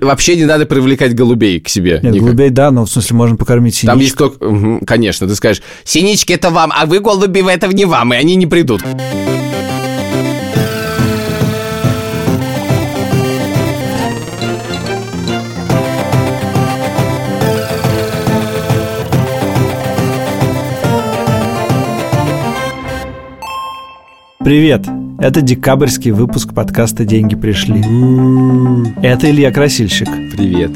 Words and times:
Вообще 0.00 0.36
не 0.36 0.44
надо 0.44 0.66
привлекать 0.66 1.14
голубей 1.14 1.60
к 1.60 1.68
себе. 1.68 2.00
Нет, 2.02 2.12
Никак. 2.14 2.20
голубей, 2.22 2.50
да, 2.50 2.70
но 2.70 2.84
в 2.84 2.90
смысле 2.90 3.16
можно 3.16 3.36
покормить 3.36 3.74
синичку. 3.74 3.86
Там 3.92 3.98
есть 4.00 4.16
только... 4.16 4.44
Мгм, 4.44 4.80
Конечно, 4.86 5.26
ты 5.26 5.34
скажешь, 5.34 5.62
синички 5.84 6.32
это 6.32 6.50
вам, 6.50 6.72
а 6.74 6.86
вы, 6.86 7.00
голуби, 7.00 7.42
это 7.50 7.68
не 7.68 7.84
вам, 7.84 8.12
и 8.14 8.16
они 8.16 8.36
не 8.36 8.46
придут. 8.46 8.82
Привет! 24.42 24.99
Это 25.20 25.42
декабрьский 25.42 26.12
выпуск 26.12 26.54
подкаста 26.54 27.04
«Деньги 27.04 27.34
пришли». 27.34 27.80
Это 29.02 29.30
Илья 29.30 29.52
Красильщик. 29.52 30.08
Привет. 30.34 30.70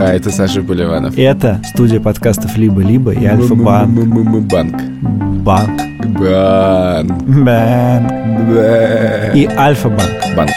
А 0.00 0.14
это 0.14 0.30
Саша 0.30 0.62
Поливанов. 0.62 1.18
Это 1.18 1.60
студия 1.64 1.98
подкастов 1.98 2.56
«Либо-либо» 2.56 3.12
и 3.12 3.24
«Альфа-Банк». 3.24 3.98
Банк. 4.46 4.80
Банк. 5.42 5.82
Банк. 6.20 7.22
Банк. 7.26 8.12
И 9.34 9.48
«Альфа-Банк». 9.56 10.36
Банк. 10.36 10.52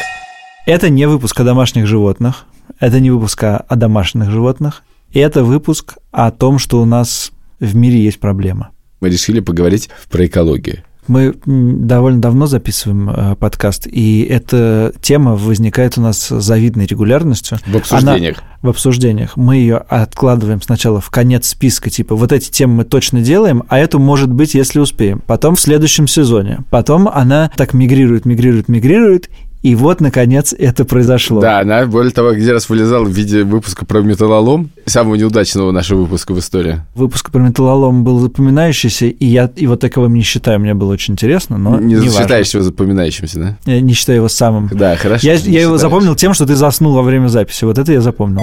Это 0.68 0.90
не 0.91 1.08
выпуск 1.08 1.40
о 1.40 1.44
домашних 1.44 1.88
животных. 1.88 2.46
Это 2.80 2.99
не 2.99 3.10
выпуск 3.10 3.44
о 3.44 3.76
домашних 3.76 4.30
животных. 4.30 4.84
Это 5.12 5.44
выпуск 5.44 5.96
о 6.12 6.30
том, 6.30 6.60
что 6.60 6.84
у 6.84 6.85
нас 6.85 7.32
в 7.60 7.76
мире 7.76 8.04
есть 8.04 8.20
проблема. 8.20 8.70
Мы 8.99 9.10
решили 9.10 9.40
поговорить 9.40 9.90
про 10.12 10.27
экологию. 10.27 10.84
Мы 11.08 11.36
довольно 11.46 12.22
давно 12.22 12.46
записываем 12.46 13.10
э, 13.10 13.36
подкаст, 13.36 13.88
и 13.88 14.22
эта 14.22 14.94
тема 15.02 15.36
возникает 15.36 15.98
у 15.98 16.02
нас 16.02 16.20
с 16.20 16.41
завидной 16.41 16.86
регулярностью. 16.86 17.58
В 17.66 17.76
обсуждениях. 17.76 18.44
в 18.62 18.70
обсуждениях. 18.70 19.36
Мы 19.36 19.58
ее 19.58 19.77
откладываем 19.77 20.62
сначала 20.62 21.02
в 21.02 21.10
конец 21.10 21.48
списка, 21.48 21.90
типа 21.90 22.16
вот 22.16 22.32
эти 22.32 22.52
темы 22.52 22.76
мы 22.76 22.84
точно 22.84 23.22
делаем, 23.22 23.63
а 23.68 23.79
эту 23.79 23.99
может 23.99 24.32
быть, 24.32 24.54
если 24.54 24.79
успеем. 24.79 25.22
Потом 25.26 25.55
в 25.55 25.60
следующем 25.60 26.07
сезоне. 26.07 26.60
Потом 26.70 27.07
она 27.07 27.52
так 27.55 27.74
мигрирует, 27.74 28.26
мигрирует, 28.26 28.70
мигрирует, 28.70 29.29
и 29.62 29.76
вот, 29.76 30.01
наконец, 30.01 30.55
это 30.57 30.85
произошло. 30.85 31.40
Да, 31.40 31.59
она, 31.59 31.85
более 31.85 32.12
того, 32.12 32.29
один 32.29 32.49
раз 32.49 32.67
вылезала 32.67 33.05
в 33.05 33.12
виде 33.12 33.43
выпуска 33.43 33.85
про 33.85 34.01
металлолом, 34.01 34.71
самого 34.85 35.13
неудачного 35.15 35.71
нашего 35.71 36.01
выпуска 36.01 36.34
в 36.34 36.40
истории. 36.40 36.81
Выпуск 36.95 37.29
про 37.29 37.40
металлолом 37.40 38.04
был 38.04 38.20
запоминающийся, 38.20 39.05
и 39.05 39.26
я 39.26 39.51
его 39.55 39.76
таковым 39.76 40.15
не 40.15 40.23
считаю, 40.23 40.59
мне 40.59 40.73
было 40.73 40.93
очень 40.93 41.13
интересно, 41.13 41.59
но 41.59 41.79
не 41.79 41.95
важно. 41.95 42.12
считаешь 42.12 42.51
его 42.54 42.63
запоминающимся, 42.63 43.39
да? 43.39 43.57
Я 43.65 43.82
не 43.82 43.93
считаю 43.93 44.17
его 44.17 44.29
самым. 44.29 44.70
Да, 44.71 44.95
хорошо. 44.95 45.27
Я, 45.27 45.39
не 45.39 45.51
я 45.51 45.62
его 45.62 45.77
запомнил 45.77 46.15
тем, 46.15 46.34
что 46.34 46.48
ты 46.48 46.55
заснул 46.55 46.95
во 46.95 47.04
время 47.04 47.27
записи. 47.27 47.63
Вот 47.65 47.77
это 47.77 47.91
я 47.91 48.01
запомнил. 48.01 48.41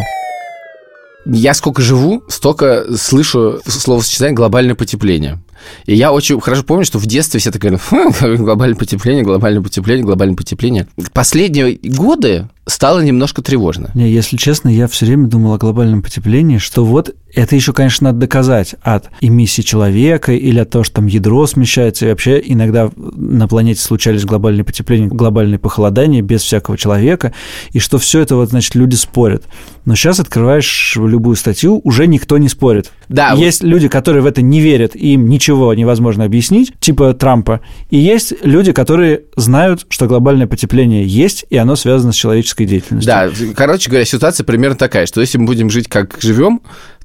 Я 1.26 1.52
сколько 1.52 1.82
живу, 1.82 2.22
столько 2.28 2.84
слышу 2.96 3.60
словосочетание 3.66 4.34
«глобальное 4.34 4.74
потепление». 4.74 5.40
И 5.86 5.94
я 5.94 6.12
очень 6.12 6.40
хорошо 6.40 6.62
помню, 6.62 6.84
что 6.84 6.98
в 6.98 7.06
детстве 7.06 7.40
все 7.40 7.50
так 7.50 7.60
говорили, 7.60 7.80
«Хм, 7.88 8.36
глобальное 8.44 8.76
потепление, 8.76 9.24
глобальное 9.24 9.62
потепление, 9.62 10.04
глобальное 10.04 10.36
потепление. 10.36 10.86
Последние 11.12 11.78
годы 11.82 12.48
стало 12.68 13.00
немножко 13.00 13.42
тревожно. 13.42 13.90
Не, 13.94 14.10
если 14.10 14.36
честно, 14.36 14.68
я 14.68 14.86
все 14.86 15.06
время 15.06 15.26
думал 15.26 15.54
о 15.54 15.58
глобальном 15.58 16.02
потеплении, 16.02 16.58
что 16.58 16.84
вот 16.84 17.14
это 17.34 17.54
еще, 17.56 17.72
конечно, 17.72 18.06
надо 18.06 18.20
доказать 18.20 18.74
от 18.82 19.10
эмиссии 19.20 19.62
человека 19.62 20.32
или 20.32 20.58
от 20.58 20.70
того, 20.70 20.84
что 20.84 20.96
там 20.96 21.06
ядро 21.06 21.46
смещается. 21.46 22.06
И 22.06 22.10
вообще 22.10 22.42
иногда 22.44 22.90
на 22.96 23.46
планете 23.48 23.80
случались 23.80 24.24
глобальные 24.24 24.64
потепления, 24.64 25.08
глобальные 25.08 25.58
похолодания 25.58 26.22
без 26.22 26.42
всякого 26.42 26.78
человека, 26.78 27.32
и 27.72 27.78
что 27.80 27.98
все 27.98 28.20
это 28.20 28.36
вот, 28.36 28.50
значит, 28.50 28.74
люди 28.74 28.94
спорят. 28.94 29.44
Но 29.84 29.94
сейчас 29.94 30.20
открываешь 30.20 30.96
любую 30.96 31.36
статью, 31.36 31.80
уже 31.84 32.06
никто 32.06 32.38
не 32.38 32.48
спорит. 32.48 32.92
Да, 33.08 33.34
вот- 33.34 33.44
есть 33.44 33.62
люди, 33.62 33.88
которые 33.88 34.22
в 34.22 34.26
это 34.26 34.42
не 34.42 34.60
верят, 34.60 34.94
и 34.94 35.14
им 35.14 35.28
ничего 35.28 35.72
невозможно 35.74 36.24
объяснить, 36.24 36.72
типа 36.80 37.14
Трампа. 37.14 37.60
И 37.90 37.98
есть 37.98 38.34
люди, 38.42 38.72
которые 38.72 39.22
знают, 39.36 39.86
что 39.88 40.06
глобальное 40.06 40.46
потепление 40.46 41.06
есть, 41.06 41.44
и 41.50 41.56
оно 41.56 41.76
связано 41.76 42.12
с 42.12 42.16
человеческой 42.16 42.57
деятельностью. 42.66 43.12
Да, 43.12 43.30
короче 43.54 43.90
говоря, 43.90 44.04
ситуация 44.04 44.44
примерно 44.44 44.76
такая, 44.76 45.06
что 45.06 45.20
если 45.20 45.38
мы 45.38 45.46
будем 45.46 45.70
жить 45.70 45.88
как 45.88 46.16
живем, 46.20 46.60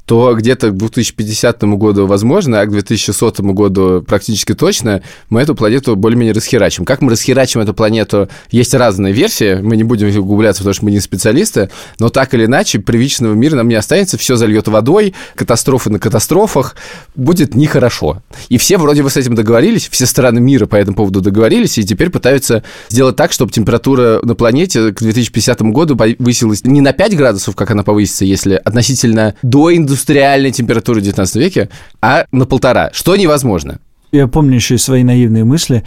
то 0.06 0.34
где-то 0.36 0.69
к 0.69 0.78
2050 0.78 1.64
году 1.64 2.06
возможно, 2.08 2.62
а 2.62 2.66
к 2.66 2.72
2100 2.72 3.44
году 3.53 4.03
практически 4.06 4.53
точно 4.53 5.02
мы 5.30 5.41
эту 5.41 5.56
планету 5.56 5.96
более-менее 5.96 6.34
расхерачим. 6.34 6.86
Как 6.86 7.02
мы 7.02 7.12
расхерачим 7.12 7.62
эту 7.62 7.74
планету, 7.74 8.28
есть 8.52 8.74
разные 8.74 9.14
версии, 9.14 9.56
мы 9.56 9.78
не 9.78 9.84
будем 9.84 10.08
углубляться, 10.19 10.62
потому 10.62 10.74
что 10.74 10.86
мы 10.86 10.91
не 10.91 11.00
специалисты, 11.00 11.69
но 12.00 12.09
так 12.09 12.34
или 12.34 12.46
иначе 12.46 12.80
привычного 12.80 13.34
мира 13.34 13.56
нам 13.56 13.69
не 13.69 13.75
останется, 13.75 14.18
все 14.18 14.36
зальет 14.36 14.68
водой, 14.68 15.14
катастрофы 15.36 15.90
на 15.90 16.00
катастрофах, 16.00 16.75
будет 17.16 17.56
нехорошо. 17.56 18.22
И 18.50 18.58
все 18.58 18.78
вроде 18.78 19.03
бы 19.03 19.09
с 19.09 19.18
этим 19.18 19.35
договорились, 19.35 19.88
все 19.90 20.06
страны 20.06 20.41
мира 20.41 20.66
по 20.66 20.75
этому 20.75 20.97
поводу 20.97 21.22
договорились, 21.22 21.78
и 21.78 21.84
теперь 21.84 22.09
пытаются 22.09 22.64
сделать 22.90 23.16
так, 23.16 23.31
чтобы 23.31 23.52
температура 23.52 24.20
на 24.24 24.35
планете 24.35 24.91
к 24.91 25.00
2050 25.00 25.62
году 25.62 25.96
повысилась 25.96 26.66
не 26.66 26.81
на 26.81 26.91
5 26.91 27.16
градусов, 27.16 27.56
как 27.56 27.72
она 27.72 27.84
повысится, 27.84 28.25
если 28.25 28.59
относительно 28.64 29.35
до 29.41 29.74
индустриальной 29.94 30.52
температуры 30.52 31.00
в 31.00 31.04
19 31.04 31.36
веке, 31.36 31.70
а 32.02 32.26
на 32.31 32.46
полтора, 32.46 32.90
что 32.94 33.16
невозможно. 33.16 33.80
Я 34.12 34.28
помню 34.28 34.56
еще 34.56 34.76
и 34.76 34.78
свои 34.80 35.04
наивные 35.04 35.44
мысли. 35.44 35.84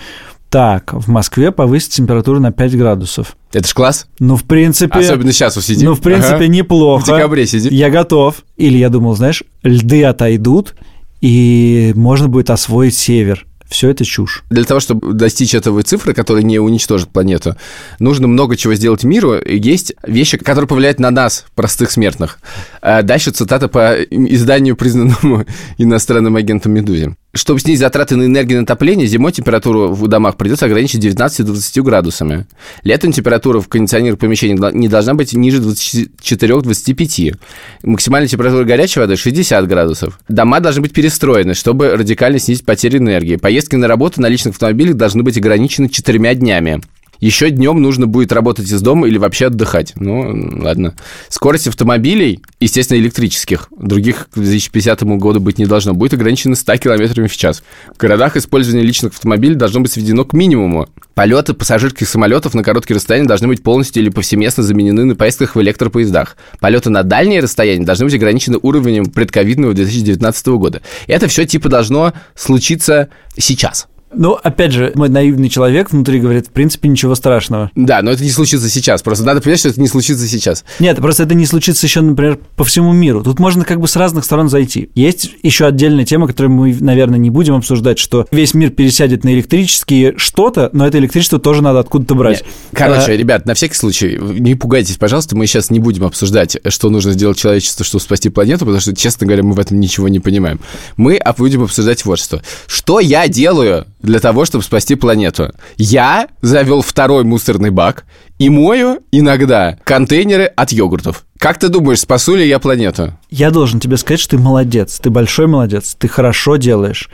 Так, 0.49 0.93
в 0.93 1.09
Москве 1.09 1.51
повысить 1.51 1.91
температуру 1.93 2.39
на 2.39 2.53
5 2.53 2.77
градусов. 2.77 3.37
Это 3.53 3.67
ж 3.67 3.75
класс. 3.75 4.07
Ну, 4.21 4.37
в 4.37 4.45
принципе... 4.45 5.01
Особенно 5.01 5.33
сейчас 5.33 5.55
сидим. 5.65 5.87
Ну, 5.91 5.95
в 5.95 6.01
принципе, 6.01 6.37
Ага. 6.37 6.47
неплохо. 6.47 7.03
В 7.03 7.07
декабре 7.07 7.47
сидим. 7.47 7.73
Я 7.73 7.91
готов. 7.91 8.37
Или 8.57 8.79
я 8.79 8.89
думал, 8.89 9.17
знаешь, 9.17 9.43
льды 9.65 10.05
отойдут, 10.05 10.77
и 11.21 11.93
можно 11.97 12.29
будет 12.29 12.51
освоить 12.51 12.95
север. 12.97 13.45
Все 13.69 13.91
это 13.91 14.05
чушь. 14.05 14.45
Для 14.51 14.65
того, 14.65 14.81
чтобы 14.81 15.13
достичь 15.13 15.55
этого 15.55 15.83
цифры, 15.83 16.15
которая 16.15 16.45
не 16.45 16.59
уничтожит 16.59 17.09
планету, 17.09 17.57
нужно 17.99 18.29
много 18.29 18.57
чего 18.57 18.75
сделать 18.75 19.05
миру. 19.05 19.35
Есть 19.45 19.93
вещи, 20.07 20.39
которые 20.39 20.69
повлияют 20.69 21.01
на 21.01 21.11
нас, 21.11 21.47
простых 21.55 21.91
смертных. 21.91 22.39
А 22.81 23.03
Дальше 23.03 23.31
цитата 23.31 23.69
по 23.69 23.97
изданию, 24.03 24.77
признанному 24.77 25.47
иностранным 25.79 26.37
агентом 26.37 26.73
«Медузе». 26.73 27.17
Чтобы 27.37 27.61
снизить 27.61 27.81
затраты 27.81 28.17
на 28.17 28.25
энергию 28.25 28.59
на 28.59 28.65
отопление, 28.65 29.07
зимой 29.07 29.31
температуру 29.31 29.89
в 29.93 30.09
домах 30.09 30.37
придется 30.37 30.65
ограничить 30.67 31.05
19-20 31.05 31.83
градусами. 31.83 32.47
Летом 32.83 33.13
температура 33.13 33.61
в 33.61 33.69
кондиционированных 33.69 34.19
помещениях 34.19 34.73
не 34.73 34.89
должна 34.89 35.15
быть 35.15 35.35
ниже 35.35 35.61
24-25. 35.61 37.39
Максимальная 37.83 38.29
температура 38.29 38.65
горячей 38.65 39.01
воды 39.01 39.17
60 39.17 39.67
градусов. 39.69 40.19
Дома 40.29 40.61
должны 40.61 40.81
быть 40.83 40.93
перестроены, 40.93 41.55
чтобы 41.55 41.91
радикально 41.91 42.39
снизить 42.39 42.65
потери 42.65 42.97
энергии. 42.99 43.37
Поездки 43.37 43.77
на 43.77 43.87
работу 43.87 44.21
на 44.23 44.29
личных 44.29 44.55
автомобилях 44.55 44.95
должны 44.95 45.23
быть 45.23 45.37
ограничены 45.37 45.89
четырьмя 45.91 46.35
днями. 46.35 46.81
Еще 47.21 47.51
днем 47.51 47.81
нужно 47.81 48.07
будет 48.07 48.33
работать 48.33 48.71
из 48.71 48.81
дома 48.83 49.09
или 49.09 49.19
вообще 49.19 49.47
отдыхать. 49.47 49.93
Ну, 49.97 50.61
ладно. 50.63 50.95
Скорость 51.29 51.69
автомобилей, 51.69 52.41
естественно, 52.61 52.99
электрических, 52.99 53.69
других 53.79 54.29
к 54.31 54.35
2050 54.39 55.03
году 55.19 55.41
быть 55.41 55.59
не 55.59 55.67
должно, 55.67 55.95
будет 55.95 56.15
ограничена 56.15 56.55
100 56.55 56.77
км 56.79 57.29
в 57.29 57.37
час. 57.37 57.63
В 57.95 57.99
городах 57.99 58.37
использование 58.37 58.85
личных 58.85 59.13
автомобилей 59.13 59.55
должно 59.55 59.81
быть 59.81 59.93
сведено 59.93 60.25
к 60.25 60.33
минимуму. 60.33 60.89
Полеты 61.15 61.55
пассажирских 61.55 62.09
самолетов 62.09 62.55
на 62.55 62.63
короткие 62.63 62.97
расстояния 62.97 63.27
должны 63.27 63.49
быть 63.49 63.63
полностью 63.63 64.03
или 64.03 64.11
повсеместно 64.11 64.63
заменены 64.63 65.05
на 65.05 65.17
поездках 65.17 65.57
в 65.57 65.61
электропоездах. 65.63 66.37
Полеты 66.61 66.91
на 66.91 67.03
дальние 67.03 67.41
расстояния 67.41 67.87
должны 67.87 68.05
быть 68.05 68.15
ограничены 68.15 68.59
уровнем 68.61 69.07
предковидного 69.07 69.73
2019 69.73 70.47
года. 70.49 70.83
Это 71.07 71.29
все 71.29 71.47
типа 71.47 71.69
должно 71.69 72.13
случиться 72.35 73.09
сейчас. 73.39 73.89
Ну, 74.15 74.33
опять 74.33 74.73
же, 74.73 74.93
мой 74.95 75.09
наивный 75.09 75.49
человек 75.49 75.91
внутри 75.91 76.21
говорит, 76.21 76.47
в 76.47 76.51
принципе, 76.51 76.89
ничего 76.89 77.15
страшного. 77.15 77.71
Да, 77.75 78.03
но 78.03 78.13
это 78.13 78.23
не 78.23 78.31
случится 78.31 78.69
сейчас. 78.69 79.03
Просто 79.03 79.25
надо 79.25 79.41
понять, 79.41 79.59
что 79.59 79.69
это 79.69 79.81
не 79.81 79.89
случится 79.89 80.27
сейчас. 80.29 80.65
Нет, 80.79 80.97
просто 80.99 81.25
это 81.25 81.35
не 81.35 81.45
случится 81.45 81.87
еще, 81.87 82.01
например, 82.01 82.39
по 82.55 82.65
всему 82.65 82.93
миру. 82.93 83.23
Тут 83.23 83.39
можно 83.41 83.65
как 83.65 83.81
бы 83.81 83.89
с 83.89 83.97
разных 83.97 84.25
сторон 84.25 84.49
зайти. 84.49 84.91
Есть 84.95 85.33
еще 85.43 85.67
отдельная 85.67 86.05
тема, 86.05 86.29
которую 86.29 86.53
мы, 86.53 86.75
наверное, 86.81 87.19
не 87.19 87.31
будем 87.31 87.55
обсуждать, 87.57 87.99
что 87.99 88.27
весь 88.31 88.55
мир 88.55 88.71
пересядет 88.71 89.25
на 89.25 89.35
электрические 89.35 90.15
что-то, 90.17 90.71
но 90.73 90.87
это 90.87 90.99
электричество 90.99 91.39
тоже 91.39 91.63
надо 91.63 91.81
откуда-то 91.81 92.15
брать. 92.15 92.43
Нет. 92.43 92.53
Короче, 92.73 93.13
А, 93.13 93.17
ребят, 93.17 93.45
на 93.45 93.55
всякий 93.55 93.75
случай, 93.75 94.19
не 94.19 94.55
пугайтесь, 94.55 94.97
пожалуйста, 94.97 95.37
мы 95.37 95.47
сейчас 95.47 95.71
не 95.71 95.81
будем 95.81 96.05
обсуждать, 96.05 96.57
что 96.69 96.91
нужно 96.91 97.13
сделать 97.13 97.39
человечеству, 97.39 97.85
чтобы 97.85 98.03
спасти 98.03 98.29
планету, 98.29 98.61
потому 98.61 98.81
что, 98.81 98.95
честно 98.95 99.27
говоря, 99.27 99.43
мы 99.43 99.55
в 99.55 99.59
этом 99.59 99.81
ничего 99.81 100.09
не 100.09 100.21
понимаем. 100.21 100.61
Мы 100.97 101.17
а, 101.17 101.33
будем 101.33 101.63
обсуждать 101.65 102.05
вот 102.05 102.19
что. 102.19 102.41
Что 102.67 103.01
я 103.01 103.27
делаю 103.29 103.87
для 104.07 104.21
того, 104.21 104.45
чтобы 104.45 104.65
спасти 104.65 104.95
планету? 104.95 105.53
Я 105.77 106.29
завел 106.41 106.81
второй 106.81 107.25
мусорный 107.25 107.71
бак 107.71 108.05
и 108.39 108.49
мою 108.49 109.01
иногда 109.13 109.79
контейнеры 109.85 110.45
от 110.45 110.73
йогуртов. 110.73 111.25
Как 111.39 111.59
ты 111.59 111.69
думаешь, 111.69 112.01
спасу 112.01 112.35
ли 112.37 112.49
я 112.49 112.59
планету? 112.59 113.19
Я 113.29 113.51
должен 113.51 113.81
тебе 113.81 113.99
сказать, 113.99 114.21
что 114.21 114.37
ты 114.37 114.43
молодец, 114.43 114.99
ты 114.99 115.11
большой 115.11 115.47
молодец, 115.47 115.95
ты 115.99 116.09
хорошо 116.09 116.57
делаешь, 116.57 117.11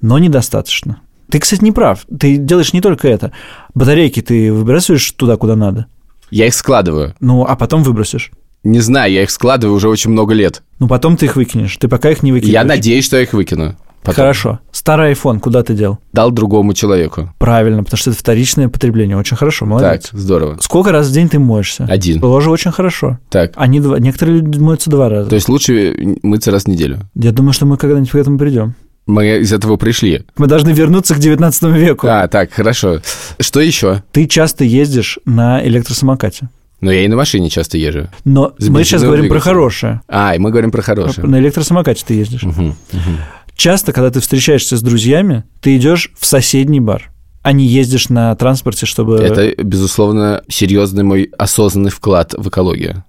но 0.00 0.18
недостаточно. 0.18 1.00
Ты, 1.30 1.40
кстати, 1.40 1.62
не 1.62 1.72
прав. 1.72 2.06
Ты 2.18 2.36
делаешь 2.36 2.72
не 2.72 2.80
только 2.80 3.08
это. 3.08 3.32
Батарейки 3.74 4.22
ты 4.22 4.52
выбрасываешь 4.52 5.10
туда, 5.12 5.36
куда 5.36 5.56
надо. 5.56 5.86
Я 6.30 6.46
их 6.46 6.54
складываю. 6.54 7.14
Ну, 7.20 7.44
а 7.44 7.56
потом 7.56 7.82
выбросишь. 7.82 8.30
Не 8.62 8.80
знаю, 8.80 9.12
я 9.12 9.22
их 9.22 9.30
складываю 9.30 9.76
уже 9.76 9.88
очень 9.88 10.10
много 10.10 10.34
лет. 10.34 10.62
Ну, 10.78 10.88
потом 10.88 11.16
ты 11.16 11.26
их 11.26 11.36
выкинешь. 11.36 11.76
Ты 11.76 11.88
пока 11.88 12.10
их 12.10 12.22
не 12.22 12.32
выкинешь. 12.32 12.52
Я 12.52 12.64
надеюсь, 12.64 13.04
что 13.04 13.16
я 13.16 13.22
их 13.22 13.32
выкину. 13.32 13.76
Потом. 14.06 14.14
Хорошо. 14.22 14.60
Старый 14.70 15.12
iPhone 15.12 15.40
куда 15.40 15.64
ты 15.64 15.74
дел? 15.74 15.98
Дал 16.12 16.30
другому 16.30 16.74
человеку. 16.74 17.34
Правильно, 17.38 17.82
потому 17.82 17.98
что 17.98 18.10
это 18.10 18.18
вторичное 18.18 18.68
потребление. 18.68 19.16
Очень 19.16 19.36
хорошо, 19.36 19.66
молодец. 19.66 20.10
Так, 20.10 20.20
здорово. 20.20 20.58
Сколько 20.60 20.92
раз 20.92 21.08
в 21.08 21.12
день 21.12 21.28
ты 21.28 21.40
моешься? 21.40 21.86
Один. 21.88 22.20
Тоже 22.20 22.50
очень 22.50 22.70
хорошо. 22.70 23.18
Так. 23.30 23.52
Они 23.56 23.80
два, 23.80 23.98
некоторые 23.98 24.38
люди 24.38 24.58
моются 24.58 24.88
два 24.90 25.08
раза. 25.08 25.28
То 25.28 25.34
есть 25.34 25.48
лучше 25.48 25.96
мыться 26.22 26.52
раз 26.52 26.64
в 26.64 26.68
неделю. 26.68 27.00
Я 27.16 27.32
думаю, 27.32 27.52
что 27.52 27.66
мы 27.66 27.76
когда-нибудь 27.76 28.10
к 28.10 28.14
этому 28.14 28.38
придем. 28.38 28.74
Мы 29.06 29.38
из 29.38 29.52
этого 29.52 29.76
пришли. 29.76 30.24
Мы 30.36 30.46
должны 30.46 30.70
вернуться 30.70 31.14
к 31.14 31.18
19 31.18 31.62
веку. 31.74 32.06
А, 32.08 32.28
так, 32.28 32.52
хорошо. 32.52 33.00
Что 33.40 33.60
еще? 33.60 34.02
Ты 34.12 34.26
часто 34.26 34.64
ездишь 34.64 35.18
на 35.24 35.64
электросамокате. 35.66 36.48
Но 36.80 36.92
я 36.92 37.04
и 37.04 37.08
на 37.08 37.16
машине 37.16 37.48
часто 37.48 37.78
езжу. 37.78 38.08
Но 38.24 38.52
мы 38.58 38.84
сейчас 38.84 39.02
говорим 39.02 39.24
про 39.24 39.34
двигателем. 39.34 39.54
хорошее. 39.54 40.00
А, 40.08 40.34
и 40.34 40.38
мы 40.38 40.50
говорим 40.50 40.70
про 40.70 40.82
хорошее. 40.82 41.26
На 41.26 41.38
электросамокате 41.38 42.04
ты 42.06 42.14
ездишь. 42.14 42.42
Мгм, 42.42 42.76
мгм. 42.92 43.18
Часто, 43.56 43.92
когда 43.92 44.10
ты 44.10 44.20
встречаешься 44.20 44.76
с 44.76 44.82
друзьями, 44.82 45.44
ты 45.60 45.76
идешь 45.76 46.12
в 46.18 46.26
соседний 46.26 46.80
бар, 46.80 47.10
а 47.42 47.52
не 47.52 47.66
ездишь 47.66 48.10
на 48.10 48.34
транспорте, 48.36 48.84
чтобы... 48.84 49.16
Это, 49.16 49.62
безусловно, 49.62 50.42
серьезный 50.48 51.04
мой 51.04 51.30
осознанный 51.38 51.90
вклад 51.90 52.34
в 52.36 52.48
экологию. 52.48 53.02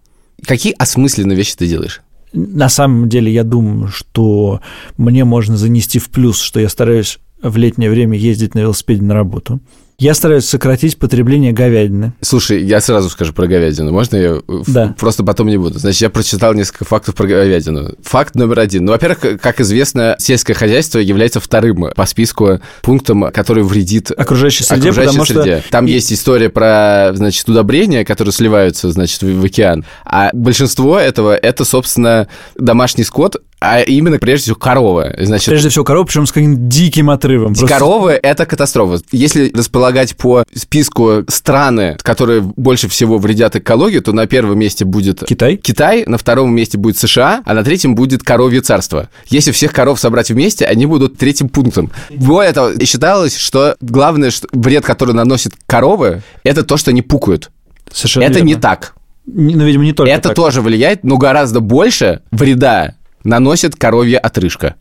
Какие 0.45 0.73
осмысленные 0.73 1.35
вещи 1.35 1.55
ты 1.57 1.67
делаешь? 1.67 2.01
На 2.31 2.69
самом 2.69 3.09
деле, 3.09 3.31
я 3.31 3.43
думаю, 3.43 3.89
что 3.89 4.61
мне 4.97 5.25
можно 5.25 5.57
занести 5.57 5.99
в 5.99 6.09
плюс, 6.09 6.39
что 6.39 6.59
я 6.59 6.69
стараюсь 6.69 7.19
в 7.41 7.57
летнее 7.57 7.89
время 7.89 8.17
ездить 8.17 8.55
на 8.55 8.59
велосипеде 8.59 9.01
на 9.01 9.13
работу. 9.13 9.59
Я 9.99 10.13
стараюсь 10.13 10.45
сократить 10.45 10.99
потребление 10.99 11.53
говядины. 11.53 12.13
Слушай, 12.21 12.63
я 12.63 12.79
сразу 12.81 13.09
скажу 13.09 13.33
про 13.33 13.47
говядину. 13.47 13.91
Можно 13.91 14.15
я 14.17 14.29
э, 14.47 14.61
Да. 14.67 14.93
просто 14.95 15.23
потом 15.23 15.47
не 15.47 15.57
буду? 15.57 15.79
Значит, 15.79 16.01
я 16.01 16.11
прочитал 16.11 16.53
несколько 16.53 16.85
фактов 16.85 17.15
про 17.15 17.25
говядину. 17.25 17.95
Факт 18.03 18.35
номер 18.35 18.59
один. 18.59 18.85
Ну, 18.85 18.91
во-первых, 18.91 19.41
как 19.41 19.59
известно, 19.59 20.15
сельское 20.19 20.53
хозяйство 20.53 20.99
является 20.99 21.39
вторым 21.39 21.89
по 21.95 22.05
списку 22.05 22.59
пунктом, 22.83 23.31
который 23.33 23.63
вредит 23.63 24.11
Окружающей 24.11 24.63
среде, 24.65 24.89
окружающей 24.89 25.17
потому 25.17 25.25
среде. 25.25 25.61
что... 25.61 25.71
Там 25.71 25.87
есть 25.87 26.13
история 26.13 26.49
про, 26.49 27.13
значит, 27.15 27.49
удобрения, 27.49 28.05
которые 28.05 28.33
сливаются, 28.33 28.91
значит, 28.91 29.23
в, 29.23 29.41
в 29.41 29.45
океан. 29.45 29.83
А 30.05 30.29
большинство 30.31 30.99
этого— 30.99 31.35
это, 31.41 31.65
собственно, 31.65 32.27
домашний 32.55 33.03
скот, 33.03 33.37
а 33.59 33.81
именно, 33.81 34.19
прежде 34.19 34.43
всего, 34.43 34.55
коровы. 34.55 35.15
Значит, 35.19 35.47
Прежде 35.47 35.69
всего, 35.69 35.83
корова, 35.83 36.05
причем 36.05 36.27
с 36.27 36.31
каким-то 36.31 36.61
диким 36.61 37.09
отрывом. 37.09 37.53
Просто- 37.55 37.67
Коровы– 37.67 38.11
это 38.23 38.45
катастрофа. 38.45 39.01
Если 39.11 39.51
располагать 39.55 40.15
по 40.15 40.43
списку 40.53 41.23
страны, 41.27 41.97
которые 42.03 42.41
больше 42.41 42.87
всего 42.87 43.17
вредят 43.17 43.55
экологии, 43.55 43.99
то 43.99 44.13
на 44.13 44.27
первом 44.27 44.59
месте 44.59 44.85
будет 44.85 45.23
Китай? 45.25 45.57
Китай, 45.57 46.03
на 46.05 46.17
втором 46.17 46.53
месте 46.53 46.77
будет 46.77 46.97
США, 46.97 47.41
а 47.45 47.53
на 47.53 47.63
третьем 47.63 47.95
будет 47.95 48.21
коровье 48.23 48.61
царство. 48.61 49.09
Если 49.29 49.51
всех 49.51 49.73
коров 49.73 49.99
собрать 49.99 50.29
вместе, 50.29 50.65
они 50.65 50.85
будут 50.85 51.17
третьим 51.17 51.49
пунктом. 51.49 51.91
Более 52.11 52.53
того, 52.53 52.71
считалось, 52.83 53.35
что 53.37 53.75
главное 53.81 54.29
что 54.29 54.47
вред, 54.51 54.85
который 54.85 55.15
наносят 55.15 55.53
коровы, 55.65 56.21
это 56.43 56.63
то, 56.63 56.77
что 56.77 56.91
они 56.91 57.01
пукают. 57.01 57.49
Совершенно 57.91 58.25
это 58.25 58.41
не 58.41 58.49
верно. 58.49 58.61
так. 58.61 58.93
Не- 59.25 59.55
Ну, 59.55 59.65
видимо, 59.65 59.83
не 59.83 59.91
только 59.93 60.11
это 60.13 60.29
так. 60.29 60.35
тоже 60.35 60.61
влияет, 60.61 61.03
но 61.03 61.17
гораздо 61.17 61.59
больше 61.59 62.21
вреда 62.31 62.95
наносит 63.27 63.75
коровья 63.75 64.17
отрыжка. 64.19 64.75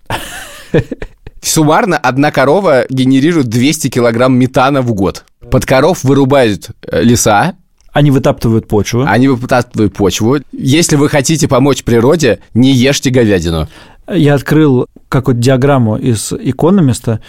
Суммарно 1.42 1.96
одна 1.96 2.30
корова 2.30 2.86
генерирует 2.88 3.48
200 3.48 3.88
килограмм 3.88 4.36
метана 4.36 4.82
в 4.82 4.92
год. 4.94 5.24
Под 5.50 5.64
коров 5.64 6.02
вырубают 6.02 6.70
э, 6.82 7.02
леса, 7.02 7.54
Они 7.92 8.10
вытаптывают 8.10 8.66
почву. 8.66 9.04
они 9.06 9.28
выпутывают 9.28 9.94
почву. 9.94 10.38
Если 10.52 10.96
вы 10.96 11.08
хотите 11.08 11.46
помочь 11.46 11.84
природе, 11.84 12.40
не 12.54 12.72
ешьте 12.72 13.10
говядину. 13.10 13.68
Я 14.12 14.34
открыл 14.34 14.86
какую-то 15.08 15.40
диаграмму 15.40 15.96
из 15.96 16.32
экономиста, 16.32 17.20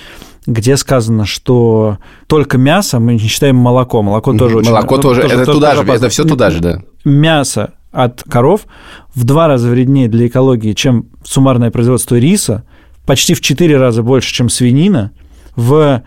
где 0.48 0.78
сказано, 0.78 1.26
что 1.26 1.98
только 2.28 2.58
мясо 2.58 3.00
мы 3.00 3.14
не 3.14 3.20
считаем 3.20 3.56
молоко. 3.56 4.02
Молоко 4.02 4.34
тоже 4.34 4.58
очень... 4.58 4.72
Молоко 4.72 4.98
тоже, 4.98 5.22
это 5.22 5.46
туда 5.46 5.76
же, 5.76 5.82
опасно. 5.82 5.94
это 6.06 6.10
все 6.10 6.24
туда 6.24 6.50
же, 6.50 6.60
да. 6.60 6.82
Мясо 7.04 7.74
от 7.92 8.24
коров 8.24 8.68
в 9.16 9.24
два 9.24 9.48
раза 9.48 9.70
вреднее 9.70 10.08
для 10.08 10.28
экологии, 10.28 10.74
чем 10.74 11.08
суммарное 11.24 11.72
производство 11.72 12.16
риса, 12.16 12.64
почти 13.06 13.34
в 13.34 13.42
четыре 13.42 13.78
раза 13.78 14.04
больше, 14.04 14.34
чем 14.34 14.50
свинина, 14.50 15.12
в 15.56 16.04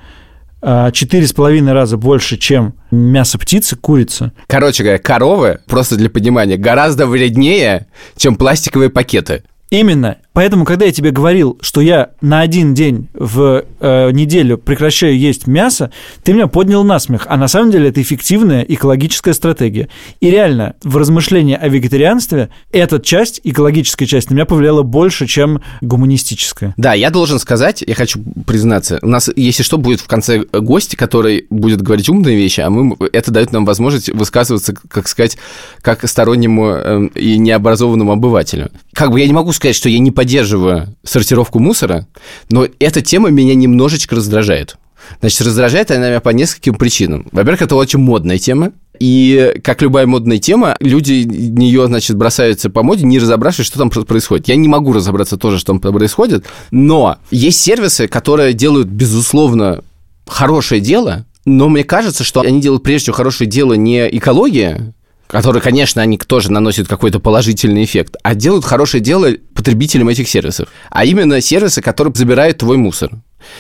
а, 0.63 0.91
четыре 0.91 1.27
с 1.27 1.33
половиной 1.33 1.73
раза 1.73 1.97
больше, 1.97 2.37
чем 2.37 2.75
мясо 2.91 3.39
птицы, 3.39 3.77
курицы. 3.77 4.33
Короче 4.47 4.83
говоря, 4.83 4.99
коровы, 4.99 5.61
просто 5.67 5.97
для 5.97 6.11
понимания, 6.11 6.57
гораздо 6.57 7.07
вреднее, 7.07 7.87
чем 8.17 8.37
пластиковые 8.37 8.91
пакеты. 8.91 9.45
Именно. 9.71 10.19
Поэтому, 10.33 10.65
когда 10.65 10.87
я 10.87 10.93
тебе 10.93 11.11
говорил, 11.11 11.59
что 11.61 11.81
я 11.81 12.11
на 12.21 12.41
один 12.41 12.73
день 12.73 13.09
в 13.15 13.65
э, 13.81 14.11
неделю 14.13 14.59
прекращаю 14.59 15.19
есть 15.19 15.47
мясо, 15.47 15.91
ты 16.23 16.33
меня 16.33 16.47
поднял 16.47 16.85
на 16.85 17.01
смех. 17.01 17.27
А 17.29 17.37
на 17.37 17.49
самом 17.49 17.73
деле 17.73 17.89
это 17.89 18.01
эффективная 18.01 18.63
экологическая 18.63 19.35
стратегия. 19.35 19.89
И 20.21 20.31
реально, 20.31 20.77
в 20.85 20.97
размышлении 20.97 21.57
о 21.57 21.69
вегетарианстве 21.69 22.51
эта 22.71 23.01
часть, 23.01 23.41
экологическая 23.43 24.07
часть, 24.07 24.31
на 24.31 24.35
меня 24.35 24.47
повлияла 24.47 24.83
больше, 24.83 25.27
чем 25.27 25.63
гуманистическая. 25.81 26.75
Да, 26.77 26.95
я 26.95 27.11
должен 27.11 27.41
сказать, 27.41 27.83
я 27.85 27.95
хочу 27.95 28.21
признаться, 28.47 29.01
у 29.03 29.09
нас, 29.09 29.29
если 29.35 29.65
что, 29.65 29.79
будет 29.79 30.01
в 30.01 30.07
конце 30.07 30.45
гость, 30.53 30.95
который 30.97 31.47
будет 31.51 31.83
говорить 31.83 32.09
умные 32.09 32.37
вещи, 32.37 32.61
а 32.61 32.71
мы, 32.71 32.97
это 33.13 33.33
дает 33.33 33.51
нам 33.53 33.65
возможность 33.65 34.11
высказываться, 34.11 34.75
как 34.89 35.09
сказать, 35.09 35.39
как 35.83 36.09
стороннему 36.09 36.69
эм, 36.69 37.07
и 37.09 37.37
необразованному 37.37 38.13
обывателю. 38.13 38.71
Как 38.93 39.11
бы 39.11 39.19
я 39.19 39.27
не 39.27 39.33
могу 39.33 39.53
сказать, 39.53 39.75
что 39.75 39.89
я 39.89 39.99
не 39.99 40.11
поддерживаю 40.21 40.95
сортировку 41.03 41.61
мусора, 41.61 42.07
но 42.51 42.67
эта 42.79 43.01
тема 43.01 43.31
меня 43.31 43.55
немножечко 43.55 44.17
раздражает. 44.17 44.77
Значит, 45.21 45.41
раздражает 45.47 45.91
она 45.91 46.11
меня 46.11 46.21
по 46.21 46.29
нескольким 46.29 46.75
причинам. 46.75 47.27
Во-первых, 47.33 47.63
это 47.63 47.75
очень 47.75 48.01
модная 48.01 48.37
тема, 48.37 48.73
и 48.99 49.55
как 49.65 49.81
любая 49.81 50.07
модная 50.07 50.37
тема, 50.37 50.77
люди 50.79 51.23
в 51.23 51.59
нее, 51.59 51.87
значит, 51.87 52.19
бросаются 52.19 52.69
по 52.69 52.83
моде, 52.83 53.07
не 53.07 53.19
разобравшись, 53.19 53.65
что 53.65 53.79
там 53.79 53.89
происходит. 53.89 54.49
Я 54.49 54.57
не 54.57 54.69
могу 54.69 54.93
разобраться 54.93 55.39
тоже, 55.39 55.59
что 55.59 55.73
там 55.73 55.81
происходит, 55.81 56.45
но 56.71 57.17
есть 57.31 57.59
сервисы, 57.59 58.07
которые 58.07 58.53
делают, 58.53 58.89
безусловно, 58.89 59.83
хорошее 60.27 60.83
дело, 60.83 61.25
но 61.47 61.71
мне 61.71 61.83
кажется, 61.83 62.25
что 62.25 62.43
они 62.43 62.61
делают 62.61 62.83
прежде 62.83 63.05
всего 63.05 63.17
хорошее 63.17 63.49
дело 63.49 63.73
не 63.73 64.07
экология, 64.19 64.93
которые, 65.31 65.63
конечно, 65.63 66.03
они 66.03 66.19
тоже 66.19 66.51
наносят 66.51 66.89
какой-то 66.89 67.21
положительный 67.21 67.85
эффект, 67.85 68.17
а 68.23 68.35
делают 68.35 68.65
хорошее 68.65 69.03
дело 69.03 69.29
потребителям 69.55 70.09
этих 70.09 70.29
сервисов. 70.29 70.69
А 70.91 71.05
именно 71.05 71.41
сервисы, 71.41 71.81
которые 71.81 72.13
забирают 72.15 72.59
твой 72.59 72.77
мусор. 72.77 73.11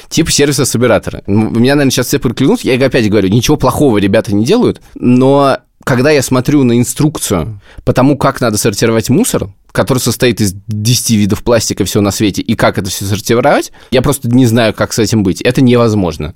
Типа 0.09 0.31
сервиса 0.31 0.65
собиратора. 0.65 1.23
Ну, 1.27 1.50
Меня, 1.50 1.75
наверное, 1.75 1.91
сейчас 1.91 2.09
все 2.09 2.19
проклянут. 2.19 2.62
Я 2.62 2.75
опять 2.75 3.09
говорю, 3.09 3.29
ничего 3.29 3.57
плохого 3.57 3.99
ребята 3.99 4.35
не 4.35 4.45
делают, 4.45 4.83
но 4.95 5.59
когда 5.85 6.11
я 6.11 6.23
смотрю 6.23 6.65
на 6.65 6.79
инструкцию 6.79 7.61
по 7.85 7.93
тому, 7.93 8.19
как 8.19 8.41
надо 8.41 8.59
сортировать 8.59 9.09
мусор, 9.09 9.50
который 9.73 9.99
состоит 9.99 10.41
из 10.41 10.55
10 10.67 11.11
видов 11.12 11.43
пластика 11.43 11.85
всего 11.85 12.03
на 12.03 12.11
свете, 12.11 12.43
и 12.43 12.55
как 12.55 12.79
это 12.79 12.91
все 12.91 13.05
сортировать, 13.05 13.73
я 13.91 14.03
просто 14.03 14.29
не 14.29 14.47
знаю, 14.47 14.75
как 14.75 14.93
с 14.93 14.99
этим 14.99 15.23
быть. 15.23 15.41
Это 15.41 15.62
невозможно. 15.62 16.35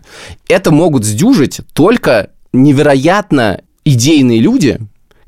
Это 0.48 0.70
могут 0.70 1.04
сдюжить 1.04 1.60
только 1.74 2.30
невероятно 2.52 3.60
идейные 3.84 4.40
люди, 4.40 4.80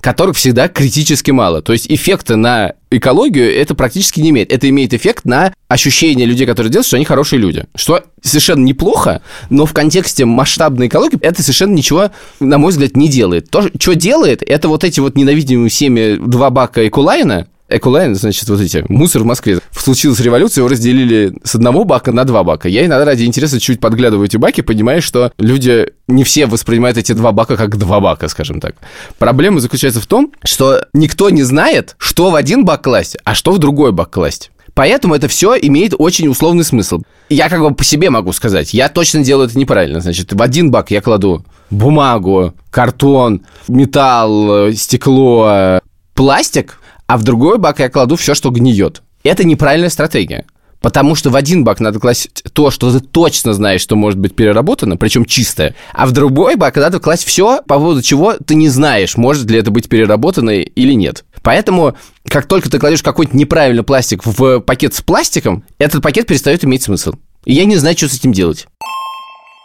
которых 0.06 0.36
всегда 0.36 0.68
критически 0.68 1.32
мало. 1.32 1.62
То 1.62 1.72
есть 1.72 1.90
эффекта 1.90 2.36
на 2.36 2.75
экологию 2.92 3.52
это 3.52 3.75
практически 3.75 4.20
не 4.20 4.30
имеет. 4.30 4.52
Это 4.52 4.68
имеет 4.68 4.94
эффект 4.94 5.25
на 5.25 5.52
ощущение 5.66 6.26
людей, 6.26 6.46
которые 6.46 6.70
делают, 6.70 6.86
что 6.86 6.94
они 6.94 7.04
хорошие 7.04 7.40
люди. 7.40 7.64
Что 7.75 8.04
совершенно 8.22 8.64
неплохо, 8.64 9.20
но 9.50 9.66
в 9.66 9.72
контексте 9.72 10.25
масштабной 10.25 10.86
экологии 10.86 11.18
это 11.20 11.42
совершенно 11.42 11.75
ничего, 11.75 12.12
на 12.38 12.56
мой 12.56 12.70
взгляд, 12.70 12.96
не 12.96 13.08
делает. 13.08 13.50
То, 13.50 13.62
что 13.62 13.96
делает, 13.96 14.44
это 14.46 14.68
вот 14.68 14.84
эти 14.84 15.00
вот 15.00 15.16
ненавидимые 15.16 15.70
всеми 15.70 16.14
два 16.25 16.50
бака 16.50 16.86
Экулайна, 16.86 17.48
Экулайн, 17.68 18.14
значит, 18.14 18.49
вот 18.49 18.61
эти, 18.61 18.85
мусор 18.88 19.23
в 19.23 19.25
Москве. 19.25 19.58
Случилась 19.73 20.20
революция, 20.20 20.62
его 20.62 20.68
разделили 20.68 21.35
с 21.42 21.56
одного 21.56 21.85
бака 21.85 22.12
на 22.12 22.25
два 22.25 22.44
бака. 22.44 22.68
Я 22.68 22.87
иногда 22.87 23.04
ради 23.04 23.25
интереса 23.25 23.58
чуть 23.58 23.80
подглядываю 23.80 24.26
эти 24.26 24.37
баки, 24.37 24.61
понимаю, 24.61 25.02
что 25.02 25.32
люди 25.38 25.88
не 26.06 26.23
все 26.23 26.46
воспринимают 26.46 26.96
эти 26.96 27.12
два 27.12 27.32
бака 27.32 27.56
как 27.56 27.76
два 27.76 27.99
бака, 27.99 28.28
скажем 28.28 28.61
так. 28.61 28.76
Проблема 29.18 29.58
заключается 29.58 30.00
в 30.00 30.06
том, 30.06 30.32
что 30.44 30.87
никто 30.92 31.28
не 31.30 31.42
знает, 31.42 31.96
что 31.99 32.30
в 32.30 32.37
один 32.37 32.64
бак 32.64 32.82
класть, 32.82 33.16
а 33.25 33.35
что 33.35 33.50
в 33.50 33.58
другой 33.58 33.90
бак 33.90 34.11
класть. 34.11 34.52
Поэтому 34.75 35.14
это 35.14 35.26
все 35.26 35.56
имеет 35.56 35.94
очень 35.99 36.28
условный 36.28 36.62
смысл. 36.62 37.02
Я 37.30 37.49
как 37.49 37.62
бы 37.62 37.75
по 37.75 37.82
себе 37.82 38.11
могу 38.11 38.32
сказать, 38.32 38.75
я 38.75 38.88
точно 38.88 39.25
делаю 39.25 39.49
это 39.49 39.58
неправильно. 39.58 40.00
Значит, 40.00 40.32
в 40.32 40.40
один 40.40 40.70
бак 40.70 40.90
я 40.92 41.00
кладу 41.00 41.44
бумагу, 41.70 42.54
картон, 42.70 43.44
металл, 43.66 44.73
стекло, 44.73 45.80
пластик, 46.14 46.78
а 47.06 47.16
в 47.16 47.22
другой 47.22 47.58
бак 47.58 47.80
я 47.80 47.88
кладу 47.88 48.16
все, 48.16 48.34
что 48.34 48.50
гниет. 48.50 49.02
Это 49.22 49.44
неправильная 49.44 49.90
стратегия. 49.90 50.44
Потому 50.80 51.14
что 51.14 51.30
в 51.30 51.36
один 51.36 51.64
бак 51.64 51.80
надо 51.80 51.98
класть 51.98 52.44
то, 52.52 52.70
что 52.70 52.92
ты 52.92 53.00
точно 53.00 53.54
знаешь, 53.54 53.80
что 53.80 53.96
может 53.96 54.18
быть 54.20 54.36
переработано, 54.36 54.96
причем 54.96 55.25
чистое. 55.25 55.75
А 55.92 56.06
в 56.06 56.12
другой 56.12 56.56
бак 56.56 56.76
надо 56.76 57.00
класть 57.00 57.25
все, 57.25 57.62
по 57.66 57.76
поводу 57.76 58.02
чего 58.02 58.34
ты 58.34 58.54
не 58.54 58.68
знаешь, 58.68 59.16
может 59.16 59.50
ли 59.50 59.58
это 59.58 59.70
быть 59.70 59.88
переработано 59.88 60.50
или 60.50 60.92
нет. 60.92 61.25
Поэтому, 61.42 61.96
как 62.28 62.46
только 62.46 62.70
ты 62.70 62.78
кладешь 62.78 63.02
какой-то 63.02 63.36
неправильный 63.36 63.82
пластик 63.82 64.25
в 64.25 64.60
пакет 64.60 64.94
с 64.94 65.00
пластиком, 65.00 65.64
этот 65.78 66.02
пакет 66.02 66.26
перестает 66.26 66.64
иметь 66.64 66.82
смысл. 66.82 67.14
И 67.44 67.54
я 67.54 67.64
не 67.64 67.76
знаю, 67.76 67.96
что 67.96 68.08
с 68.08 68.14
этим 68.16 68.32
делать. 68.32 68.66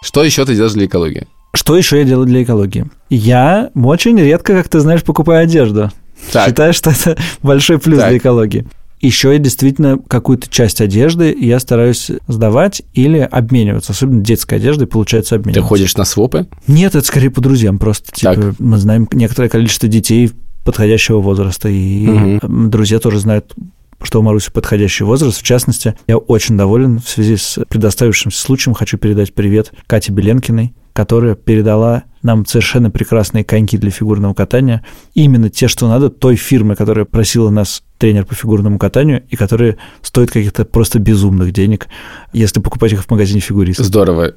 Что 0.03 0.23
еще 0.23 0.45
ты 0.45 0.55
делаешь 0.55 0.73
для 0.73 0.85
экологии? 0.85 1.27
Что 1.53 1.75
еще 1.75 1.97
я 1.97 2.03
делаю 2.05 2.25
для 2.25 2.43
экологии? 2.43 2.85
Я 3.09 3.71
очень 3.75 4.17
редко, 4.17 4.55
как 4.55 4.69
ты 4.69 4.79
знаешь, 4.79 5.03
покупаю 5.03 5.43
одежду. 5.43 5.91
Так. 6.31 6.49
Считаю, 6.49 6.73
что 6.73 6.91
это 6.91 7.17
большой 7.41 7.79
плюс 7.79 7.99
так. 7.99 8.09
для 8.09 8.17
экологии. 8.17 8.65
Еще 9.01 9.33
я 9.33 9.39
действительно 9.39 9.97
какую-то 9.97 10.47
часть 10.47 10.79
одежды 10.79 11.35
я 11.37 11.59
стараюсь 11.59 12.11
сдавать 12.27 12.83
или 12.93 13.17
обмениваться. 13.17 13.93
Особенно 13.93 14.21
детской 14.21 14.55
одеждой 14.55 14.85
получается 14.85 15.35
обмениваться. 15.35 15.61
Ты 15.61 15.67
ходишь 15.67 15.97
на 15.97 16.05
свопы? 16.05 16.47
Нет, 16.67 16.93
это 16.93 17.05
скорее 17.05 17.31
по 17.31 17.41
друзьям 17.41 17.79
просто. 17.79 18.11
Типа, 18.11 18.35
так. 18.35 18.59
мы 18.59 18.77
знаем 18.77 19.07
некоторое 19.11 19.49
количество 19.49 19.89
детей 19.89 20.31
подходящего 20.63 21.19
возраста, 21.19 21.67
и 21.67 22.07
угу. 22.07 22.39
друзья 22.67 22.99
тоже 22.99 23.19
знают 23.19 23.53
что 24.03 24.19
у 24.19 24.23
Маруси 24.23 24.51
подходящий 24.51 25.03
возраст. 25.03 25.39
В 25.39 25.43
частности, 25.43 25.95
я 26.07 26.17
очень 26.17 26.57
доволен 26.57 26.99
в 26.99 27.07
связи 27.07 27.37
с 27.37 27.59
предоставившимся 27.69 28.41
случаем. 28.41 28.73
Хочу 28.73 28.97
передать 28.97 29.33
привет 29.33 29.71
Кате 29.85 30.11
Беленкиной, 30.11 30.73
которая 30.93 31.35
передала 31.35 32.03
нам 32.21 32.45
совершенно 32.45 32.91
прекрасные 32.91 33.43
коньки 33.43 33.77
для 33.77 33.89
фигурного 33.89 34.33
катания. 34.33 34.85
Именно 35.13 35.49
те, 35.49 35.67
что 35.67 35.87
надо, 35.87 36.09
той 36.09 36.35
фирмы, 36.35 36.75
которая 36.75 37.05
просила 37.05 37.49
нас 37.49 37.83
тренер 37.97 38.25
по 38.25 38.35
фигурному 38.35 38.77
катанию, 38.77 39.23
и 39.29 39.35
которые 39.35 39.77
стоят 40.01 40.31
каких-то 40.31 40.65
просто 40.65 40.99
безумных 40.99 41.51
денег, 41.51 41.87
если 42.33 42.59
покупать 42.59 42.93
их 42.93 43.03
в 43.03 43.09
магазине 43.09 43.39
фигурист. 43.39 43.79
Здорово. 43.79 44.33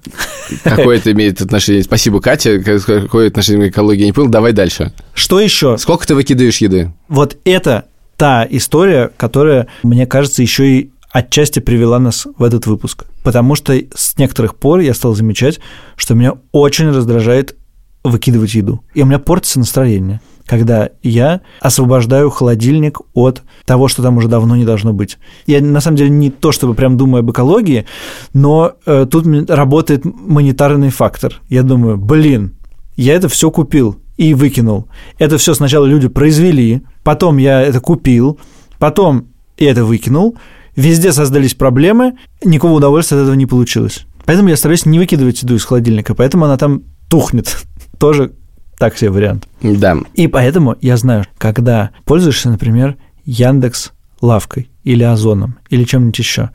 Какое 0.62 0.96
это 0.99 1.12
имеет 1.12 1.40
отношение? 1.40 1.82
Спасибо, 1.82 2.20
Катя. 2.20 2.58
Какое 2.61 3.28
отношение 3.28 3.70
к 3.70 3.73
экологии, 3.73 4.00
я 4.00 4.06
не 4.06 4.12
понял. 4.12 4.28
Давай 4.28 4.52
дальше. 4.52 4.92
Что 5.14 5.40
еще? 5.40 5.76
Сколько 5.78 6.06
ты 6.06 6.14
выкидываешь 6.14 6.58
еды? 6.58 6.92
Вот 7.08 7.37
это 7.44 7.84
та 8.16 8.46
история, 8.49 9.11
которая, 9.16 9.66
мне 9.82 10.06
кажется, 10.06 10.40
еще 10.42 10.78
и 10.78 10.90
отчасти 11.14 11.61
привела 11.61 12.00
нас 12.00 12.26
в 12.37 12.42
этот 12.42 12.66
выпуск. 12.66 13.04
Потому 13.23 13.54
что 13.54 13.73
с 13.73 14.18
некоторых 14.18 14.56
пор 14.56 14.80
я 14.80 14.92
стал 14.94 15.14
замечать, 15.14 15.61
что 15.97 16.14
меня 16.14 16.35
очень 16.50 16.88
раздражает 16.88 17.56
выкидывать 18.02 18.54
еду. 18.54 18.83
И 18.94 19.02
у 19.02 19.06
меня 19.06 19.21
портится 19.21 19.61
настроение, 19.61 20.21
когда 20.44 20.90
я 21.04 21.40
освобождаю 21.61 22.30
холодильник 22.30 22.99
от 23.14 23.42
того, 23.64 23.87
что 23.87 24.02
там 24.02 24.16
уже 24.16 24.26
давно 24.26 24.56
не 24.56 24.64
должно 24.64 24.92
быть. 24.92 25.16
Я 25.47 25.61
на 25.61 25.80
самом 25.80 25.97
деле 25.97 26.11
не 26.11 26.30
то, 26.30 26.50
чтобы 26.50 26.75
прям 26.75 26.97
думаю 26.97 27.21
об 27.21 27.30
экологии, 27.30 27.87
но 28.33 28.73
э, 28.85 29.06
тут 29.09 29.25
работает 29.49 30.04
монетарный 30.04 30.90
фактор. 30.90 31.40
Я 31.49 31.62
думаю, 31.62 31.97
блин, 31.97 32.56
я 32.97 33.14
это 33.14 33.28
все 33.28 33.52
купил 33.52 34.00
и 34.16 34.35
выкинул. 34.35 34.88
Это 35.18 35.38
все 35.38 35.54
сначала 35.54 35.87
люди 35.87 36.09
произвели, 36.09 36.83
потом 37.04 37.37
я 37.37 37.62
это 37.62 37.78
купил, 37.78 38.40
потом 38.80 39.28
я 39.56 39.71
это 39.71 39.85
выкинул, 39.85 40.37
везде 40.76 41.12
создались 41.12 41.54
проблемы, 41.54 42.14
никакого 42.45 42.75
удовольствия 42.75 43.19
от 43.19 43.25
этого 43.25 43.35
не 43.35 43.47
получилось. 43.47 44.07
Поэтому 44.25 44.49
я 44.49 44.57
стараюсь 44.57 44.87
не 44.87 44.99
выкидывать 44.99 45.43
еду 45.43 45.54
из 45.54 45.64
холодильника, 45.64 46.14
поэтому 46.14 46.45
она 46.45 46.57
там 46.57 46.83
тухнет. 47.09 47.64
Тоже 47.99 48.33
так 48.78 48.97
себе 48.97 49.11
вариант. 49.11 49.49
Да. 49.62 49.97
И 50.14 50.26
поэтому 50.26 50.76
я 50.81 50.97
знаю, 50.97 51.26
когда 51.38 51.90
пользуешься, 52.04 52.50
например, 52.50 52.97
Яндекс 53.25 53.93
лавкой 54.21 54.71
или 54.83 55.02
Озоном 55.02 55.59
или 55.69 55.85
чем-нибудь 55.85 56.19
еще, 56.19 56.50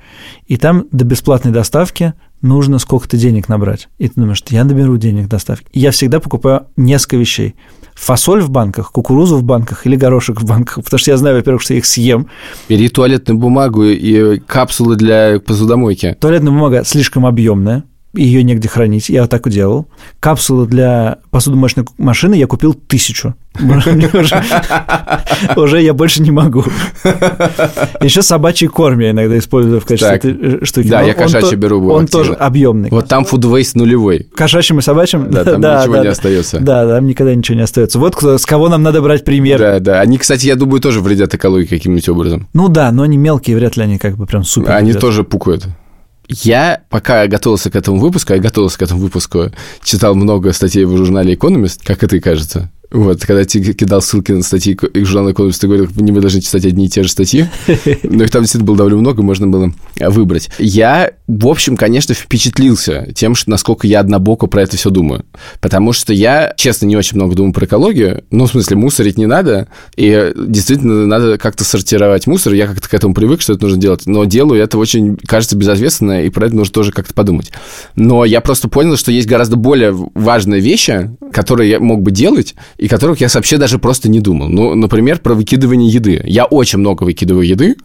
и 0.48 0.58
там 0.58 0.86
до 0.92 1.06
бесплатной 1.06 1.52
доставки 1.52 2.14
нужно 2.42 2.80
сколько-то 2.80 3.18
денег 3.18 3.50
набрать. 3.50 3.90
И 3.98 4.08
ты 4.08 4.16
думаешь, 4.16 4.44
я 4.50 4.64
наберу 4.64 4.98
денег 4.98 5.28
доставки. 5.28 5.68
И 5.72 5.80
я 5.80 5.92
всегда 5.92 6.20
покупаю 6.20 6.68
несколько 6.76 7.18
вещей. 7.18 7.56
Фасоль 8.00 8.42
в 8.42 8.50
банках, 8.50 8.92
кукурузу 8.92 9.38
в 9.38 9.44
банках 9.44 9.86
или 9.86 9.96
горошек 9.96 10.42
в 10.42 10.46
банках, 10.46 10.76
потому 10.84 10.98
что 11.00 11.12
я 11.12 11.18
знаю, 11.18 11.36
во-первых, 11.36 11.62
что 11.62 11.74
я 11.74 11.80
их 11.80 11.86
съем. 11.86 12.28
Бери 12.70 12.90
туалетную 12.90 13.38
бумагу 13.38 13.84
и 13.84 14.40
капсулы 14.40 14.96
для 14.96 15.40
посудомойки. 15.40 16.18
Туалетная 16.20 16.52
бумага 16.52 16.84
слишком 16.86 17.26
объемная, 17.26 17.84
ее 18.14 18.44
негде 18.44 18.68
хранить. 18.68 19.10
Я 19.10 19.22
вот 19.22 19.30
так 19.30 19.46
и 19.48 19.52
делал. 19.52 19.88
Капсулы 20.20 20.68
для 20.68 21.20
посудомоечной 21.32 21.86
машины 21.98 22.34
я 22.36 22.48
купил 22.48 22.74
тысячу. 22.74 23.36
Уже 25.56 25.82
я 25.82 25.94
больше 25.94 26.22
не 26.22 26.32
могу. 26.32 26.64
Еще 28.02 28.22
собачий 28.22 28.68
корм 28.68 29.00
я 29.00 29.12
иногда 29.12 29.38
использую 29.38 29.82
в 29.82 29.86
качестве 29.86 30.16
этой 30.16 30.66
штуки. 30.66 30.88
Да, 30.88 31.02
я 31.02 31.14
кошачий 31.14 31.56
беру. 31.56 31.88
Он 31.92 32.08
тоже 32.08 32.34
объемный. 32.34 32.90
Вот 32.90 33.08
там 33.08 33.24
waste 33.24 33.72
нулевой. 33.76 34.28
Кошачьим 34.36 34.80
и 34.80 34.82
собачьим? 34.82 35.30
Да, 35.30 35.44
там 35.44 35.62
ничего 35.62 35.98
не 35.98 36.08
остается. 36.08 36.60
Да, 36.60 36.88
там 36.88 37.06
никогда 37.06 37.36
ничего 37.36 37.58
не 37.58 37.64
остается. 37.64 38.00
Вот 38.00 38.22
с 38.22 38.46
кого 38.46 38.70
нам 38.70 38.84
надо 38.84 39.02
брать 39.02 39.24
пример. 39.24 39.60
Да, 39.60 39.80
да. 39.80 40.00
Они, 40.02 40.18
кстати, 40.18 40.48
я 40.48 40.56
думаю, 40.56 40.82
тоже 40.82 41.02
вредят 41.02 41.34
экологии 41.34 41.66
каким-нибудь 41.66 42.10
образом. 42.10 42.48
Ну 42.54 42.70
да, 42.70 42.92
но 42.92 43.04
они 43.04 43.18
мелкие, 43.18 43.56
вряд 43.56 43.78
ли 43.78 43.84
они 43.84 43.98
как 43.98 44.18
бы 44.18 44.26
прям 44.26 44.44
супер. 44.44 44.72
Они 44.72 44.94
тоже 44.94 45.24
пукают. 45.24 45.68
Я, 46.30 46.84
пока 46.90 47.26
готовился 47.26 47.72
к 47.72 47.76
этому 47.76 47.98
выпуску, 47.98 48.34
я 48.34 48.40
готовился 48.40 48.78
к 48.78 48.84
этому 48.84 49.02
выпуску, 49.02 49.52
читал 49.84 50.14
много 50.14 50.54
статей 50.54 50.86
в 50.86 50.96
журнале 50.96 51.34
«Экономист», 51.34 51.84
как 51.84 52.04
и 52.04 52.20
кажется. 52.20 52.72
Вот, 52.92 53.22
когда 53.24 53.46
ты 53.46 53.74
кидал 53.74 54.02
ссылки 54.02 54.32
на 54.32 54.42
статьи 54.42 54.78
из 54.94 55.08
журнала 55.08 55.32
«Экономист», 55.32 55.62
ты 55.62 55.68
говорил, 55.68 55.88
не 55.96 56.12
вы 56.12 56.22
должны 56.22 56.42
читать 56.42 56.66
одни 56.66 56.86
и 56.86 56.90
те 56.90 57.04
же 57.04 57.10
статьи. 57.10 57.46
Но 58.04 58.24
их 58.24 58.32
там 58.32 58.42
действительно 58.42 58.66
было 58.66 58.78
довольно 58.78 58.98
много, 58.98 59.22
можно 59.22 59.48
было 59.48 59.72
выбрать. 60.00 60.50
Я, 60.58 61.12
в 61.28 61.48
общем, 61.48 61.78
конечно, 61.78 62.16
впечатлился 62.16 63.08
тем, 63.14 63.36
что 63.36 63.52
насколько 63.52 63.86
я 63.86 64.00
однобоко 64.00 64.48
про 64.48 64.64
это 64.64 64.76
все 64.76 64.90
думаю. 64.90 65.26
Потому 65.62 65.94
что 65.94 66.14
я, 66.14 66.54
честно, 66.58 66.88
не 66.88 66.98
очень 66.98 67.18
много 67.18 67.36
думаю 67.36 67.54
про 67.54 67.66
экологию. 67.66 68.24
Ну, 68.32 68.46
в 68.46 68.52
смысле, 68.52 68.78
мусорить 68.78 69.18
не 69.18 69.28
надо. 69.28 69.68
И 69.96 70.34
действительно, 70.36 71.06
надо 71.06 71.38
как-то 71.38 71.64
сортировать 71.64 72.26
мусор. 72.26 72.54
Я 72.54 72.66
как-то 72.66 72.90
к 72.90 72.94
этому 72.94 73.14
привык, 73.14 73.42
что 73.42 73.54
это 73.54 73.64
нужно 73.64 73.80
делать. 73.80 74.08
Но 74.08 74.26
делаю 74.26 74.62
это 74.62 74.80
очень, 74.80 75.16
кажется, 75.18 75.56
безответственно, 75.56 76.24
и 76.24 76.30
про 76.30 76.48
это 76.48 76.56
нужно 76.56 76.74
тоже 76.74 76.92
как-то 76.92 77.14
подумать. 77.14 77.52
Но 77.96 78.26
я 78.26 78.42
просто 78.42 78.68
понял, 78.68 78.98
что 78.98 79.12
есть 79.12 79.28
гораздо 79.28 79.58
более 79.58 79.92
важные 80.16 80.60
вещи, 80.60 81.16
которые 81.32 81.70
я 81.70 81.80
мог 81.80 82.02
бы 82.02 82.10
делать, 82.10 82.56
и 82.80 82.88
которых 82.88 83.20
я 83.22 83.28
вообще 83.34 83.58
даже 83.58 83.78
просто 83.78 84.10
не 84.10 84.20
думал. 84.20 84.48
Ну, 84.48 84.74
например, 84.74 85.20
про 85.20 85.34
выкидывание 85.34 85.90
еды. 85.90 86.22
Я 86.26 86.46
очень 86.46 86.80
много 86.80 87.04
выкидываю 87.04 87.46
еды, 87.46 87.76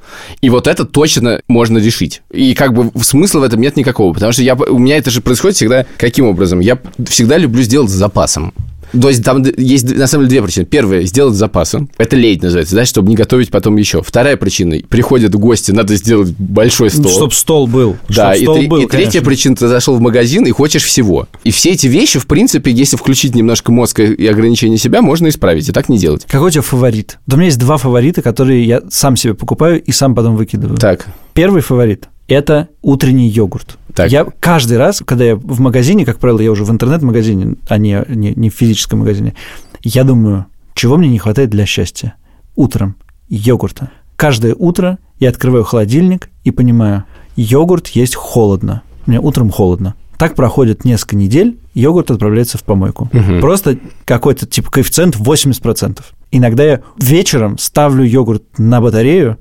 и 0.41 0.51
вот 0.51 0.69
это 0.69 0.85
точно 0.85 1.41
можно 1.49 1.79
решить. 1.79 2.23
И 2.33 2.55
как 2.55 2.73
бы 2.73 2.91
смысла 3.03 3.41
в 3.41 3.43
этом 3.43 3.61
нет 3.61 3.77
никакого, 3.77 4.13
потому 4.15 4.33
что 4.33 4.43
я, 4.43 4.55
у 4.55 4.79
меня 4.79 4.97
это 4.97 5.11
же 5.11 5.21
происходит 5.21 5.57
всегда 5.57 5.87
каким 5.99 6.27
образом? 6.27 6.61
Я 6.61 6.79
всегда 7.07 7.37
люблю 7.39 7.63
сделать 7.63 7.91
с 7.91 7.95
запасом. 7.95 8.55
То 9.01 9.09
есть 9.09 9.25
там 9.25 9.45
есть 9.57 9.97
на 9.97 10.07
самом 10.07 10.25
деле 10.25 10.41
две 10.41 10.43
причины. 10.47 10.67
Первая– 10.67 11.03
сделать 11.05 11.35
запасы. 11.35 11.89
Это 11.99 12.17
лейт 12.17 12.43
называется, 12.43 12.75
да, 12.75 12.85
чтобы 12.85 13.09
не 13.09 13.17
готовить 13.17 13.51
потом 13.51 13.77
еще. 13.77 14.03
Вторая 14.03 14.37
причина– 14.37 14.77
приходят 14.89 15.35
гости, 15.35 15.73
надо 15.73 15.97
сделать 15.97 16.31
большой 16.39 16.91
стол. 16.91 17.11
Чтобы 17.11 17.35
стол 17.35 17.67
был. 17.67 17.97
Да, 18.09 18.35
и, 18.35 18.47
три, 18.47 18.67
был, 18.67 18.83
и 18.83 18.87
третья 18.87 19.21
причина– 19.21 19.57
ты 19.57 19.69
зашел 19.69 19.97
в 19.97 20.01
магазин 20.01 20.45
и 20.47 20.51
хочешь 20.51 20.85
всего. 20.85 21.29
И 21.45 21.51
все 21.51 21.73
эти 21.73 21.87
вещи, 21.87 22.19
в 22.19 22.27
принципе, 22.27 22.71
если 22.71 22.97
включить 22.97 23.35
немножко 23.35 23.73
мозг 23.73 24.01
и 24.01 24.27
ограничение 24.27 24.79
себя, 24.79 25.03
можно 25.03 25.29
исправить, 25.29 25.69
и 25.69 25.73
так 25.73 25.89
не 25.89 25.99
делать. 25.99 26.25
Какой 26.29 26.49
у 26.49 26.51
тебя 26.51 26.63
фаворит? 26.63 27.19
Да 27.27 27.37
у 27.37 27.39
меня 27.39 27.47
есть 27.47 27.59
два 27.59 27.77
фаворита, 27.77 28.23
которые 28.23 28.65
я 28.65 28.83
сам 28.91 29.17
себе 29.17 29.35
покупаю 29.35 29.83
и 29.83 29.93
сам 29.93 30.15
потом 30.15 30.37
выкидываю. 30.37 30.79
Так. 30.79 31.07
Первый 31.35 31.63
фаворит– 31.63 32.09
это 32.29 32.69
утренний 32.83 33.29
йогурт. 33.29 33.79
Так. 33.95 34.11
Я 34.11 34.27
каждый 34.41 34.79
раз, 34.79 35.03
когда 35.05 35.25
я 35.25 35.37
в 35.37 35.61
магазине, 35.61 36.05
как 36.05 36.19
правило, 36.19 36.41
я 36.41 36.51
уже 36.51 36.65
в 36.65 36.71
интернет-магазине, 36.71 37.57
а 37.69 37.79
не, 37.79 38.03
не, 38.09 38.33
не 38.35 38.51
в 38.51 38.55
физическом 38.55 39.01
магазине, 39.01 39.35
я 39.83 40.05
думаю, 40.05 40.47
чего 40.75 40.97
мне 40.97 41.09
не 41.09 41.19
хватает 41.19 41.51
для 41.51 41.67
счастья? 41.67 42.15
Утром 42.57 42.97
йогурта. 43.29 43.91
Каждое 44.17 44.55
утро 44.55 44.99
я 45.19 45.29
открываю 45.29 45.65
холодильник 45.65 46.29
и 46.43 46.51
понимаю, 46.51 47.05
йогурт 47.37 47.89
есть 47.89 48.15
холодно. 48.15 48.83
Мне 49.07 49.21
утром 49.21 49.51
холодно. 49.51 49.95
Так 50.19 50.35
проходит 50.35 50.85
несколько 50.85 51.17
недель, 51.17 51.59
йогурт 51.75 52.11
отправляется 52.11 52.59
в 52.59 52.63
помойку. 52.63 53.11
Угу. 53.13 53.41
Просто 53.41 53.79
какой-то 54.05 54.47
типа 54.47 54.71
коэффициент 54.71 55.17
80%. 55.17 56.01
Иногда 56.31 56.65
я 56.65 56.81
вечером 56.99 57.59
ставлю 57.59 58.05
йогурт 58.05 58.59
на 58.59 58.81
батарею, 58.81 59.39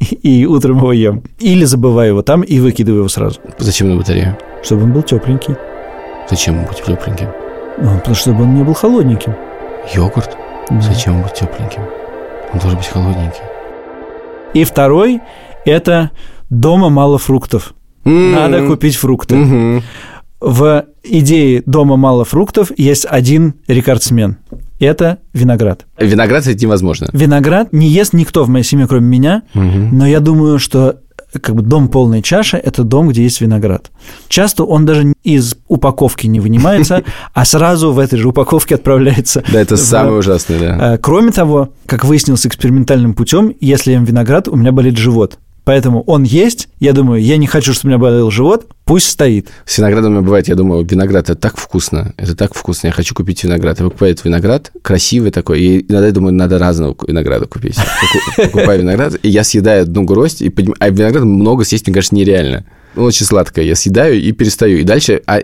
и 0.22 0.46
утром 0.46 0.78
его 0.78 0.92
ем. 0.92 1.22
Или 1.38 1.64
забываю 1.64 2.08
его 2.10 2.22
там 2.22 2.42
и 2.42 2.58
выкидываю 2.58 3.00
его 3.00 3.08
сразу. 3.08 3.40
Зачем 3.58 3.90
на 3.90 3.96
батарею? 3.96 4.36
Чтобы 4.62 4.84
он 4.84 4.92
был 4.92 5.02
тепленький. 5.02 5.54
Зачем 6.28 6.58
он 6.58 6.64
быть 6.66 6.82
тепленьким? 6.82 7.28
Ну, 7.78 7.98
потому 7.98 8.14
что 8.14 8.30
чтобы 8.30 8.44
он 8.44 8.54
не 8.54 8.62
был 8.62 8.74
холодненьким. 8.74 9.34
Йогурт? 9.94 10.36
Да. 10.70 10.80
Зачем 10.80 11.16
он 11.16 11.22
быть 11.22 11.34
тепленьким? 11.34 11.82
Он 12.52 12.58
должен 12.58 12.78
быть 12.78 12.88
холодненький. 12.88 13.42
И 14.54 14.64
второй– 14.64 15.20
это 15.64 16.10
дома 16.50 16.88
мало 16.88 17.18
фруктов. 17.18 17.74
М-м. 18.04 18.32
Надо 18.32 18.66
купить 18.66 18.96
фрукты. 18.96 19.36
Мгм. 19.36 19.82
В 20.40 20.86
идее 21.02 21.62
дома 21.66 21.96
мало 21.96 22.24
фруктов 22.24 22.72
есть 22.76 23.06
один 23.08 23.54
рекордсмен. 23.66 24.38
Это 24.80 25.18
виноград. 25.32 25.86
Виноград 25.98 26.46
это 26.46 26.60
невозможно. 26.60 27.08
Виноград 27.12 27.72
не 27.72 27.88
ест 27.88 28.12
никто 28.14 28.44
в 28.44 28.48
моей 28.48 28.64
семье, 28.64 28.86
кроме 28.88 29.06
меня, 29.06 29.42
Мгм. 29.54 29.96
но 29.96 30.06
я 30.06 30.20
думаю, 30.20 30.58
что 30.58 30.96
как 31.42 31.54
бы 31.54 31.62
дом 31.62 31.88
полной 31.88 32.22
чаши– 32.22 32.56
это 32.64 32.82
дом, 32.82 33.08
где 33.08 33.22
есть 33.22 33.40
виноград. 33.40 33.90
Часто 34.28 34.64
он 34.64 34.84
даже 34.84 35.12
из 35.22 35.54
упаковки 35.68 36.26
не 36.26 36.40
вынимается, 36.40 37.04
а 37.34 37.44
сразу 37.44 37.92
в 37.92 38.00
этой 38.00 38.18
же 38.18 38.26
упаковке 38.28 38.74
отправляется. 38.74 39.44
Да, 39.52 39.60
это 39.60 39.76
самое 39.76 40.16
ужасное, 40.18 40.58
да. 40.58 40.94
Э, 40.94 40.98
кроме 40.98 41.30
того, 41.30 41.68
как 41.86 42.04
выяснилось 42.04 42.46
экспериментальным 42.46 43.14
путем, 43.14 43.54
если 43.60 43.92
я 43.92 43.98
ем 43.98 44.04
виноград, 44.04 44.48
у 44.48 44.56
меня 44.56 44.72
болит 44.72 44.96
живот. 44.96 45.38
Поэтому 45.70 46.02
он 46.08 46.24
есть. 46.24 46.68
Я 46.80 46.92
думаю, 46.92 47.22
я 47.22 47.36
не 47.36 47.46
хочу, 47.46 47.72
чтобы 47.72 47.86
у 47.86 47.88
меня 47.90 47.98
болел 47.98 48.28
живот, 48.32 48.66
пусть 48.84 49.08
стоит. 49.08 49.50
С 49.64 49.78
виноградом 49.78 50.10
у 50.10 50.14
меня 50.16 50.22
бывает, 50.22 50.48
я 50.48 50.56
думаю, 50.56 50.84
виноград 50.84 51.30
это 51.30 51.36
так 51.36 51.58
вкусно, 51.58 52.12
это 52.16 52.34
так 52.34 52.54
вкусно, 52.54 52.88
я 52.88 52.92
хочу 52.92 53.14
купить 53.14 53.44
виноград. 53.44 53.78
Я 53.78 53.84
покупаю 53.84 54.16
виноград, 54.24 54.72
красивый 54.82 55.30
такой, 55.30 55.60
и 55.60 55.86
иногда 55.88 56.08
я 56.08 56.12
думаю, 56.12 56.34
надо 56.34 56.58
разного 56.58 56.96
винограда 57.06 57.46
купить. 57.46 57.76
Покупаю 58.36 58.80
виноград, 58.80 59.14
и 59.22 59.28
я 59.28 59.44
съедаю 59.44 59.82
одну 59.84 60.02
гроздь, 60.02 60.42
и, 60.42 60.52
а 60.80 60.90
винограда 60.90 61.24
много 61.24 61.62
съесть, 61.62 61.86
мне 61.86 61.94
кажется, 61.94 62.16
нереально 62.16 62.64
очень 62.96 63.26
сладкое. 63.26 63.64
Я 63.64 63.76
съедаю 63.76 64.20
и 64.20 64.32
перестаю. 64.32 64.78
И 64.78 64.82
дальше, 64.82 65.22
а, 65.26 65.40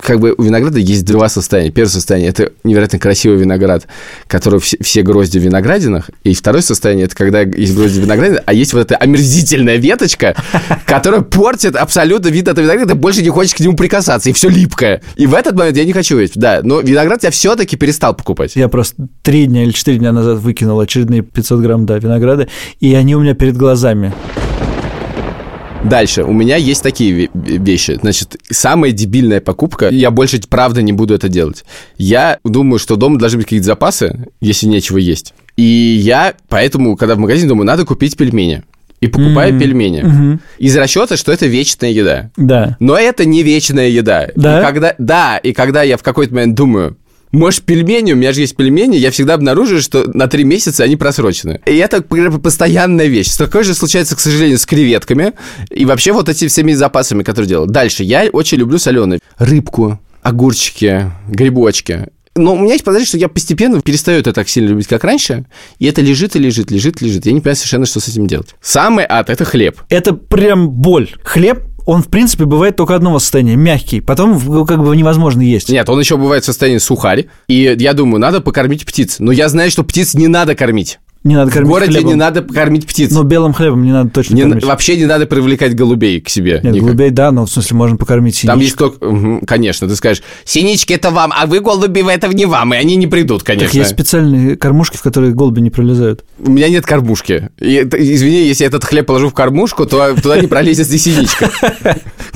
как 0.00 0.20
бы 0.20 0.34
у 0.36 0.42
винограда 0.42 0.78
есть 0.78 1.04
два 1.04 1.28
состояния. 1.28 1.70
Первое 1.70 1.90
состояние– 1.90 2.30
это 2.30 2.52
невероятно 2.64 2.98
красивый 2.98 3.38
виноград, 3.38 3.86
который 4.26 4.60
все, 4.60 4.76
все 4.80 5.02
грозди 5.02 5.38
в 5.38 5.42
виноградинах. 5.42 6.10
И 6.24 6.34
второе 6.34 6.62
состояние– 6.62 7.04
это 7.06 7.16
когда 7.16 7.42
есть 7.42 7.74
грозди 7.74 8.00
в 8.00 8.04
виноградинах, 8.04 8.42
а 8.46 8.54
есть 8.54 8.72
вот 8.72 8.80
эта 8.80 8.96
омерзительная 8.96 9.76
веточка, 9.76 10.34
которая 10.86 11.20
портит 11.20 11.76
абсолютно 11.76 12.28
вид 12.28 12.48
этого 12.48 12.64
винограда, 12.64 12.92
ты 12.92 12.94
больше 12.94 13.22
не 13.22 13.30
хочешь 13.30 13.54
к 13.54 13.60
нему 13.60 13.76
прикасаться, 13.76 14.30
и 14.30 14.32
все 14.32 14.48
липкое. 14.48 15.02
И 15.16 15.26
в 15.26 15.34
этот 15.34 15.56
момент 15.56 15.76
я 15.76 15.84
не 15.84 15.92
хочу 15.92 16.18
есть, 16.18 16.38
да. 16.38 16.60
Но 16.62 16.80
виноград 16.80 17.22
я 17.22 17.30
все-таки 17.30 17.76
перестал 17.76 18.14
покупать. 18.14 18.56
Я 18.56 18.68
просто 18.68 19.08
три 19.22 19.46
дня 19.46 19.64
или 19.64 19.72
четыре 19.72 19.98
дня 19.98 20.12
назад 20.12 20.38
выкинул 20.38 20.80
очередные 20.80 21.22
500 21.22 21.60
грамм, 21.60 21.86
да, 21.86 21.98
винограда, 21.98 22.48
и 22.80 22.94
они 22.94 23.14
у 23.14 23.20
меня 23.20 23.34
перед 23.34 23.56
глазами. 23.56 24.14
Дальше. 25.84 26.24
У 26.24 26.32
меня 26.32 26.56
есть 26.56 26.82
такие 26.82 27.30
вещи. 27.34 27.98
Значит, 28.00 28.36
самая 28.50 28.92
дебильная 28.92 29.40
покупка, 29.40 29.88
я 29.88 30.10
больше, 30.10 30.40
правда, 30.48 30.82
не 30.82 30.92
буду 30.92 31.14
это 31.14 31.28
делать. 31.28 31.64
Я 31.96 32.38
думаю, 32.44 32.78
что 32.78 32.96
дома 32.96 33.18
должны 33.18 33.38
быть 33.38 33.46
какие-то 33.46 33.66
запасы, 33.66 34.26
если 34.40 34.66
нечего 34.66 34.98
есть. 34.98 35.34
И 35.56 35.62
я 35.62 36.34
поэтому, 36.48 36.96
когда 36.96 37.14
в 37.14 37.18
магазине 37.18 37.48
думаю, 37.48 37.66
надо 37.66 37.84
купить 37.84 38.16
пельмени 38.16 38.62
и 39.00 39.06
покупаю 39.06 39.54
mm-hmm. 39.54 39.58
пельмени. 39.58 40.02
Mm-hmm. 40.02 40.38
Из 40.58 40.76
расчета, 40.76 41.16
что 41.16 41.32
это 41.32 41.46
вечная 41.46 41.90
еда. 41.90 42.30
Да. 42.36 42.76
Но 42.80 42.96
это 42.96 43.24
не 43.24 43.42
вечная 43.42 43.88
еда. 43.88 44.28
Да. 44.34 44.60
И 44.60 44.64
когда, 44.64 44.94
да, 44.98 45.38
и 45.38 45.52
когда 45.52 45.82
я 45.82 45.96
в 45.96 46.02
какой-то 46.02 46.34
момент 46.34 46.54
думаю, 46.54 46.96
может, 47.32 47.62
пельмени, 47.62 48.12
у 48.12 48.16
меня 48.16 48.32
же 48.32 48.40
есть 48.40 48.56
пельмени, 48.56 48.96
я 48.96 49.10
всегда 49.10 49.34
обнаруживаю, 49.34 49.82
что 49.82 50.10
на 50.12 50.28
три 50.28 50.44
месяца 50.44 50.84
они 50.84 50.96
просрочены. 50.96 51.60
И 51.66 51.76
это 51.76 52.02
постоянная 52.02 53.06
вещь. 53.06 53.36
Такое 53.36 53.64
же 53.64 53.74
случается, 53.74 54.16
к 54.16 54.20
сожалению, 54.20 54.58
с 54.58 54.66
креветками 54.66 55.34
и 55.70 55.84
вообще 55.84 56.12
вот 56.12 56.28
этими 56.28 56.48
всеми 56.48 56.72
запасами, 56.72 57.22
которые 57.22 57.48
делаю. 57.48 57.68
Дальше. 57.68 58.04
Я 58.04 58.28
очень 58.32 58.58
люблю 58.58 58.78
соленые. 58.78 59.20
Рыбку, 59.38 60.00
огурчики, 60.22 61.10
грибочки. 61.28 62.08
Но 62.38 62.54
у 62.54 62.58
меня 62.58 62.74
есть 62.74 62.84
подозрение, 62.84 63.08
что 63.08 63.18
я 63.18 63.28
постепенно 63.28 63.80
перестаю 63.80 64.20
это 64.20 64.32
так 64.32 64.48
сильно 64.48 64.68
любить, 64.68 64.86
как 64.86 65.02
раньше, 65.02 65.44
и 65.78 65.86
это 65.86 66.00
лежит 66.00 66.36
и 66.36 66.38
лежит, 66.38 66.70
лежит, 66.70 67.00
лежит. 67.00 67.26
Я 67.26 67.32
не 67.32 67.40
понимаю 67.40 67.56
совершенно, 67.56 67.86
что 67.86 67.98
с 68.00 68.08
этим 68.08 68.26
делать. 68.28 68.54
Самый 68.62 69.04
ад– 69.08 69.28
это 69.30 69.44
хлеб. 69.44 69.80
Это 69.88 70.12
прям 70.12 70.70
боль. 70.70 71.10
Хлеб 71.24 71.67
он, 71.88 72.02
в 72.02 72.08
принципе, 72.08 72.44
бывает 72.44 72.76
только 72.76 72.94
одного 72.94 73.18
состояния, 73.18 73.56
мягкий. 73.56 74.02
Потом 74.02 74.38
как 74.66 74.78
бы 74.84 74.94
невозможно 74.94 75.40
есть. 75.40 75.70
Нет, 75.70 75.88
он 75.88 75.98
еще 75.98 76.18
бывает 76.18 76.42
в 76.42 76.46
состоянии 76.46 76.76
сухарь. 76.76 77.28
И 77.48 77.74
я 77.78 77.94
думаю, 77.94 78.20
надо 78.20 78.42
покормить 78.42 78.84
птиц. 78.84 79.20
Но 79.20 79.32
я 79.32 79.48
знаю, 79.48 79.70
что 79.70 79.84
птиц 79.84 80.12
не 80.12 80.28
надо 80.28 80.54
кормить. 80.54 80.98
Не 81.24 81.34
надо 81.34 81.50
кормить 81.50 81.68
В 81.68 81.72
городе 81.72 81.92
хлебом. 81.92 82.08
не 82.08 82.14
надо 82.14 82.42
кормить 82.42 82.86
птиц. 82.86 83.10
Но 83.10 83.24
белым 83.24 83.52
хлебом 83.52 83.82
не 83.82 83.92
надо 83.92 84.10
точно 84.10 84.34
не, 84.34 84.42
кормить. 84.42 84.64
Вообще 84.64 84.96
не 84.96 85.06
надо 85.06 85.26
привлекать 85.26 85.74
голубей 85.74 86.20
к 86.20 86.28
себе. 86.28 86.60
Нет, 86.62 86.74
никак. 86.74 86.80
голубей, 86.80 87.10
да, 87.10 87.32
но 87.32 87.44
в 87.44 87.50
смысле 87.50 87.76
можно 87.76 87.96
покормить 87.96 88.36
синичек. 88.36 88.50
Там 88.50 88.60
есть 88.60 88.76
только... 88.76 89.04
Угу, 89.04 89.46
конечно, 89.46 89.88
ты 89.88 89.96
скажешь, 89.96 90.22
синички 90.44 90.92
это 90.92 91.10
вам, 91.10 91.32
а 91.36 91.46
вы 91.46 91.60
голуби 91.60 92.04
это 92.08 92.28
не 92.28 92.46
вам, 92.46 92.72
и 92.72 92.76
они 92.76 92.96
не 92.96 93.06
придут, 93.06 93.42
конечно. 93.42 93.66
Так 93.66 93.74
есть 93.74 93.90
специальные 93.90 94.56
кормушки, 94.56 94.96
в 94.96 95.02
которые 95.02 95.32
голуби 95.32 95.60
не 95.60 95.70
пролезают. 95.70 96.24
У 96.38 96.50
меня 96.50 96.68
нет 96.68 96.86
кормушки. 96.86 97.50
И, 97.58 97.80
извини, 97.80 98.46
если 98.46 98.64
я 98.64 98.68
этот 98.68 98.84
хлеб 98.84 99.06
положу 99.06 99.28
в 99.28 99.34
кормушку, 99.34 99.86
то 99.86 100.14
туда 100.14 100.40
не 100.40 100.46
пролезет 100.46 100.88
и 100.88 100.98
синичка. 100.98 101.50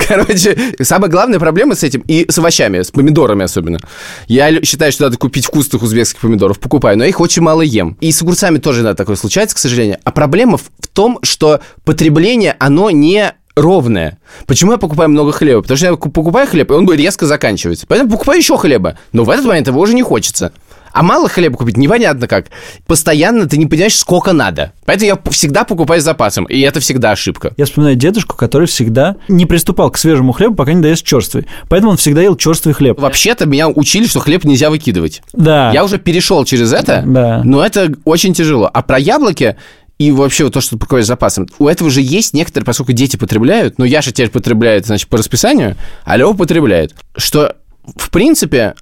Короче, 0.08 0.56
самая 0.82 1.10
главная 1.10 1.38
проблема 1.38 1.74
с 1.74 1.84
этим, 1.84 2.02
и 2.08 2.26
с 2.28 2.36
овощами, 2.38 2.82
с 2.82 2.90
помидорами 2.90 3.44
особенно. 3.44 3.78
Я 4.26 4.62
считаю, 4.64 4.90
что 4.90 5.04
надо 5.04 5.16
купить 5.16 5.46
вкусных 5.46 5.82
узбекских 5.82 6.20
помидоров, 6.20 6.58
покупаю, 6.58 6.98
но 6.98 7.04
я 7.04 7.10
их 7.10 7.20
очень 7.20 7.42
мало 7.42 7.62
ем. 7.62 7.96
И 8.00 8.10
с 8.10 8.20
огурцами 8.22 8.58
тоже 8.58 8.71
надо 8.80 8.96
такое 8.96 9.16
случается, 9.16 9.54
к 9.54 9.58
сожалению. 9.58 9.98
А 10.04 10.10
проблема 10.10 10.56
в 10.56 10.70
том, 10.94 11.18
что 11.22 11.60
потребление, 11.84 12.56
оно 12.58 12.90
не 12.90 13.34
ровное. 13.54 14.18
Почему 14.46 14.72
я 14.72 14.78
покупаю 14.78 15.10
много 15.10 15.32
хлеба? 15.32 15.62
Потому 15.62 15.76
что 15.76 15.86
я 15.86 15.96
покупаю 15.96 16.46
хлеб, 16.46 16.70
и 16.70 16.74
он 16.74 16.90
резко 16.90 17.26
заканчивается. 17.26 17.86
Поэтому 17.86 18.10
покупаю 18.10 18.38
еще 18.38 18.56
хлеба. 18.56 18.98
Но 19.12 19.24
в 19.24 19.30
этот 19.30 19.44
момент 19.44 19.66
его 19.66 19.80
уже 19.80 19.94
не 19.94 20.02
хочется. 20.02 20.52
А 20.92 21.02
мало 21.02 21.28
хлеба 21.28 21.56
купить 21.56 21.76
непонятно 21.76 22.28
как. 22.28 22.46
Постоянно 22.86 23.48
ты 23.48 23.56
не 23.56 23.66
понимаешь, 23.66 23.96
сколько 23.96 24.32
надо. 24.32 24.72
Поэтому 24.84 25.06
я 25.06 25.30
всегда 25.30 25.64
покупаю 25.64 26.00
с 26.00 26.04
запасом, 26.04 26.44
и 26.44 26.60
это 26.60 26.80
всегда 26.80 27.12
ошибка. 27.12 27.52
Я 27.56 27.64
вспоминаю 27.64 27.96
дедушку, 27.96 28.36
который 28.36 28.66
всегда 28.66 29.16
не 29.28 29.46
приступал 29.46 29.90
к 29.90 29.98
свежему 29.98 30.32
хлебу, 30.32 30.54
пока 30.54 30.72
не 30.72 30.82
даст 30.82 31.04
черствый. 31.04 31.46
Поэтому 31.68 31.92
он 31.92 31.96
всегда 31.96 32.22
ел 32.22 32.36
черствый 32.36 32.74
хлеб. 32.74 33.00
Вообще-то 33.00 33.46
меня 33.46 33.68
учили, 33.68 34.06
что 34.06 34.20
хлеб 34.20 34.44
нельзя 34.44 34.70
выкидывать. 34.70 35.22
Да. 35.32 35.70
Я 35.72 35.84
уже 35.84 35.98
перешел 35.98 36.44
через 36.44 36.72
это, 36.72 37.02
да. 37.06 37.42
но 37.44 37.64
это 37.64 37.92
очень 38.04 38.34
тяжело. 38.34 38.70
А 38.72 38.82
про 38.82 38.98
яблоки 38.98 39.56
и 39.98 40.10
вообще 40.10 40.44
вот 40.44 40.54
то, 40.54 40.60
что 40.60 40.76
покупаешь 40.76 41.04
с 41.04 41.08
запасом. 41.08 41.46
У 41.58 41.68
этого 41.68 41.88
же 41.90 42.00
есть 42.00 42.34
некоторые, 42.34 42.66
поскольку 42.66 42.92
дети 42.92 43.16
потребляют, 43.16 43.78
но 43.78 43.84
Яша 43.84 44.10
теперь 44.10 44.30
потребляет, 44.30 44.86
значит, 44.86 45.08
по 45.08 45.16
расписанию, 45.16 45.76
а 46.04 46.16
Лева 46.16 46.32
потребляет. 46.32 46.94
Что, 47.16 47.56
в 47.96 48.10
принципе, 48.10 48.74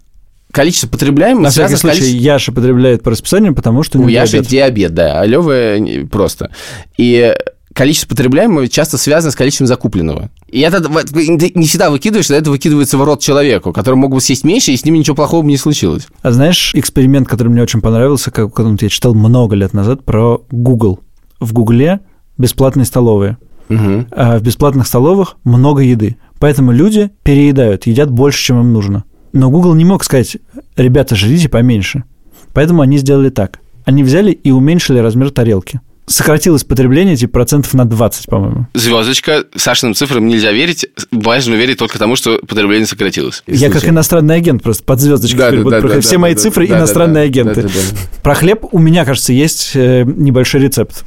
количество 0.53 0.89
потребляемого 0.89 1.45
На 1.45 1.51
всякий 1.51 1.77
случай, 1.77 1.99
количеством... 1.99 2.23
Яша 2.23 2.53
потребляет 2.53 3.03
по 3.03 3.11
расписанию, 3.11 3.55
потому 3.55 3.83
что 3.83 3.99
у, 3.99 4.05
у 4.05 4.09
Яши 4.09 4.39
диабет. 4.41 4.49
диабет, 4.49 4.95
да, 4.95 5.21
а 5.21 5.27
Лёва 5.27 6.07
просто. 6.11 6.51
И 6.97 7.35
количество 7.73 8.09
потребляемого 8.09 8.69
часто 8.69 8.99
связано 8.99 9.31
с 9.31 9.37
количеством 9.37 9.67
закупленного. 9.67 10.31
И 10.49 10.61
это 10.61 10.81
не 10.81 11.67
всегда 11.67 11.91
выкидываешь, 11.91 12.31
это 12.31 12.51
выкидывается 12.51 12.99
в 12.99 13.05
рот 13.05 13.21
человеку, 13.21 13.73
который 13.73 13.95
мог 13.95 14.13
бы 14.13 14.21
съесть 14.21 14.45
меньше, 14.45 14.73
и 14.73 14.77
с 14.77 14.85
ним 14.85 14.95
ничего 14.95 15.17
плохого 15.17 15.43
бы 15.43 15.49
не 15.49 15.57
случилось. 15.57 16.07
А 16.23 16.33
знаешь, 16.33 16.75
эксперимент, 16.75 17.29
который 17.29 17.49
мне 17.49 17.63
очень 17.63 17.81
понравился, 17.81 18.31
как 18.31 18.53
я 18.59 18.89
читал 18.89 19.15
много 19.15 19.55
лет 19.55 19.73
назад 19.73 20.05
про 20.05 20.43
Google. 20.51 21.01
В 21.39 21.53
Гугле 21.53 22.01
бесплатные 22.37 22.85
столовые. 22.85 23.39
Угу. 23.69 24.07
А 24.11 24.39
в 24.39 24.43
бесплатных 24.43 24.87
столовых 24.87 25.37
много 25.45 25.83
еды. 25.83 26.17
Поэтому 26.41 26.73
люди 26.73 27.11
переедают, 27.23 27.87
едят 27.87 28.11
больше, 28.11 28.45
чем 28.45 28.61
им 28.61 28.73
нужно. 28.73 29.05
Но 29.33 29.51
Google 29.51 29.75
не 29.75 29.85
мог 29.85 30.05
сказать, 30.05 30.39
ребята, 30.77 31.15
жрите 31.15 31.49
поменьше. 31.49 32.05
Поэтому 32.53 32.83
они 32.83 32.99
сделали 32.99 33.31
так. 33.31 33.61
Они 33.85 34.03
взяли 34.03 34.33
и 34.33 34.51
уменьшили 34.51 34.99
размер 34.99 35.31
тарелки. 35.31 35.81
Сократилось 36.07 36.65
потребление 36.65 37.15
типа 37.15 37.35
процентов 37.35 37.73
на 37.73 37.85
20, 37.85 38.27
по-моему. 38.27 38.67
Звездочка, 38.75 39.45
Сашиным 39.55 39.95
цифрам 39.95 40.27
нельзя 40.27 40.51
верить. 40.51 40.85
Важно 41.13 41.55
верить 41.55 41.79
только 41.79 42.01
тому, 42.01 42.17
что 42.17 42.41
потребление 42.41 42.87
сократилось. 42.87 43.45
Я 43.47 43.71
как 43.71 43.89
иностранный 43.89 44.35
агент 44.35 44.61
просто 44.61 44.83
под 44.83 45.01
звездочкой. 45.01 45.63
Да, 45.63 45.71
да, 45.71 45.81
да, 45.81 46.01
Все 46.01 46.13
да, 46.13 46.19
мои 46.19 46.35
да, 46.35 46.41
цифры 46.41 46.67
да, 46.67 46.79
иностранные 46.79 47.23
да, 47.23 47.29
агенты. 47.29 47.63
Да, 47.63 47.69
да, 47.69 47.75
да. 47.75 47.99
Про 48.25 48.35
хлеб 48.35 48.65
у 48.73 48.81
меня, 48.81 49.05
кажется, 49.05 49.33
есть 49.33 49.71
э, 49.75 50.03
небольшой 50.05 50.63
рецепт. 50.63 51.05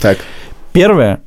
Так. 0.00 0.18
Первое. 0.72 1.20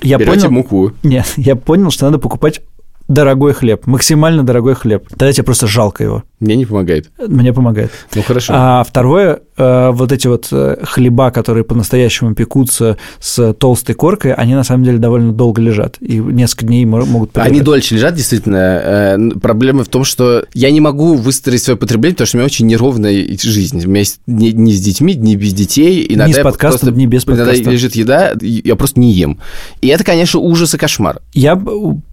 Я 0.00 0.18
Берете 0.18 0.42
понял... 0.42 0.50
муку. 0.52 0.92
Нет, 1.02 1.26
я 1.36 1.56
понял, 1.56 1.90
что 1.90 2.04
надо 2.06 2.18
покупать 2.18 2.60
дорогой 3.08 3.52
хлеб, 3.54 3.86
максимально 3.86 4.42
дорогой 4.44 4.74
хлеб. 4.74 5.08
Тогда 5.08 5.32
тебе 5.32 5.44
просто 5.44 5.66
жалко 5.66 6.04
его. 6.04 6.24
Мне 6.40 6.54
не 6.54 6.66
помогает. 6.66 7.10
Мне 7.18 7.52
помогает. 7.52 7.90
Ну 8.14 8.22
хорошо. 8.22 8.52
А 8.54 8.84
второе, 8.84 9.40
э, 9.56 9.90
вот 9.92 10.12
эти 10.12 10.28
вот 10.28 10.48
э, 10.52 10.76
хлеба, 10.82 11.32
которые 11.32 11.64
по-настоящему 11.64 12.34
пекутся 12.34 12.96
с 13.18 13.52
толстой 13.54 13.96
коркой, 13.96 14.34
они 14.34 14.54
на 14.54 14.62
самом 14.62 14.84
деле 14.84 14.98
довольно 14.98 15.32
долго 15.32 15.60
лежат 15.60 15.96
и 16.00 16.18
несколько 16.18 16.66
дней 16.66 16.84
могут 16.84 17.32
полежать. 17.32 17.50
Они 17.50 17.60
дольше 17.60 17.96
лежат, 17.96 18.14
действительно. 18.14 18.56
Э, 18.56 19.30
проблема 19.40 19.82
в 19.82 19.88
том, 19.88 20.04
что 20.04 20.44
я 20.54 20.70
не 20.70 20.80
могу 20.80 21.14
выстроить 21.14 21.62
свое 21.62 21.76
потребление, 21.76 22.14
потому 22.14 22.26
что 22.28 22.36
у 22.36 22.38
меня 22.38 22.46
очень 22.46 22.66
неровная 22.66 23.26
жизнь. 23.40 23.84
У 23.84 23.88
меня 23.88 24.00
есть 24.00 24.20
дни 24.26 24.72
с 24.72 24.80
детьми, 24.80 25.14
дни 25.14 25.34
без 25.34 25.52
детей. 25.54 26.06
Иногда 26.08 26.28
ни 26.28 26.32
с 26.32 26.42
подкастом, 26.42 26.80
просто, 26.80 26.92
дни 26.92 27.06
без 27.06 27.24
подкаста. 27.24 27.54
Иногда 27.54 27.70
лежит 27.72 27.94
еда, 27.96 28.32
я 28.40 28.76
просто 28.76 29.00
не 29.00 29.12
ем. 29.12 29.40
И 29.80 29.88
это, 29.88 30.04
конечно, 30.04 30.38
ужас 30.38 30.74
и 30.74 30.78
кошмар. 30.78 31.20
Я 31.32 31.60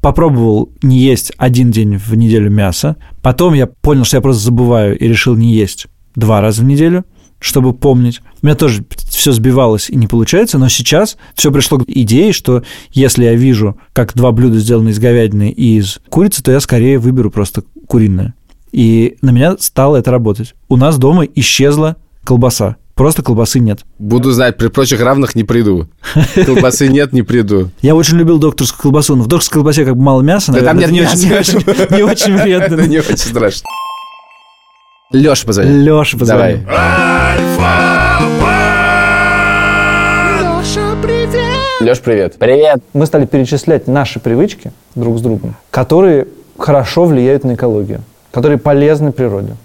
попробовал 0.02 0.70
не 0.82 0.98
есть 0.98 1.32
один 1.38 1.72
день 1.72 1.98
в 1.98 2.16
неделю 2.16 2.50
мясо. 2.50 2.96
Потом 3.26 3.56
я 3.56 3.66
понял, 3.66 4.04
что 4.04 4.18
я 4.18 4.22
просто 4.22 4.44
забываю 4.44 4.96
и 5.00 5.08
решил 5.08 5.36
не 5.36 5.52
есть 5.52 5.88
два 6.14 6.42
раза 6.42 6.62
в 6.62 6.66
неделю 6.66 7.06
чтобы 7.40 7.74
помнить. 7.74 8.22
У 8.42 8.46
меня 8.46 8.56
тоже 8.56 8.84
все 9.10 9.32
сбивалось 9.32 9.90
и 9.90 9.96
не 9.96 10.08
получается, 10.08 10.58
но 10.58 10.70
сейчас 10.70 11.18
все 11.36 11.52
пришло 11.52 11.78
к 11.78 11.84
идее, 11.86 12.34
что 12.34 12.64
если 12.92 13.26
я 13.26 13.36
вижу, 13.36 13.78
как 13.94 14.16
два 14.16 14.32
блюда 14.32 14.58
сделаны 14.58 14.90
из 14.90 15.00
говядины 15.00 15.52
и 15.52 15.78
из 15.78 16.00
курицы, 16.10 16.42
то 16.42 16.52
я 16.52 16.60
скорее 16.60 16.98
выберу 16.98 17.30
просто 17.30 17.64
куриное. 17.88 18.34
И 18.72 19.18
на 19.22 19.32
меня 19.32 19.58
стало 19.60 19.98
это 19.98 20.12
работать. 20.12 20.56
У 20.70 20.78
нас 20.78 20.98
дома 20.98 21.26
исчезла 21.26 21.98
колбаса. 22.24 22.78
Просто 22.96 23.24
колбасы 23.24 23.60
нет. 23.60 23.80
Буду 24.00 24.32
знать, 24.32 24.56
при 24.58 24.70
прочих 24.70 25.02
равных 25.02 25.36
не 25.36 25.44
приду. 25.44 25.88
Колбасы 26.46 26.88
нет, 26.88 27.12
не 27.12 27.24
приду. 27.24 27.70
Я 27.82 27.94
очень 27.94 28.18
любил 28.18 28.40
докторскую 28.40 28.84
колбасу, 28.84 29.18
но 29.18 29.24
в 29.24 29.28
докторской 29.28 29.56
колбасе 29.56 29.84
как 29.84 29.98
бы 29.98 30.02
мало 30.02 30.22
мяса, 30.22 30.54
Да 30.54 30.62
там 30.62 30.78
нет 30.78 30.86
это 30.86 30.94
не 30.94 31.02
очень- 31.02 31.28
не 31.28 31.34
очень- 31.36 31.96
не 31.98 32.04
очень 32.04 32.38
вредно. 32.42 32.76
Это 32.76 32.88
не 32.88 33.00
очень 33.00 33.18
страшно. 33.18 33.68
Леша 35.12 35.46
позвони. 35.46 35.70
Леша, 35.72 36.18
Давай. 36.18 36.58
позвони. 36.60 36.76
Леш, 41.82 42.00
привет. 42.00 42.36
Привет. 42.40 42.82
мы 42.94 43.06
стали 43.06 43.26
перечислять 43.26 43.88
наши 43.88 44.20
привычки 44.22 44.72
друг 44.96 45.18
с 45.20 45.22
другом, 45.22 45.56
которые 45.70 46.28
хорошо 46.58 47.04
влияют 47.06 47.44
на 47.44 47.56
экологию, 47.56 48.02
которые 48.32 48.58
полезны 48.58 49.12
природе. 49.12 49.56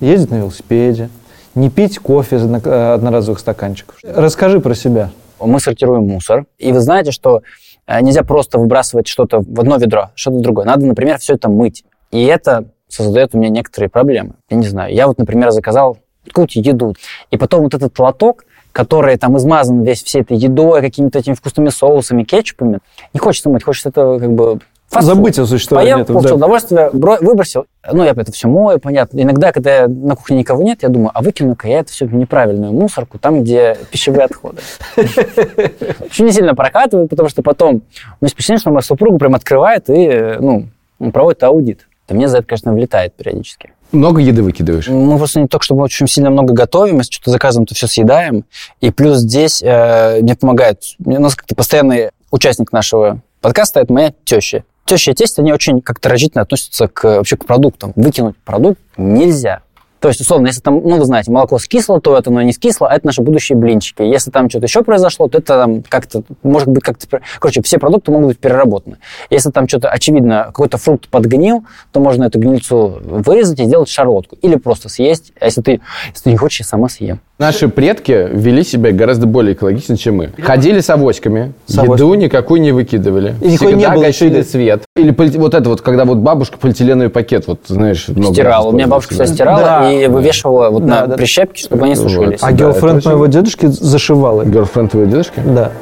Ездить 0.00 0.30
на 0.30 0.36
велосипеде, 0.36 1.08
не 1.54 1.70
пить 1.70 1.98
кофе 1.98 2.36
из 2.36 2.44
э, 2.44 2.94
одноразовых 2.94 3.38
стаканчиков. 3.38 3.96
Расскажи 4.02 4.60
про 4.60 4.74
себя. 4.74 5.10
Мы 5.40 5.60
сортируем 5.60 6.06
мусор. 6.06 6.46
И 6.58 6.72
вы 6.72 6.80
знаете, 6.80 7.10
что 7.10 7.42
э, 7.86 8.00
нельзя 8.00 8.22
просто 8.22 8.58
выбрасывать 8.58 9.08
что-то 9.08 9.40
в 9.40 9.60
одно 9.60 9.76
ведро, 9.76 10.10
что-то 10.14 10.38
в 10.38 10.40
другое. 10.40 10.64
Надо, 10.64 10.86
например, 10.86 11.18
все 11.18 11.34
это 11.34 11.48
мыть. 11.48 11.84
И 12.10 12.24
это 12.24 12.64
создает 12.88 13.34
у 13.34 13.38
меня 13.38 13.48
некоторые 13.48 13.88
проблемы. 13.88 14.34
Я 14.50 14.56
не 14.56 14.66
знаю. 14.66 14.94
Я 14.94 15.06
вот, 15.06 15.18
например, 15.18 15.50
заказал 15.50 15.98
какую-то 16.26 16.60
еду. 16.60 16.94
И 17.30 17.36
потом 17.36 17.62
вот 17.62 17.74
этот 17.74 17.98
лоток, 17.98 18.44
который 18.72 19.16
там 19.16 19.36
измазан 19.36 19.82
весь 19.82 20.02
всей 20.02 20.22
этой 20.22 20.36
едой, 20.36 20.80
какими-то 20.80 21.18
этими 21.18 21.34
вкусными 21.34 21.68
соусами, 21.68 22.24
кетчупами, 22.24 22.78
не 23.12 23.20
хочется 23.20 23.50
мыть, 23.50 23.64
хочется 23.64 23.88
это 23.90 24.18
как 24.18 24.32
бы... 24.32 24.60
фастфуд. 24.92 25.16
Забыть 25.16 25.38
о 25.38 25.46
существовании 25.46 25.92
Поел, 25.92 26.02
этого. 26.02 26.16
получил 26.18 26.36
да. 26.36 26.44
удовольствие, 26.44 26.90
бро- 26.92 27.18
выбросил. 27.20 27.66
Ну, 27.90 28.04
я 28.04 28.10
это 28.10 28.30
все 28.30 28.48
мою, 28.48 28.78
понятно. 28.78 29.20
Иногда, 29.20 29.52
когда 29.52 29.88
на 29.88 30.14
кухне 30.14 30.38
никого 30.38 30.62
нет, 30.62 30.82
я 30.82 30.88
думаю, 30.88 31.10
а 31.14 31.22
выкину-ка 31.22 31.68
я 31.68 31.80
это 31.80 31.90
все 31.90 32.06
в 32.06 32.14
неправильную 32.14 32.72
мусорку, 32.72 33.18
там, 33.18 33.42
где 33.42 33.76
пищевые 33.90 34.24
отходы. 34.24 34.58
Очень 34.96 36.26
не 36.26 36.32
сильно 36.32 36.54
прокатывает, 36.54 37.10
потому 37.10 37.28
что 37.28 37.42
потом... 37.42 37.70
У 37.70 37.74
меня 37.74 37.82
есть 38.22 38.34
впечатление, 38.34 38.60
что 38.60 38.70
моя 38.70 38.82
супруга 38.82 39.18
прям 39.18 39.34
открывает 39.34 39.88
и, 39.88 40.06
э, 40.06 40.38
ну, 40.40 40.68
проводит 41.10 41.42
аудит. 41.42 41.88
И 42.08 42.14
мне 42.14 42.28
за 42.28 42.38
это, 42.38 42.46
конечно, 42.48 42.72
влетает 42.72 43.14
периодически. 43.14 43.72
Много 43.90 44.20
еды 44.20 44.42
выкидываешь? 44.42 44.88
Мы 44.88 45.18
просто 45.18 45.40
не 45.40 45.48
только, 45.48 45.64
чтобы 45.64 45.82
очень 45.82 46.06
сильно 46.06 46.30
много 46.30 46.54
готовим, 46.54 46.98
если 46.98 47.12
что-то 47.12 47.30
заказываем, 47.30 47.66
то 47.66 47.74
все 47.74 47.86
съедаем. 47.86 48.44
И 48.80 48.90
плюс 48.90 49.18
здесь 49.18 49.62
э, 49.62 50.20
мне 50.20 50.34
помогает, 50.34 50.82
у 51.04 51.10
нас 51.10 51.34
как-то 51.34 51.54
постоянный 51.54 52.10
участник 52.30 52.72
нашего 52.72 53.20
подкаста, 53.40 53.80
это 53.80 53.92
моя 53.92 54.12
теща. 54.24 54.64
Теща 54.92 55.12
и 55.12 55.14
тесть, 55.14 55.38
они 55.38 55.54
очень 55.54 55.80
как-то 55.80 56.10
разительно 56.10 56.42
относятся 56.42 56.86
к, 56.86 57.02
вообще 57.04 57.38
к 57.38 57.46
продуктам. 57.46 57.94
Выкинуть 57.96 58.36
продукт 58.44 58.78
нельзя. 58.98 59.62
То 60.02 60.08
есть, 60.08 60.20
условно, 60.20 60.48
если 60.48 60.60
там, 60.60 60.82
ну, 60.84 60.96
вы 60.98 61.04
знаете, 61.04 61.30
молоко 61.30 61.58
скисло, 61.60 62.00
то 62.00 62.16
это 62.18 62.30
оно 62.30 62.42
не 62.42 62.52
скисло, 62.52 62.88
а 62.88 62.94
это 62.96 63.06
наши 63.06 63.22
будущие 63.22 63.56
блинчики. 63.56 64.02
Если 64.02 64.32
там 64.32 64.50
что-то 64.50 64.66
еще 64.66 64.82
произошло, 64.82 65.28
то 65.28 65.38
это 65.38 65.46
там 65.58 65.82
как-то, 65.88 66.24
может 66.42 66.66
быть, 66.68 66.82
как-то... 66.82 67.20
Короче, 67.38 67.62
все 67.62 67.78
продукты 67.78 68.10
могут 68.10 68.26
быть 68.28 68.38
переработаны. 68.38 68.96
Если 69.30 69.50
там 69.50 69.68
что-то, 69.68 69.88
очевидно, 69.90 70.46
какой-то 70.48 70.76
фрукт 70.76 71.06
подгнил, 71.08 71.64
то 71.92 72.00
можно 72.00 72.24
эту 72.24 72.40
гнильцу 72.40 72.98
вырезать 73.04 73.60
и 73.60 73.64
сделать 73.64 73.88
шарлотку. 73.88 74.36
Или 74.42 74.56
просто 74.56 74.88
съесть. 74.88 75.32
А 75.40 75.44
если 75.44 75.60
ты, 75.62 75.80
если 76.08 76.24
ты 76.24 76.30
не 76.30 76.36
хочешь, 76.36 76.58
я 76.60 76.66
сама 76.66 76.88
съем. 76.88 77.20
Наши 77.38 77.68
предки 77.68 78.28
вели 78.32 78.62
себя 78.62 78.92
гораздо 78.92 79.26
более 79.26 79.54
экологично, 79.54 79.96
чем 79.96 80.16
мы. 80.16 80.30
Ходили 80.40 80.80
с 80.80 80.90
авоськами, 80.90 81.52
С 81.66 81.76
авоськами. 81.78 82.08
еду 82.08 82.14
никакую 82.14 82.60
не 82.60 82.70
выкидывали. 82.72 83.34
И 83.40 83.52
никакой 83.52 83.74
не 83.74 83.88
было 83.88 84.02
гасили 84.02 84.30
еще 84.30 84.40
и- 84.40 84.44
свет. 84.44 84.82
Или 84.96 85.10
вот 85.38 85.54
это 85.54 85.68
вот, 85.68 85.80
когда 85.80 86.04
вот 86.04 86.18
бабушка 86.18 86.58
полиэтиленовый 86.58 87.08
пакет, 87.10 87.48
вот 87.48 87.60
знаешь, 87.66 88.06
много 88.08 88.32
Стирала. 88.34 88.68
У 88.68 88.72
меня 88.72 88.86
бабушка 88.86 89.14
все 89.14 89.26
стирала 89.26 89.60
Да. 89.60 89.91
и 89.91 89.91
вывешивала 90.08 90.70
вот 90.70 90.84
Да, 90.86 91.02
на 91.02 91.06
да. 91.08 91.16
прищепки, 91.16 91.60
чтобы 91.60 91.84
они 91.84 91.94
Вот. 91.94 92.02
сушились. 92.10 92.38
А 92.42 92.46
Да, 92.46 92.52
гейлфренд 92.52 92.98
это 92.98 93.08
моего 93.10 93.22
очень- 93.24 93.32
дедушки 93.32 93.66
зашивал 93.66 94.42
их. 94.42 94.48
Герлфренд 94.48 94.90
твоего 94.90 95.10
дедушки? 95.10 95.40
Да, 95.44 95.72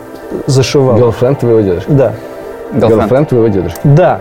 зашивал. 0.46 0.96
Герлфренд 0.96 1.38
твоего 1.40 1.60
дедушки? 1.60 1.90
Да. 1.90 2.12
Герлфренд 2.72 3.28
твоего 3.28 3.48
дедушки. 3.48 3.80
Да. 3.84 4.20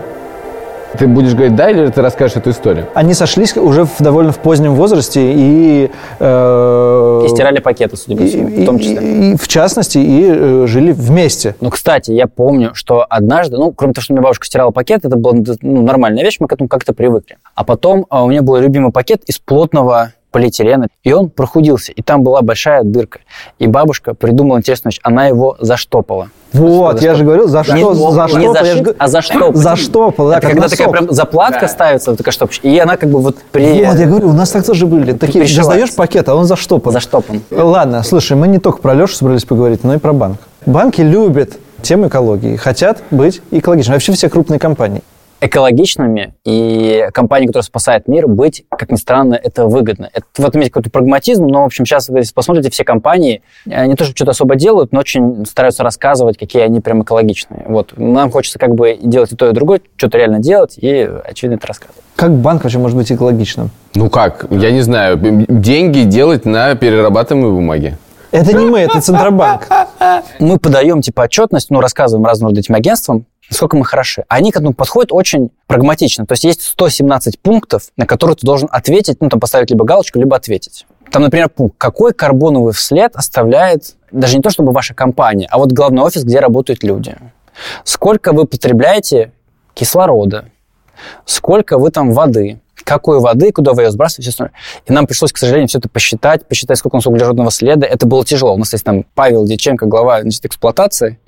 Ты 0.98 1.06
будешь 1.06 1.34
говорить 1.34 1.54
да 1.54 1.70
или 1.70 1.88
ты 1.88 2.02
расскажешь 2.02 2.36
эту 2.36 2.50
историю? 2.50 2.86
Они 2.94 3.14
сошлись 3.14 3.56
уже 3.56 3.84
в 3.84 3.96
довольно 4.00 4.32
в 4.32 4.38
позднем 4.38 4.74
возрасте 4.74 5.20
и... 5.34 5.90
э, 6.18 7.22
И 7.24 7.28
стирали 7.28 7.60
пакеты, 7.60 7.96
судя 7.96 8.16
по 8.16 8.24
всему, 8.26 8.48
и- 8.48 8.62
в 8.62 8.66
том 8.66 8.78
числе. 8.78 8.94
и- 8.96 9.32
и 9.32 9.36
в 9.36 9.46
частности, 9.48 9.98
и 9.98 10.24
э, 10.28 10.64
жили 10.66 10.92
вместе. 10.92 11.54
Ну, 11.60 11.70
кстати, 11.70 12.10
я 12.10 12.26
помню, 12.26 12.72
что 12.74 13.06
однажды, 13.08 13.56
ну, 13.56 13.72
кроме 13.72 13.92
того, 13.94 14.02
что 14.02 14.12
мне 14.14 14.22
бабушка 14.22 14.46
стирала 14.46 14.70
пакет, 14.70 15.04
это 15.04 15.16
была 15.16 15.34
ну, 15.62 15.82
нормальная 15.82 16.24
вещь, 16.24 16.36
мы 16.40 16.48
к 16.48 16.52
этому 16.52 16.68
как-то 16.68 16.92
привыкли. 16.92 17.38
А 17.54 17.64
потом 17.64 18.06
а, 18.10 18.24
у 18.24 18.28
меня 18.28 18.42
был 18.42 18.56
любимый 18.56 18.92
пакет 18.92 19.22
из 19.26 19.38
плотного 19.38 20.12
полиэтилена, 20.30 20.86
и 21.02 21.12
он 21.12 21.28
прохудился, 21.30 21.92
и 21.92 22.02
там 22.02 22.22
была 22.22 22.42
большая 22.42 22.82
дырка. 22.84 23.20
И 23.58 23.66
бабушка 23.66 24.14
придумала 24.14 24.58
интересную 24.58 24.92
вещь, 24.92 25.00
она 25.02 25.26
его 25.26 25.56
заштопала. 25.60 26.28
Вот, 26.52 26.96
Что, 26.96 27.04
я 27.06 27.14
же 27.14 27.24
говорил, 27.24 27.46
за 27.46 27.58
Не- 27.60 27.64
что, 27.78 27.94
за 28.10 28.28
что, 28.28 28.38
не 28.40 28.44
я 28.46 28.52
же 28.54 28.58
зашить, 28.58 28.82
говорю- 28.82 28.96
а 28.98 29.08
заштопать. 29.08 29.56
Заштопал, 29.56 30.28
да, 30.28 30.32
Это 30.38 30.40
как 30.42 30.50
когда 30.50 30.62
носок. 30.64 30.78
такая 30.78 30.92
прям 30.92 31.12
заплатка 31.12 31.68
ставится, 31.68 32.10
вот 32.10 32.18
такая 32.18 32.32
штопочка, 32.32 32.66
и 32.66 32.78
она 32.78 32.96
как 32.96 33.08
бы 33.10 33.20
вот 33.20 33.36
при... 33.52 33.84
Вот, 33.84 33.96
я 33.98 34.06
говорю, 34.06 34.28
у 34.30 34.32
нас 34.32 34.50
так 34.50 34.64
тоже 34.64 34.86
были. 34.86 35.12
Такие, 35.12 35.44
достаешь 35.44 35.94
пакет, 35.94 36.28
а 36.28 36.34
он 36.34 36.44
заштопан. 36.46 36.92
Заштопан. 36.92 37.42
Ладно, 37.50 38.02
слушай, 38.02 38.36
мы 38.36 38.48
не 38.48 38.58
только 38.58 38.78
про 38.80 38.94
Лешу 38.94 39.14
собрались 39.14 39.44
поговорить, 39.44 39.84
но 39.84 39.94
и 39.94 39.98
про 39.98 40.12
банк. 40.12 40.38
Банки 40.66 41.00
любят 41.00 41.52
тему 41.82 42.08
экологии, 42.08 42.56
хотят 42.56 43.02
быть 43.10 43.40
экологичными. 43.50 43.94
Вообще 43.96 44.12
все 44.12 44.28
крупные 44.28 44.58
компании. 44.58 45.02
Экологичными, 45.40 46.34
и 46.44 47.08
компания, 47.12 47.46
которая 47.46 47.64
спасает 47.64 48.08
мир, 48.08 48.26
быть, 48.26 48.64
как 48.68 48.90
ни 48.90 48.96
странно, 48.96 49.34
это 49.34 49.66
выгодно. 49.66 50.10
Это, 50.12 50.26
в 50.36 50.46
этом 50.46 50.60
есть 50.60 50.72
какой-то 50.72 50.90
прагматизм, 50.90 51.46
но, 51.46 51.62
в 51.62 51.66
общем, 51.66 51.86
сейчас, 51.86 52.08
вы 52.08 52.22
посмотрите, 52.34 52.70
все 52.70 52.84
компании, 52.84 53.42
э, 53.66 53.86
не 53.86 53.94
то, 53.94 54.04
что 54.04 54.14
что-то 54.14 54.32
особо 54.32 54.56
делают, 54.56 54.92
но 54.92 55.00
очень 55.00 55.46
стараются 55.46 55.82
рассказывать, 55.82 56.38
какие 56.38 56.62
они 56.62 56.80
прям 56.80 57.02
экологичные. 57.02 57.64
Вот. 57.66 57.94
Нам 57.96 58.30
хочется 58.30 58.58
как 58.58 58.74
бы 58.74 58.98
делать 59.00 59.32
и 59.32 59.36
то, 59.36 59.48
и 59.48 59.52
другое, 59.52 59.80
что-то 59.96 60.18
реально 60.18 60.40
делать, 60.40 60.76
и, 60.78 61.08
очевидно, 61.24 61.56
это 61.56 61.66
рассказывать. 61.66 62.02
Как 62.16 62.32
банк 62.32 62.64
вообще 62.64 62.78
может 62.78 62.96
быть 62.96 63.10
экологичным? 63.10 63.70
Ну 63.94 64.10
как, 64.10 64.46
я 64.50 64.70
не 64.70 64.82
знаю, 64.82 65.18
деньги 65.18 66.02
делать 66.02 66.44
на 66.44 66.74
перерабатываемой 66.74 67.50
бумаге. 67.50 67.98
Это 68.30 68.52
не 68.52 68.66
мы, 68.66 68.80
это 68.80 69.00
Центробанк. 69.00 69.66
Мы 70.38 70.58
подаем, 70.58 71.00
типа, 71.00 71.22
отчетность, 71.22 71.70
ну, 71.70 71.80
рассказываем 71.80 72.24
разным 72.24 72.50
этим 72.52 72.74
агентствам, 72.74 73.26
насколько 73.50 73.76
мы 73.76 73.84
хороши. 73.84 74.24
Они 74.28 74.52
к 74.52 74.56
этому 74.56 74.72
подходят 74.72 75.12
очень 75.12 75.50
прагматично. 75.66 76.24
То 76.24 76.32
есть 76.32 76.44
есть 76.44 76.62
117 76.62 77.40
пунктов, 77.40 77.90
на 77.96 78.06
которые 78.06 78.36
ты 78.36 78.46
должен 78.46 78.68
ответить, 78.70 79.18
ну, 79.20 79.28
там, 79.28 79.40
поставить 79.40 79.70
либо 79.70 79.84
галочку, 79.84 80.18
либо 80.18 80.36
ответить. 80.36 80.86
Там, 81.10 81.22
например, 81.22 81.48
пункт, 81.48 81.76
какой 81.76 82.12
карбоновый 82.12 82.72
вслед 82.72 83.16
оставляет, 83.16 83.96
даже 84.12 84.36
не 84.36 84.42
то 84.42 84.50
чтобы 84.50 84.72
ваша 84.72 84.94
компания, 84.94 85.48
а 85.50 85.58
вот 85.58 85.72
главный 85.72 86.02
офис, 86.02 86.22
где 86.22 86.38
работают 86.38 86.84
люди. 86.84 87.16
Сколько 87.84 88.32
вы 88.32 88.46
потребляете 88.46 89.32
кислорода, 89.74 90.46
сколько 91.24 91.78
вы 91.78 91.90
там 91.90 92.12
воды, 92.12 92.60
какой 92.84 93.20
воды, 93.20 93.52
куда 93.52 93.72
вы 93.72 93.82
ее 93.82 93.90
сбрасываете. 93.90 94.50
И 94.86 94.92
нам 94.92 95.06
пришлось, 95.06 95.32
к 95.32 95.38
сожалению, 95.38 95.68
все 95.68 95.78
это 95.78 95.88
посчитать, 95.88 96.46
посчитать, 96.46 96.78
сколько 96.78 96.96
у 96.96 96.98
нас 96.98 97.06
углеродного 97.06 97.50
следа. 97.50 97.86
Это 97.86 98.06
было 98.06 98.24
тяжело. 98.24 98.54
У 98.54 98.58
нас 98.58 98.72
есть 98.72 98.84
там 98.84 99.04
Павел 99.14 99.44
Дьяченко, 99.44 99.86
глава 99.86 100.22
значит, 100.22 100.44
эксплуатации. 100.46 101.18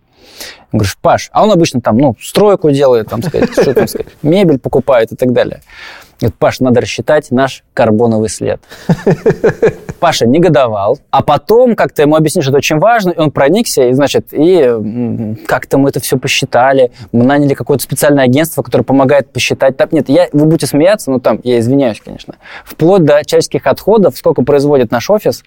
Я 0.72 0.78
говорю, 0.78 0.90
Паш, 1.00 1.30
а 1.32 1.44
он 1.44 1.52
обычно 1.52 1.80
там, 1.80 1.98
ну, 1.98 2.16
стройку 2.20 2.70
делает, 2.70 3.08
там, 3.08 3.22
сказать, 3.22 3.50
что 3.52 3.74
там 3.74 3.88
сказать, 3.88 4.08
мебель 4.22 4.58
покупает 4.58 5.12
и 5.12 5.16
так 5.16 5.32
далее. 5.32 5.60
Говорит, 6.22 6.38
Паш, 6.38 6.60
надо 6.60 6.80
рассчитать 6.80 7.32
наш 7.32 7.64
карбоновый 7.74 8.28
след. 8.28 8.60
Паша 9.98 10.24
негодовал, 10.24 10.98
а 11.10 11.22
потом 11.22 11.74
как-то 11.74 12.02
ему 12.02 12.14
объяснили, 12.14 12.42
что 12.42 12.52
это 12.52 12.58
очень 12.58 12.78
важно, 12.78 13.10
и 13.10 13.18
он 13.18 13.32
проникся, 13.32 13.88
и, 13.88 13.92
значит, 13.92 14.28
и 14.30 15.36
как-то 15.46 15.78
мы 15.78 15.90
это 15.90 15.98
все 15.98 16.18
посчитали, 16.18 16.92
мы 17.10 17.24
наняли 17.24 17.54
какое-то 17.54 17.82
специальное 17.82 18.24
агентство, 18.24 18.62
которое 18.62 18.84
помогает 18.84 19.32
посчитать. 19.32 19.76
Там, 19.76 19.88
нет, 19.90 20.08
я, 20.08 20.28
вы 20.32 20.46
будете 20.46 20.66
смеяться, 20.66 21.10
но 21.10 21.18
там, 21.18 21.40
я 21.42 21.58
извиняюсь, 21.58 22.00
конечно, 22.00 22.36
вплоть 22.64 23.04
до 23.04 23.24
человеческих 23.24 23.66
отходов, 23.66 24.16
сколько 24.16 24.42
производит 24.42 24.92
наш 24.92 25.10
офис, 25.10 25.42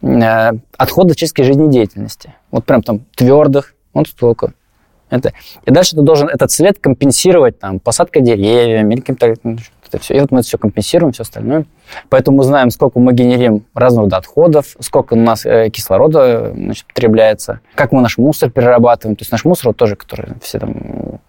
э, 0.00 0.52
отходов 0.76 1.16
человеческой 1.16 1.42
жизнедеятельности. 1.42 2.34
Вот 2.50 2.64
прям 2.64 2.82
там 2.82 3.00
твердых, 3.14 3.74
вот 3.98 4.08
столько. 4.08 4.52
Это. 5.10 5.32
И 5.64 5.70
дальше 5.70 5.96
ты 5.96 6.02
должен 6.02 6.28
этот 6.28 6.50
след 6.50 6.78
компенсировать 6.78 7.58
там, 7.58 7.80
посадкой 7.80 8.22
деревьями 8.22 8.94
или 8.94 9.00
каким-то... 9.00 9.34
ну, 9.42 9.56
Это 9.86 9.98
все. 9.98 10.14
И 10.14 10.20
вот 10.20 10.30
мы 10.30 10.40
это 10.40 10.48
все 10.48 10.58
компенсируем, 10.58 11.12
все 11.12 11.22
остальное. 11.22 11.64
Поэтому 12.10 12.38
мы 12.38 12.44
знаем, 12.44 12.70
сколько 12.70 12.98
мы 12.98 13.14
генерим 13.14 13.64
разного 13.74 14.04
рода 14.04 14.18
отходов, 14.18 14.76
сколько 14.80 15.14
у 15.14 15.16
нас 15.16 15.46
э, 15.46 15.70
кислорода 15.70 16.52
значит, 16.54 16.86
потребляется, 16.86 17.60
как 17.74 17.92
мы 17.92 18.02
наш 18.02 18.18
мусор 18.18 18.50
перерабатываем. 18.50 19.16
То 19.16 19.22
есть 19.22 19.32
наш 19.32 19.46
мусор 19.46 19.68
вот 19.68 19.78
тоже, 19.78 19.96
который 19.96 20.34
все 20.42 20.58
там, 20.58 20.74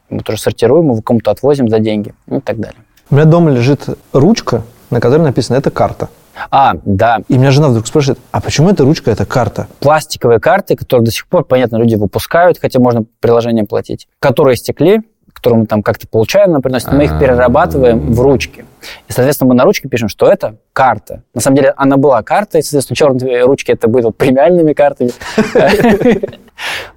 мы 0.10 0.20
тоже 0.24 0.42
сортируем, 0.42 0.92
его 0.92 1.02
кому-то 1.02 1.32
отвозим 1.32 1.70
за 1.70 1.80
деньги 1.80 2.14
и 2.28 2.42
так 2.42 2.60
далее. 2.60 2.82
У 3.10 3.16
меня 3.16 3.26
дома 3.26 3.50
лежит 3.50 3.88
ручка, 4.12 4.64
на 4.90 5.00
которой 5.00 5.22
написано 5.22 5.56
«это 5.56 5.72
карта». 5.72 6.10
А, 6.50 6.74
да, 6.86 7.22
И 7.28 7.38
меня 7.38 7.52
жена 7.52 7.70
вдруг 7.70 7.88
спрашивает, 7.88 8.20
а 8.32 8.42
почему 8.42 8.70
эта 8.70 8.84
ручка– 8.84 9.12
это 9.12 9.26
карта? 9.26 9.68
пластиковые 9.80 10.40
карты, 10.40 10.76
которые 10.76 11.06
до 11.06 11.12
сих 11.12 11.28
пор, 11.28 11.44
понятно, 11.44 11.78
люди 11.78 11.96
выпускают, 11.96 12.60
хотя 12.60 12.80
можно 12.80 13.06
приложением 13.20 13.66
платить, 13.68 14.08
которые 14.20 14.56
истекли, 14.56 15.02
которые 15.34 15.62
мы 15.62 15.66
там 15.68 15.84
как-то 15.84 16.08
получаем, 16.08 16.52
нам 16.52 16.62
приносят, 16.62 16.92
мы 16.92 17.06
их 17.06 17.14
А. 17.14 17.20
перерабатываем 17.20 18.12
в 18.12 18.20
ручки. 18.20 18.66
И, 19.08 19.12
соответственно, 19.14 19.50
мы 19.50 19.56
на 19.56 19.64
ручке 19.64 19.88
пишем, 19.88 20.10
что 20.10 20.30
это 20.30 20.58
карта. 20.74 21.24
На 21.34 21.40
самом 21.42 21.56
деле 21.58 21.74
она 21.78 21.96
была 21.98 22.22
картой, 22.24 22.62
соответственно, 22.62 22.96
черные 22.96 23.46
ручки 23.46 23.72
это 23.72 23.88
были 23.88 24.10
премиальными 24.12 24.74
картами. 24.74 25.12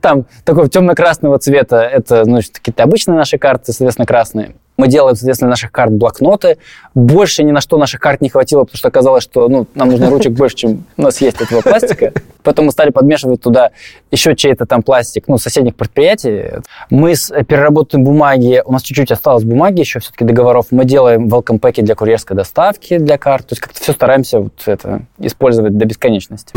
Там 0.00 0.26
такого 0.44 0.68
темно-красного 0.68 1.38
цвета, 1.38 1.82
это, 1.82 2.24
значит, 2.24 2.58
какие-то 2.58 2.82
обычные 2.82 3.16
наши 3.16 3.38
карты, 3.38 3.72
соответственно, 3.72 4.06
красные. 4.06 4.56
Мы 4.76 4.88
делаем, 4.88 5.16
соответственно, 5.16 5.50
наших 5.50 5.70
карт 5.70 5.92
блокноты. 5.92 6.58
Больше 6.94 7.44
ни 7.44 7.52
на 7.52 7.60
что 7.60 7.76
наших 7.76 8.00
карт 8.00 8.20
не 8.20 8.28
хватило, 8.28 8.64
потому 8.64 8.78
что 8.78 8.88
оказалось, 8.88 9.22
что 9.22 9.48
ну, 9.48 9.66
нам 9.74 9.90
нужно 9.90 10.10
ручек 10.10 10.32
больше, 10.32 10.56
чем 10.56 10.84
у 10.96 11.02
нас 11.02 11.20
есть 11.20 11.40
этого 11.40 11.60
пластика. 11.60 12.12
Поэтому 12.42 12.66
мы 12.66 12.72
стали 12.72 12.90
подмешивать 12.90 13.40
туда 13.40 13.70
еще 14.10 14.34
чей-то 14.34 14.66
там 14.66 14.82
пластик, 14.82 15.28
ну, 15.28 15.38
соседних 15.38 15.76
предприятий. 15.76 16.60
Мы 16.90 17.14
с 17.14 17.32
переработанной 17.44 18.04
бумаги, 18.04 18.62
у 18.64 18.72
нас 18.72 18.82
чуть-чуть 18.82 19.12
осталось 19.12 19.44
бумаги 19.44 19.80
еще, 19.80 20.00
все-таки 20.00 20.24
договоров. 20.24 20.66
Мы 20.70 20.84
делаем 20.84 21.28
welcome 21.28 21.58
пэки 21.58 21.82
для 21.82 21.94
курьерской 21.94 22.36
доставки 22.36 22.98
для 22.98 23.18
карт. 23.18 23.46
То 23.48 23.52
есть 23.52 23.60
как-то 23.60 23.80
все 23.80 23.92
стараемся 23.92 24.40
вот 24.40 24.52
это 24.66 25.02
использовать 25.18 25.76
до 25.76 25.84
бесконечности. 25.84 26.52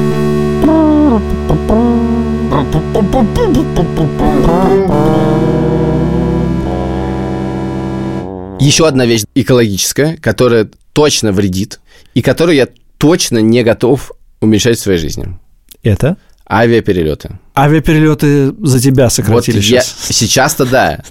Еще 8.60 8.88
одна 8.88 9.06
вещь 9.06 9.24
экологическая, 9.36 10.18
которая 10.18 10.70
точно 10.94 11.32
вредит 11.32 11.80
и 12.14 12.22
которую 12.22 12.56
я 12.56 12.70
точно 12.98 13.40
не 13.40 13.64
готов 13.64 14.12
уменьшать 14.40 14.78
в 14.78 14.82
своей 14.82 15.00
жизни. 15.00 15.38
Это? 15.84 16.18
Авиаперелеты. 16.50 17.40
Авиаперелеты 17.56 18.54
за 18.66 18.80
тебя 18.80 19.10
сократили 19.10 19.58
вот 19.58 19.64
я, 19.64 19.82
сейчас. 19.82 19.96
Сейчас-то 20.10 20.66
да. 20.66 21.04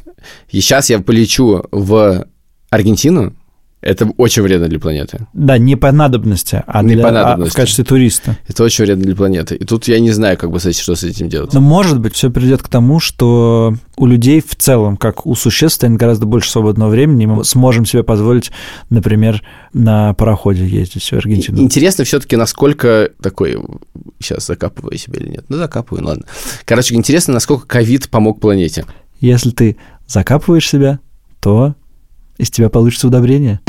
И 0.50 0.60
сейчас 0.60 0.90
я 0.90 1.00
полечу 1.00 1.64
в 1.70 2.26
Аргентину, 2.70 3.34
это 3.84 4.06
очень 4.16 4.42
вредно 4.42 4.66
для 4.68 4.80
планеты. 4.80 5.26
Да, 5.34 5.58
не 5.58 5.76
по 5.76 5.92
надобности, 5.92 6.62
а, 6.66 6.82
Не 6.82 6.94
для, 6.94 7.02
по 7.02 7.08
а 7.10 7.12
надобности. 7.12 7.52
в 7.52 7.56
качестве 7.56 7.84
туриста. 7.84 8.38
Это 8.48 8.64
очень 8.64 8.84
вредно 8.84 9.04
для 9.04 9.14
планеты. 9.14 9.56
И 9.56 9.64
тут 9.64 9.86
я 9.88 10.00
не 10.00 10.10
знаю, 10.10 10.38
как 10.38 10.50
бы, 10.50 10.56
этим- 10.56 10.72
что 10.72 10.94
с 10.94 11.04
этим 11.04 11.28
делать. 11.28 11.52
Но, 11.52 11.60
может 11.60 12.00
быть, 12.00 12.14
все 12.14 12.30
придет 12.30 12.62
к 12.62 12.68
тому, 12.68 12.98
что 12.98 13.74
у 13.96 14.06
людей 14.06 14.40
в 14.46 14.54
целом, 14.56 14.96
как 14.96 15.26
у 15.26 15.34
существ, 15.34 15.76
станет 15.76 15.98
гораздо 15.98 16.24
больше 16.24 16.50
свободного 16.50 16.88
времени, 16.88 17.26
мы 17.26 17.44
сможем 17.44 17.84
себе 17.84 18.02
позволить, 18.02 18.50
например, 18.88 19.42
на 19.74 20.14
пароходе 20.14 20.66
ездить 20.66 21.02
в 21.04 21.12
Аргентину. 21.12 21.60
Интересно 21.60 22.04
все-таки, 22.04 22.36
насколько 22.36 23.10
такой... 23.20 23.58
Сейчас 24.18 24.46
закапываю 24.46 24.96
себя 24.96 25.20
или 25.20 25.28
нет? 25.28 25.44
Ну, 25.48 25.58
закапываю, 25.58 26.06
ладно. 26.06 26.24
Короче, 26.64 26.94
интересно, 26.94 27.34
насколько 27.34 27.66
ковид 27.66 28.08
помог 28.08 28.40
планете. 28.40 28.86
Если 29.20 29.50
ты 29.50 29.76
закапываешь 30.06 30.68
себя, 30.68 31.00
то 31.40 31.74
из 32.38 32.50
тебя 32.50 32.68
получится 32.70 33.06
удобрение. 33.08 33.60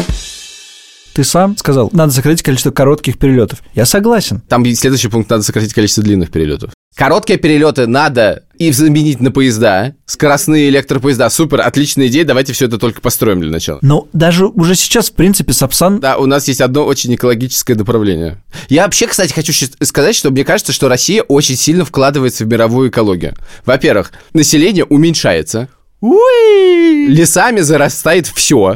Ты 1.16 1.24
сам 1.24 1.56
сказал, 1.56 1.90
надо 1.94 2.12
сократить 2.12 2.44
количество 2.44 2.72
коротких 2.72 3.18
перелетов. 3.18 3.64
Я 3.74 3.86
согласен. 3.86 4.42
Там 4.50 4.66
следующий 4.66 5.08
пункт, 5.08 5.30
надо 5.30 5.44
сократить 5.44 5.74
количество 5.74 6.04
длинных 6.04 6.30
перелетов. 6.30 6.72
Короткие 6.94 7.40
перелеты 7.40 7.88
надо 7.88 8.44
и 8.58 8.72
заменить 8.72 9.22
на 9.22 9.32
поезда, 9.32 9.96
скоростные 10.06 10.68
электропоезда. 10.70 11.30
Супер, 11.30 11.62
отличная 11.62 12.08
идея, 12.08 12.26
давайте 12.26 12.52
все 12.52 12.66
это 12.66 12.78
только 12.78 13.00
построим 13.00 13.40
для 13.40 13.50
начала. 13.50 13.80
Но 13.82 14.10
даже 14.12 14.46
уже 14.48 14.76
сейчас, 14.76 15.10
в 15.10 15.14
принципе, 15.14 15.54
Сапсан... 15.54 16.00
Да, 16.00 16.18
у 16.18 16.26
нас 16.26 16.50
есть 16.50 16.60
одно 16.60 16.86
очень 16.86 17.16
экологическое 17.16 17.78
направление. 17.78 18.44
Я 18.68 18.84
вообще, 18.84 19.08
кстати, 19.08 19.32
хочу 19.32 19.54
сказать, 19.82 20.16
что 20.16 20.32
мне 20.32 20.44
кажется, 20.44 20.74
что 20.74 20.90
Россия 20.90 21.22
очень 21.24 21.56
сильно 21.56 21.86
вкладывается 21.86 22.44
в 22.44 22.48
мировую 22.48 22.90
экологию. 22.90 23.36
Во-первых, 23.66 24.12
население 24.34 24.84
уменьшается. 24.84 25.70
Лесами 26.02 27.62
зарастает 27.62 28.28
все. 28.28 28.74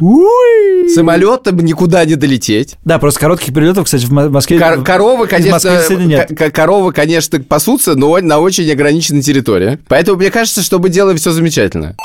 Самолетом 0.94 1.58
никуда 1.58 2.04
не 2.04 2.14
долететь. 2.16 2.76
Да, 2.84 2.98
просто 2.98 3.20
коротких 3.20 3.54
перелетов, 3.54 3.84
кстати, 3.84 4.04
в 4.06 4.12
Мо- 4.12 4.28
Москве... 4.28 4.58
Кор- 4.58 4.82
коровы, 4.82 5.26
конечно, 5.26 5.70
Москвы 5.70 6.04
нет. 6.04 6.32
коровы, 6.52 6.92
конечно, 6.92 7.40
пасутся, 7.40 7.94
но 7.94 8.16
на 8.18 8.38
очень 8.40 8.70
ограниченной 8.70 9.22
территории. 9.22 9.78
Поэтому 9.88 10.18
мне 10.18 10.30
кажется, 10.30 10.62
что 10.62 10.78
мы 10.78 10.88
делаем 10.88 11.18
все 11.18 11.30
замечательно. 11.30 11.96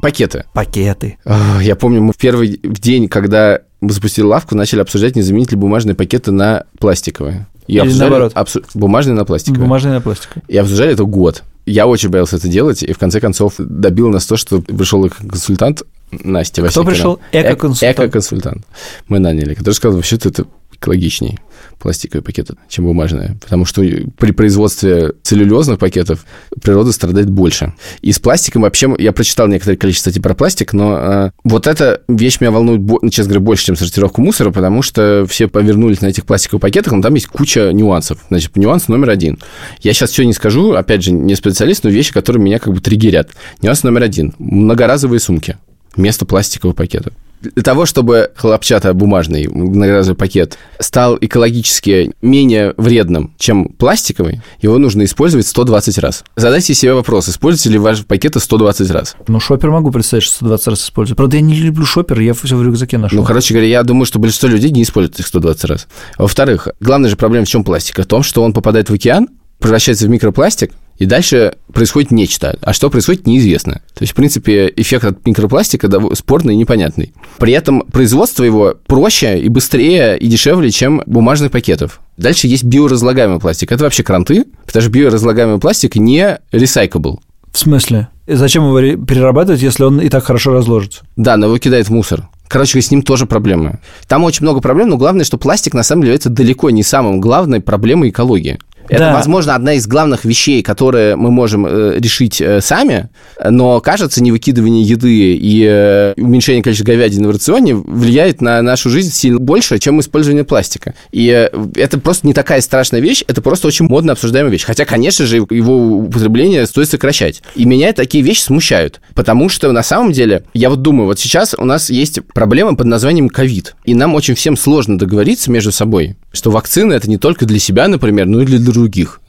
Пакеты. 0.00 0.44
Пакеты. 0.54 1.18
Я 1.60 1.76
помню, 1.76 2.00
мы 2.02 2.12
в 2.12 2.16
первый 2.16 2.60
день, 2.62 3.08
когда 3.08 3.60
мы 3.80 3.90
запустили 3.92 4.24
лавку, 4.24 4.54
начали 4.56 4.80
обсуждать, 4.80 5.16
не 5.16 5.22
заменить 5.22 5.50
ли 5.50 5.56
бумажные 5.56 5.94
пакеты 5.94 6.30
на 6.32 6.64
пластиковые. 6.78 7.46
И 7.68 7.72
Или 7.74 7.80
обсуждали 7.80 8.10
наоборот. 8.10 8.32
абсу- 8.34 8.64
бумажные 8.74 9.14
на 9.14 9.24
пластиковые. 9.24 9.62
Бумажная 9.64 9.92
на 9.94 10.00
пластике. 10.00 10.42
И 10.48 10.56
обсуждали 10.56 10.92
это 10.94 11.04
год. 11.04 11.42
Я 11.66 11.86
очень 11.86 12.08
боялся 12.08 12.36
это 12.36 12.48
делать, 12.48 12.82
и 12.82 12.92
в 12.92 12.98
конце 12.98 13.20
концов 13.20 13.54
добил 13.58 14.08
нас 14.08 14.26
то, 14.26 14.36
что 14.36 14.60
пришел 14.62 15.08
консультант 15.10 15.82
Настя 16.10 16.62
Кто 16.62 16.80
Васикина. 16.82 16.84
пришел? 16.90 17.20
Эк- 17.32 17.42
Эко-консультант. 17.52 17.98
Эко-консультант. 17.98 18.66
Мы 19.08 19.18
наняли, 19.18 19.52
который 19.54 19.74
сказал, 19.74 19.96
вообще-то 19.96 20.30
это 20.30 20.46
экологичней 20.80 21.38
пластиковые 21.78 22.22
пакеты, 22.22 22.54
чем 22.68 22.84
бумажные. 22.84 23.36
Потому 23.40 23.64
что 23.64 23.82
при 24.16 24.32
производстве 24.32 25.12
целлюлезных 25.22 25.78
пакетов 25.78 26.24
природа 26.60 26.92
страдает 26.92 27.30
больше. 27.30 27.74
И 28.00 28.12
с 28.12 28.18
пластиком 28.18 28.62
вообще... 28.62 28.94
Я 28.98 29.12
прочитал 29.12 29.48
некоторое 29.48 29.76
количество 29.76 30.10
статей 30.10 30.22
про 30.22 30.34
пластик, 30.34 30.72
но 30.72 30.98
э, 30.98 31.30
вот 31.44 31.66
эта 31.66 32.02
вещь 32.08 32.40
меня 32.40 32.50
волнует, 32.50 32.80
ну, 32.80 33.10
честно 33.10 33.30
говоря, 33.30 33.40
больше, 33.40 33.66
чем 33.66 33.76
сортировку 33.76 34.20
мусора, 34.20 34.50
потому 34.50 34.82
что 34.82 35.26
все 35.28 35.48
повернулись 35.48 36.00
на 36.00 36.06
этих 36.06 36.26
пластиковых 36.26 36.62
пакетах, 36.62 36.92
но 36.92 37.02
там 37.02 37.14
есть 37.14 37.26
куча 37.26 37.72
нюансов. 37.72 38.24
Значит, 38.28 38.56
нюанс 38.56 38.88
номер 38.88 39.10
один. 39.10 39.38
Я 39.80 39.92
сейчас 39.92 40.10
все 40.10 40.24
не 40.24 40.32
скажу, 40.32 40.72
опять 40.72 41.02
же, 41.02 41.12
не 41.12 41.34
специалист, 41.34 41.84
но 41.84 41.90
вещи, 41.90 42.12
которые 42.12 42.42
меня 42.42 42.58
как 42.58 42.74
бы 42.74 42.80
триггерят. 42.80 43.30
Нюанс 43.62 43.82
номер 43.82 44.02
один. 44.02 44.34
Многоразовые 44.38 45.20
сумки 45.20 45.56
вместо 45.94 46.26
пластикового 46.26 46.74
пакета. 46.74 47.12
Для 47.40 47.62
того, 47.62 47.86
чтобы 47.86 48.30
хлопчатобумажный 48.36 49.48
многоразовый 49.48 50.16
пакет 50.16 50.58
стал 50.80 51.18
экологически 51.20 52.12
менее 52.20 52.74
вредным, 52.76 53.34
чем 53.38 53.68
пластиковый, 53.68 54.40
его 54.60 54.78
нужно 54.78 55.04
использовать 55.04 55.46
120 55.46 55.98
раз. 55.98 56.24
Задайте 56.36 56.74
себе 56.74 56.94
вопрос, 56.94 57.28
используете 57.28 57.70
ли 57.70 57.78
ваши 57.78 58.04
пакеты 58.04 58.40
120 58.40 58.90
раз? 58.90 59.16
Ну, 59.26 59.40
шопер 59.40 59.70
могу 59.70 59.90
представить, 59.90 60.24
что 60.24 60.36
120 60.36 60.66
раз 60.68 60.84
использую. 60.84 61.16
Правда, 61.16 61.36
я 61.36 61.42
не 61.42 61.54
люблю 61.54 61.86
шопер, 61.86 62.20
я 62.20 62.34
все 62.34 62.56
в 62.56 62.62
рюкзаке 62.62 62.98
нашел. 62.98 63.18
Ну, 63.18 63.24
короче 63.24 63.54
говоря, 63.54 63.68
я 63.68 63.82
думаю, 63.82 64.06
что 64.06 64.18
большинство 64.18 64.48
людей 64.48 64.70
не 64.70 64.82
используют 64.82 65.20
их 65.20 65.26
120 65.26 65.64
раз. 65.64 65.86
Во-вторых, 66.18 66.68
главная 66.80 67.10
же 67.10 67.16
проблема 67.16 67.46
в 67.46 67.48
чем 67.48 67.64
пластика? 67.64 68.02
В 68.02 68.06
том, 68.06 68.22
что 68.22 68.42
он 68.42 68.52
попадает 68.52 68.90
в 68.90 68.94
океан, 68.94 69.28
превращается 69.58 70.06
в 70.06 70.10
микропластик, 70.10 70.72
и 70.98 71.06
дальше 71.06 71.54
происходит 71.72 72.10
нечто. 72.10 72.58
А 72.60 72.72
что 72.72 72.90
происходит, 72.90 73.26
неизвестно. 73.26 73.82
То 73.94 74.02
есть, 74.02 74.12
в 74.12 74.16
принципе, 74.16 74.72
эффект 74.76 75.04
от 75.04 75.26
микропластика 75.26 75.88
спорный 76.14 76.54
и 76.54 76.56
непонятный. 76.56 77.12
При 77.38 77.52
этом 77.52 77.82
производство 77.82 78.42
его 78.42 78.74
проще 78.86 79.38
и 79.38 79.48
быстрее 79.48 80.18
и 80.18 80.26
дешевле, 80.26 80.70
чем 80.72 81.02
бумажных 81.06 81.52
пакетов. 81.52 82.00
Дальше 82.16 82.48
есть 82.48 82.64
биоразлагаемый 82.64 83.38
пластик. 83.38 83.70
Это 83.70 83.84
вообще 83.84 84.02
кранты, 84.02 84.44
потому 84.66 84.82
что 84.82 84.90
биоразлагаемый 84.90 85.60
пластик 85.60 85.94
не 85.96 86.38
recyclable. 86.52 87.18
В 87.52 87.58
смысле? 87.58 88.08
И 88.26 88.34
Зачем 88.34 88.64
его 88.64 88.78
ре- 88.78 88.96
перерабатывать, 88.96 89.62
если 89.62 89.84
он 89.84 90.00
и 90.00 90.08
так 90.08 90.24
хорошо 90.24 90.52
разложится? 90.52 91.02
Да, 91.16 91.36
но 91.36 91.46
его 91.46 91.58
кидает 91.58 91.86
в 91.88 91.90
мусор. 91.92 92.28
Короче, 92.48 92.80
с 92.80 92.90
ним 92.90 93.02
тоже 93.02 93.26
проблемы. 93.26 93.78
Там 94.06 94.24
очень 94.24 94.42
много 94.42 94.60
проблем, 94.60 94.88
но 94.88 94.96
главное, 94.96 95.24
что 95.24 95.38
пластик 95.38 95.74
на 95.74 95.82
самом 95.82 96.02
деле 96.02 96.16
это 96.16 96.28
далеко 96.30 96.70
не 96.70 96.82
самым 96.82 97.20
главной 97.20 97.60
проблемой 97.60 98.08
экологии. 98.10 98.58
Это, 98.88 99.00
Да. 99.00 99.12
возможно, 99.14 99.54
одна 99.54 99.74
из 99.74 99.86
главных 99.86 100.24
вещей, 100.24 100.62
которые 100.62 101.16
мы 101.16 101.30
можем 101.30 101.66
э, 101.66 101.98
решить 101.98 102.40
э, 102.40 102.60
сами, 102.60 103.08
но, 103.44 103.80
кажется, 103.80 104.22
не 104.22 104.32
выкидывание 104.32 104.82
еды 104.82 105.34
и 105.36 105.64
э, 105.66 106.14
уменьшение 106.16 106.62
количества 106.62 106.92
говядины 106.92 107.28
в 107.28 107.32
рационе 107.32 107.74
влияет 107.74 108.40
на 108.40 108.62
нашу 108.62 108.90
жизнь 108.90 109.10
сильно 109.12 109.38
больше, 109.38 109.78
чем 109.78 110.00
использование 110.00 110.44
пластика. 110.44 110.94
И 111.12 111.28
э, 111.28 111.48
это 111.76 111.98
просто 111.98 112.26
не 112.26 112.32
такая 112.34 112.60
страшная 112.60 113.00
вещь, 113.00 113.24
это 113.26 113.42
просто 113.42 113.68
очень 113.68 113.86
модно 113.86 114.12
обсуждаемая 114.12 114.52
вещь. 114.52 114.64
Хотя, 114.64 114.84
конечно 114.84 115.26
же, 115.26 115.36
его 115.36 115.98
употребление 115.98 116.66
стоит 116.66 116.88
сокращать. 116.88 117.42
И 117.54 117.64
меня 117.64 117.92
такие 117.92 118.24
вещи 118.24 118.40
смущают, 118.40 119.00
потому 119.14 119.48
что 119.48 119.70
на 119.72 119.82
самом 119.82 120.12
деле, 120.12 120.44
я 120.54 120.70
вот 120.70 120.82
думаю, 120.82 121.06
вот 121.06 121.18
сейчас 121.18 121.54
у 121.58 121.64
нас 121.64 121.90
есть 121.90 122.20
проблема 122.32 122.74
под 122.76 122.86
названием 122.86 123.28
ковид, 123.28 123.74
и 123.84 123.94
нам 123.94 124.14
очень 124.14 124.34
всем 124.34 124.56
сложно 124.56 124.98
договориться 124.98 125.50
между 125.50 125.72
собой, 125.72 126.16
что 126.32 126.50
вакцина 126.50 126.94
это 126.94 127.08
не 127.08 127.18
только 127.18 127.44
для 127.46 127.58
себя, 127.58 127.88
например, 127.88 128.26
но 128.26 128.42
и 128.42 128.46
для 128.46 128.58
других, 128.58 128.77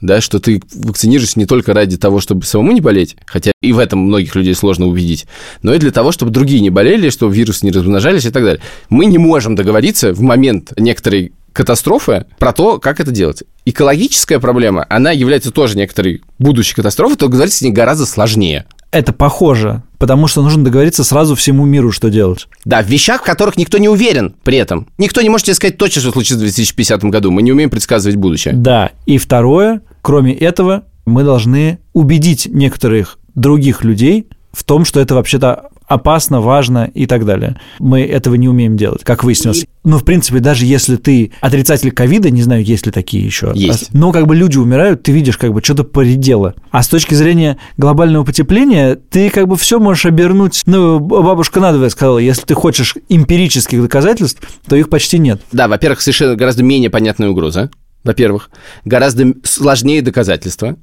да, 0.00 0.20
что 0.20 0.38
ты 0.40 0.62
вакцинируешься 0.74 1.38
не 1.38 1.46
только 1.46 1.74
ради 1.74 1.96
того, 1.96 2.20
чтобы 2.20 2.44
самому 2.44 2.72
не 2.72 2.80
болеть, 2.80 3.16
хотя 3.26 3.52
и 3.60 3.72
в 3.72 3.78
этом 3.78 4.00
многих 4.00 4.34
людей 4.34 4.54
сложно 4.54 4.86
убедить, 4.86 5.26
но 5.62 5.74
и 5.74 5.78
для 5.78 5.90
того, 5.90 6.12
чтобы 6.12 6.30
другие 6.30 6.60
не 6.60 6.70
болели, 6.70 7.10
чтобы 7.10 7.34
вирусы 7.34 7.66
не 7.66 7.72
размножались 7.72 8.26
и 8.26 8.30
так 8.30 8.44
далее. 8.44 8.62
Мы 8.88 9.06
не 9.06 9.18
можем 9.18 9.54
договориться 9.54 10.12
в 10.12 10.20
момент 10.20 10.72
некоторой 10.76 11.32
катастрофы 11.52 12.26
про 12.38 12.52
то, 12.52 12.78
как 12.78 13.00
это 13.00 13.10
делать. 13.10 13.42
Экологическая 13.64 14.38
проблема, 14.38 14.86
она 14.88 15.10
является 15.10 15.50
тоже 15.50 15.76
некоторой 15.76 16.22
будущей 16.38 16.74
катастрофой, 16.74 17.16
только 17.16 17.32
договориться 17.32 17.58
с 17.58 17.62
ней 17.62 17.72
гораздо 17.72 18.06
сложнее. 18.06 18.66
Это 18.92 19.12
похоже, 19.12 19.82
потому 19.98 20.26
что 20.26 20.42
нужно 20.42 20.64
договориться 20.64 21.04
сразу 21.04 21.36
всему 21.36 21.64
миру, 21.64 21.92
что 21.92 22.10
делать. 22.10 22.48
Да, 22.64 22.82
в 22.82 22.86
вещах, 22.86 23.22
в 23.22 23.24
которых 23.24 23.56
никто 23.56 23.78
не 23.78 23.88
уверен 23.88 24.34
при 24.42 24.58
этом. 24.58 24.88
Никто 24.98 25.22
не 25.22 25.28
может 25.28 25.46
тебе 25.46 25.54
сказать 25.54 25.76
точно, 25.76 26.02
что 26.02 26.12
случится 26.12 26.36
в 26.36 26.40
2050 26.40 27.04
году. 27.04 27.30
Мы 27.30 27.42
не 27.42 27.52
умеем 27.52 27.70
предсказывать 27.70 28.16
будущее. 28.16 28.54
Да, 28.54 28.90
и 29.06 29.18
второе, 29.18 29.82
кроме 30.02 30.34
этого, 30.34 30.84
мы 31.06 31.22
должны 31.22 31.78
убедить 31.92 32.46
некоторых 32.50 33.18
других 33.34 33.84
людей 33.84 34.26
в 34.52 34.64
том, 34.64 34.84
что 34.84 35.00
это 35.00 35.14
вообще-то 35.14 35.69
опасно, 35.90 36.40
важно 36.40 36.88
и 36.94 37.06
так 37.06 37.26
далее. 37.26 37.60
Мы 37.80 38.02
этого 38.02 38.36
не 38.36 38.48
умеем 38.48 38.76
делать, 38.76 39.02
как 39.02 39.24
выяснилось. 39.24 39.66
Ну, 39.82 39.98
в 39.98 40.04
принципе, 40.04 40.38
даже 40.38 40.64
если 40.64 40.94
ты 40.94 41.32
отрицатель 41.40 41.90
ковида, 41.90 42.30
не 42.30 42.42
знаю, 42.42 42.62
есть 42.62 42.86
ли 42.86 42.92
такие 42.92 43.24
еще. 43.24 43.50
Есть. 43.56 43.92
Но 43.92 44.12
как 44.12 44.28
бы 44.28 44.36
люди 44.36 44.56
умирают, 44.56 45.02
ты 45.02 45.10
видишь, 45.10 45.36
как 45.36 45.52
бы 45.52 45.60
что-то 45.64 45.82
поредело. 45.82 46.54
А 46.70 46.84
с 46.84 46.88
точки 46.88 47.14
зрения 47.14 47.58
глобального 47.76 48.24
потепления, 48.24 48.94
ты 48.94 49.30
как 49.30 49.48
бы 49.48 49.56
все 49.56 49.80
можешь 49.80 50.06
обернуть. 50.06 50.62
Ну, 50.64 51.00
бабушка 51.00 51.58
надвое 51.58 51.88
сказала, 51.88 52.18
если 52.18 52.42
ты 52.42 52.54
хочешь 52.54 52.94
эмпирических 53.08 53.82
доказательств, 53.82 54.40
то 54.68 54.76
их 54.76 54.90
почти 54.90 55.18
нет. 55.18 55.42
Да, 55.50 55.66
во-первых, 55.66 56.02
совершенно 56.02 56.36
гораздо 56.36 56.62
менее 56.62 56.90
понятная 56.90 57.30
угроза. 57.30 57.68
Во-первых, 58.04 58.50
гораздо 58.84 59.34
сложнее 59.42 60.02
доказательства. 60.02 60.76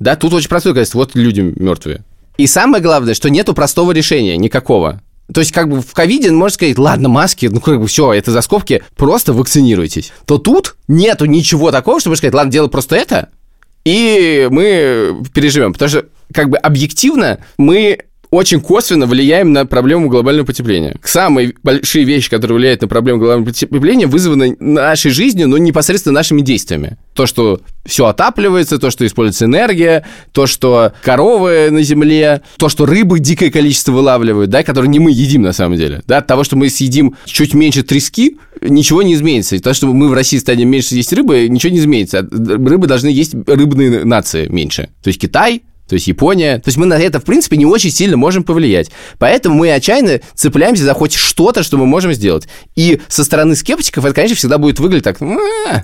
Да, 0.00 0.16
тут 0.16 0.34
очень 0.34 0.48
простое 0.50 0.74
доказательство. 0.74 0.98
Вот 0.98 1.14
люди 1.14 1.40
мертвые. 1.40 2.04
И 2.40 2.46
самое 2.46 2.82
главное, 2.82 3.12
что 3.12 3.28
нету 3.28 3.52
простого 3.52 3.92
решения 3.92 4.38
никакого. 4.38 5.02
То 5.30 5.40
есть, 5.40 5.52
как 5.52 5.68
бы 5.68 5.82
в 5.82 5.92
ковиде 5.92 6.30
можно 6.30 6.54
сказать, 6.54 6.78
ладно, 6.78 7.10
маски, 7.10 7.50
ну 7.52 7.60
как 7.60 7.78
бы 7.78 7.86
все, 7.86 8.14
это 8.14 8.30
за 8.30 8.40
скобки, 8.40 8.82
просто 8.96 9.34
вакцинируйтесь. 9.34 10.10
То 10.24 10.38
тут 10.38 10.76
нету 10.88 11.26
ничего 11.26 11.70
такого, 11.70 12.00
чтобы 12.00 12.16
сказать, 12.16 12.32
ладно, 12.32 12.50
делай 12.50 12.70
просто 12.70 12.96
это, 12.96 13.28
и 13.84 14.48
мы 14.50 15.22
переживем. 15.34 15.74
Потому 15.74 15.90
что, 15.90 16.06
как 16.32 16.48
бы 16.48 16.56
объективно, 16.56 17.40
мы 17.58 17.98
очень 18.30 18.60
косвенно 18.60 19.06
влияем 19.06 19.52
на 19.52 19.66
проблему 19.66 20.08
глобального 20.08 20.46
потепления. 20.46 20.96
Самые 21.02 21.54
большие 21.62 22.04
вещи, 22.04 22.30
которые 22.30 22.56
влияют 22.58 22.82
на 22.82 22.88
проблему 22.88 23.18
глобального 23.18 23.48
потепления, 23.48 24.06
вызваны 24.06 24.56
нашей 24.60 25.10
жизнью, 25.10 25.48
но 25.48 25.58
непосредственно 25.58 26.14
нашими 26.14 26.40
действиями. 26.40 26.96
То, 27.14 27.26
что 27.26 27.60
все 27.84 28.06
отапливается, 28.06 28.78
то, 28.78 28.90
что 28.90 29.04
используется 29.04 29.46
энергия, 29.46 30.06
то, 30.32 30.46
что 30.46 30.92
коровы 31.02 31.68
на 31.70 31.82
земле, 31.82 32.42
то, 32.56 32.68
что 32.68 32.86
рыбы 32.86 33.18
дикое 33.18 33.50
количество 33.50 33.92
вылавливают, 33.92 34.50
да, 34.50 34.62
которые 34.62 34.90
не 34.90 35.00
мы 35.00 35.10
едим 35.10 35.42
на 35.42 35.52
самом 35.52 35.76
деле. 35.76 36.02
Да, 36.06 36.18
от 36.18 36.26
того, 36.26 36.44
что 36.44 36.56
мы 36.56 36.70
съедим 36.70 37.16
чуть 37.24 37.54
меньше 37.54 37.82
трески, 37.82 38.38
ничего 38.60 39.02
не 39.02 39.14
изменится. 39.14 39.56
И 39.56 39.58
то, 39.58 39.74
что 39.74 39.88
мы 39.88 40.08
в 40.08 40.12
России 40.12 40.38
станем 40.38 40.68
меньше 40.68 40.94
есть 40.94 41.12
рыбы, 41.12 41.48
ничего 41.48 41.72
не 41.72 41.78
изменится. 41.78 42.20
Рыбы 42.30 42.86
должны 42.86 43.08
есть 43.08 43.34
рыбные 43.46 44.04
нации 44.04 44.46
меньше. 44.46 44.90
То 45.02 45.08
есть 45.08 45.20
Китай, 45.20 45.62
то 45.90 45.94
есть 45.94 46.06
Япония. 46.06 46.58
То 46.58 46.68
есть 46.68 46.78
мы 46.78 46.86
на 46.86 46.94
это, 46.94 47.18
в 47.18 47.24
принципе, 47.24 47.56
не 47.56 47.66
очень 47.66 47.90
сильно 47.90 48.16
можем 48.16 48.44
повлиять. 48.44 48.92
Поэтому 49.18 49.56
мы 49.56 49.72
отчаянно 49.72 50.20
цепляемся 50.34 50.84
за 50.84 50.94
хоть 50.94 51.14
что-то, 51.14 51.64
что 51.64 51.78
мы 51.78 51.84
можем 51.84 52.12
сделать. 52.12 52.46
И 52.76 53.00
со 53.08 53.24
стороны 53.24 53.56
скептиков 53.56 54.04
это, 54.04 54.14
конечно, 54.14 54.36
всегда 54.36 54.58
будет 54.58 54.78
выглядеть 54.78 55.02
так... 55.02 55.20
«А». 55.20 55.82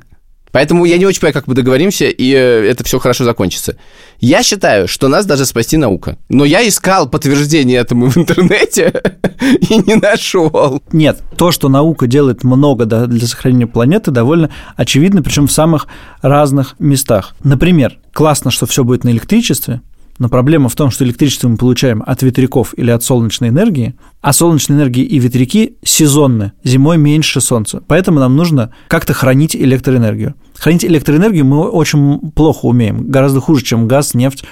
Поэтому 0.53 0.85
я 0.85 0.97
не 0.97 1.05
очень 1.05 1.21
понимаю, 1.21 1.35
как 1.35 1.49
мы 1.49 1.55
договоримся, 1.55 2.07
и 2.07 2.33
э, 2.33 2.71
это 2.71 2.85
все 2.85 2.99
хорошо 2.99 3.25
закончится. 3.25 3.77
Я 4.21 4.43
считаю, 4.43 4.89
что 4.89 5.09
нас 5.09 5.27
даже 5.27 5.45
спасти 5.45 5.77
наука. 5.77 6.17
Но 6.29 6.45
я 6.45 6.67
искал 6.67 7.11
подтверждение 7.11 7.79
этому 7.79 8.09
в 8.09 8.17
интернете 8.17 9.03
и 9.69 9.77
не 9.79 9.97
нашел. 9.97 10.81
Нет, 10.93 11.21
то, 11.37 11.51
что 11.51 11.69
наука 11.69 12.07
делает 12.07 12.45
много 12.45 12.87
для 12.87 13.27
сохранения 13.27 13.67
планеты, 13.67 14.13
довольно 14.13 14.51
очевидно, 14.77 15.23
причем 15.23 15.49
в 15.49 15.53
самых 15.53 15.89
разных 16.23 16.77
местах. 16.79 17.35
Например, 17.43 17.99
классно, 18.15 18.51
что 18.51 18.65
все 18.65 18.85
будет 18.85 19.05
на 19.05 19.11
электричестве, 19.11 19.83
но 20.19 20.29
проблема 20.29 20.69
в 20.69 20.75
том, 20.75 20.91
что 20.91 21.05
электричество 21.05 21.49
мы 21.49 21.57
получаем 21.57 22.03
от 22.07 22.23
ветряков 22.23 22.75
или 22.77 22.91
от 22.91 23.03
солнечной 23.03 23.51
энергии, 23.51 23.95
а 24.21 24.33
солнечная 24.33 24.77
энергия 24.77 25.03
и 25.03 25.19
ветряки 25.19 25.77
сезонны, 25.85 26.53
зимой 26.65 26.99
меньше 26.99 27.41
солнца. 27.41 27.83
Поэтому 27.87 28.21
нам 28.21 28.37
нужно 28.37 28.73
как-то 28.89 29.13
хранить 29.13 29.55
электроэнергию. 29.55 30.35
Хранить 30.55 30.85
электроэнергию 30.85 31.45
мы 31.45 31.69
очень 31.69 32.19
плохо 32.33 32.67
умеем, 32.67 33.09
гораздо 33.11 33.41
хуже, 33.41 33.65
чем 33.65 33.87
газ, 33.89 34.15
нефть 34.15 34.45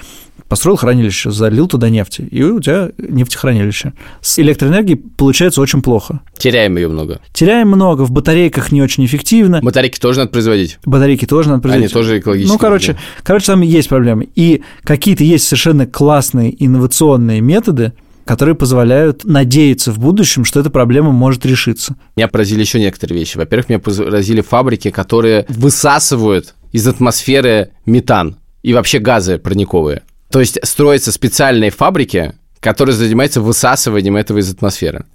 построил 0.47 0.77
хранилище, 0.77 1.31
залил 1.31 1.67
туда 1.67 1.89
нефти, 1.89 2.21
и 2.21 2.43
у 2.43 2.59
тебя 2.59 2.91
нефтехранилище. 2.97 3.93
С 4.21 4.39
электроэнергией 4.39 4.97
получается 4.97 5.61
очень 5.61 5.81
плохо. 5.81 6.21
Теряем 6.37 6.77
ее 6.77 6.87
много. 6.87 7.19
Теряем 7.33 7.69
много, 7.69 8.03
в 8.03 8.11
батарейках 8.11 8.71
не 8.71 8.81
очень 8.81 9.05
эффективно. 9.05 9.61
Батарейки 9.61 9.99
тоже 9.99 10.19
надо 10.19 10.31
производить. 10.31 10.79
Батарейки 10.85 11.25
тоже 11.25 11.49
надо 11.49 11.61
производить. 11.61 11.91
Они 11.91 11.93
тоже 11.93 12.19
экологические. 12.19 12.53
Ну, 12.53 12.59
короче, 12.59 12.93
да. 12.93 12.99
короче, 13.23 13.47
там 13.47 13.61
есть 13.61 13.89
проблемы. 13.89 14.29
И 14.35 14.61
какие-то 14.83 15.23
есть 15.23 15.47
совершенно 15.47 15.87
классные 15.87 16.63
инновационные 16.63 17.41
методы, 17.41 17.93
которые 18.25 18.55
позволяют 18.55 19.23
надеяться 19.23 19.91
в 19.91 19.99
будущем, 19.99 20.45
что 20.45 20.59
эта 20.59 20.69
проблема 20.69 21.11
может 21.11 21.45
решиться. 21.45 21.95
Меня 22.15 22.27
поразили 22.27 22.61
еще 22.61 22.79
некоторые 22.79 23.19
вещи. 23.19 23.37
Во-первых, 23.37 23.69
меня 23.69 23.79
поразили 23.79 24.41
фабрики, 24.41 24.89
которые 24.89 25.45
высасывают 25.47 26.55
из 26.71 26.87
атмосферы 26.87 27.69
метан 27.85 28.37
и 28.63 28.73
вообще 28.73 28.99
газы 28.99 29.37
парниковые. 29.37 30.01
То 30.35 30.41
есть 30.41 30.59
строятся 30.63 31.13
специальные 31.13 31.71
фабрики, 31.71 32.33
которые 32.59 32.93
занимаются 32.93 33.39
высасыванием 33.39 34.17
этого 34.17 34.39
из 34.39 34.51
атмосферы. 34.51 35.05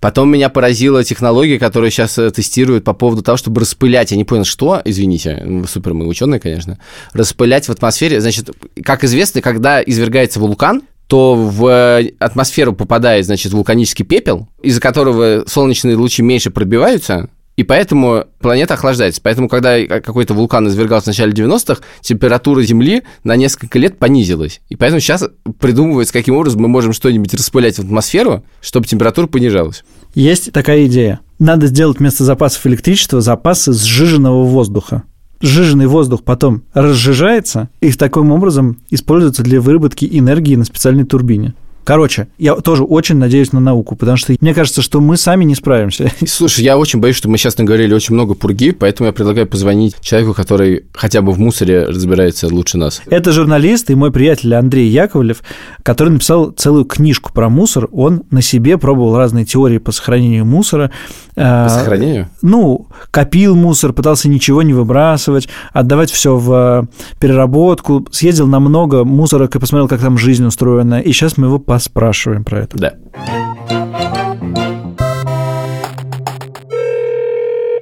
Потом 0.00 0.28
меня 0.28 0.48
поразила 0.48 1.04
технология, 1.04 1.60
которую 1.60 1.92
сейчас 1.92 2.18
э, 2.18 2.32
тестируют 2.32 2.82
по 2.82 2.92
поводу 2.92 3.22
того, 3.22 3.36
чтобы 3.36 3.60
распылять, 3.60 4.10
я 4.10 4.16
не 4.16 4.24
понял, 4.24 4.42
что, 4.44 4.82
извините, 4.84 5.62
супер 5.68 5.94
мы 5.94 6.08
ученые, 6.08 6.40
конечно, 6.40 6.80
распылять 7.12 7.68
в 7.68 7.70
атмосфере. 7.70 8.20
Значит, 8.20 8.50
как 8.82 9.04
известно, 9.04 9.42
когда 9.42 9.80
извергается 9.80 10.40
вулкан, 10.40 10.82
то 11.06 11.36
в 11.36 11.68
э, 11.68 12.10
атмосферу 12.18 12.72
попадает, 12.72 13.26
значит, 13.26 13.52
вулканический 13.52 14.04
пепел, 14.04 14.48
из-за 14.60 14.80
которого 14.80 15.44
солнечные 15.46 15.94
лучи 15.94 16.20
меньше 16.20 16.50
пробиваются, 16.50 17.28
и 17.56 17.62
поэтому 17.62 18.24
планета 18.40 18.74
охлаждается. 18.74 19.20
Поэтому, 19.22 19.48
когда 19.48 20.00
какой-то 20.00 20.34
вулкан 20.34 20.66
извергался 20.68 21.04
в 21.04 21.06
начале 21.08 21.32
90-х, 21.32 21.82
температура 22.00 22.62
Земли 22.62 23.02
на 23.22 23.36
несколько 23.36 23.78
лет 23.78 23.98
понизилась. 23.98 24.60
И 24.68 24.76
поэтому 24.76 25.00
сейчас 25.00 25.24
придумывается, 25.60 26.12
каким 26.12 26.36
образом 26.36 26.62
мы 26.62 26.68
можем 26.68 26.92
что-нибудь 26.92 27.32
распылять 27.34 27.76
в 27.76 27.82
атмосферу, 27.82 28.44
чтобы 28.60 28.86
температура 28.86 29.26
понижалась. 29.26 29.84
Есть 30.14 30.52
такая 30.52 30.86
идея. 30.86 31.20
Надо 31.38 31.66
сделать 31.66 31.98
вместо 31.98 32.24
запасов 32.24 32.66
электричества 32.66 33.20
запасы 33.20 33.72
сжиженного 33.72 34.44
воздуха. 34.44 35.04
Сжиженный 35.40 35.86
воздух 35.86 36.22
потом 36.22 36.62
разжижается 36.72 37.68
и 37.80 37.92
таким 37.92 38.32
образом 38.32 38.78
используется 38.90 39.42
для 39.42 39.60
выработки 39.60 40.08
энергии 40.10 40.56
на 40.56 40.64
специальной 40.64 41.04
турбине. 41.04 41.54
Короче, 41.84 42.28
я 42.38 42.54
тоже 42.56 42.82
очень 42.82 43.16
надеюсь 43.16 43.52
на 43.52 43.60
науку, 43.60 43.94
потому 43.94 44.16
что 44.16 44.34
мне 44.40 44.54
кажется, 44.54 44.80
что 44.80 45.00
мы 45.00 45.16
сами 45.16 45.44
не 45.44 45.54
справимся. 45.54 46.10
Слушай, 46.26 46.64
я 46.64 46.78
очень 46.78 47.00
боюсь, 47.00 47.16
что 47.16 47.28
мы 47.28 47.36
сейчас 47.36 47.58
наговорили 47.58 47.92
очень 47.94 48.14
много 48.14 48.34
пурги, 48.34 48.72
поэтому 48.72 49.06
я 49.06 49.12
предлагаю 49.12 49.46
позвонить 49.46 49.96
человеку, 50.00 50.32
который 50.32 50.86
хотя 50.94 51.20
бы 51.20 51.32
в 51.32 51.38
мусоре 51.38 51.84
разбирается 51.84 52.48
лучше 52.48 52.78
нас. 52.78 53.02
Это 53.06 53.32
журналист 53.32 53.90
и 53.90 53.94
мой 53.94 54.10
приятель 54.10 54.54
Андрей 54.54 54.88
Яковлев, 54.88 55.42
который 55.82 56.08
написал 56.08 56.50
целую 56.50 56.86
книжку 56.86 57.32
про 57.32 57.48
мусор. 57.50 57.88
Он 57.92 58.22
на 58.30 58.40
себе 58.40 58.78
пробовал 58.78 59.16
разные 59.16 59.44
теории 59.44 59.78
по 59.78 59.92
сохранению 59.92 60.46
мусора. 60.46 60.90
По 61.34 61.68
сохранению? 61.68 62.28
Ну, 62.42 62.88
копил 63.10 63.56
мусор, 63.56 63.92
пытался 63.92 64.28
ничего 64.28 64.62
не 64.62 64.72
выбрасывать, 64.72 65.48
отдавать 65.72 66.10
все 66.10 66.36
в 66.36 66.88
переработку, 67.20 68.06
съездил 68.10 68.46
на 68.46 68.60
много 68.60 69.04
мусорок 69.04 69.54
и 69.54 69.58
посмотрел, 69.58 69.88
как 69.88 70.00
там 70.00 70.16
жизнь 70.16 70.44
устроена. 70.46 71.00
И 71.00 71.12
сейчас 71.12 71.36
мы 71.36 71.48
его 71.48 71.58
поспрашиваем 71.74 72.44
про 72.44 72.60
это. 72.60 72.78
Да. 72.78 72.94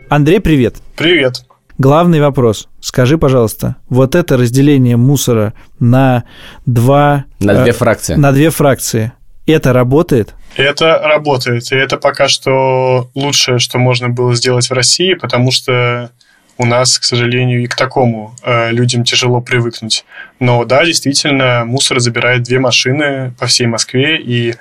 Андрей, 0.08 0.40
привет. 0.40 0.76
Привет. 0.96 1.44
Главный 1.76 2.22
вопрос. 2.22 2.70
Скажи, 2.80 3.18
пожалуйста, 3.18 3.76
вот 3.90 4.14
это 4.14 4.38
разделение 4.38 4.96
мусора 4.96 5.52
на 5.78 6.24
два... 6.64 7.26
На 7.38 7.62
две 7.64 7.72
э, 7.72 7.74
фракции. 7.74 8.14
На 8.14 8.32
две 8.32 8.48
фракции. 8.48 9.12
Это 9.44 9.74
работает? 9.74 10.32
Это 10.56 10.98
работает. 10.98 11.70
И 11.70 11.76
это 11.76 11.98
пока 11.98 12.28
что 12.28 13.10
лучшее, 13.14 13.58
что 13.58 13.76
можно 13.76 14.08
было 14.08 14.34
сделать 14.34 14.70
в 14.70 14.72
России, 14.72 15.12
потому 15.12 15.50
что 15.50 16.12
у 16.58 16.66
нас, 16.66 16.98
к 16.98 17.04
сожалению, 17.04 17.62
и 17.62 17.66
к 17.66 17.74
такому 17.74 18.34
э, 18.42 18.70
людям 18.70 19.04
тяжело 19.04 19.40
привыкнуть. 19.40 20.04
Но 20.38 20.64
да, 20.64 20.84
действительно, 20.84 21.64
мусор 21.64 22.00
забирает 22.00 22.42
две 22.42 22.58
машины 22.58 23.32
по 23.38 23.46
всей 23.46 23.66
Москве 23.66 24.20
и 24.20 24.54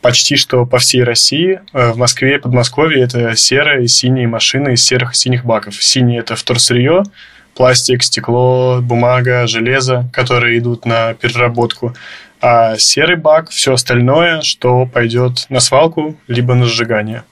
почти 0.00 0.36
что 0.36 0.66
по 0.66 0.78
всей 0.78 1.02
России. 1.02 1.60
Э, 1.72 1.92
в 1.92 1.96
Москве 1.96 2.36
и 2.36 2.38
Подмосковье 2.38 3.02
это 3.02 3.36
серые 3.36 3.84
и 3.84 3.88
синие 3.88 4.26
машины 4.26 4.74
из 4.74 4.84
серых 4.84 5.12
и 5.12 5.16
синих 5.16 5.44
баков. 5.44 5.82
Синие– 5.82 6.18
это 6.20 6.36
вторсырье, 6.36 7.04
пластик, 7.54 8.02
стекло, 8.02 8.80
бумага, 8.82 9.46
железо, 9.46 10.08
которые 10.12 10.58
идут 10.58 10.84
на 10.86 11.14
переработку. 11.14 11.94
А 12.40 12.76
серый 12.76 13.16
бак– 13.16 13.48
все 13.50 13.72
остальное, 13.72 14.42
что 14.42 14.84
пойдет 14.84 15.46
на 15.48 15.60
свалку 15.60 16.16
либо 16.26 16.54
на 16.54 16.66
сжигание. 16.66 17.22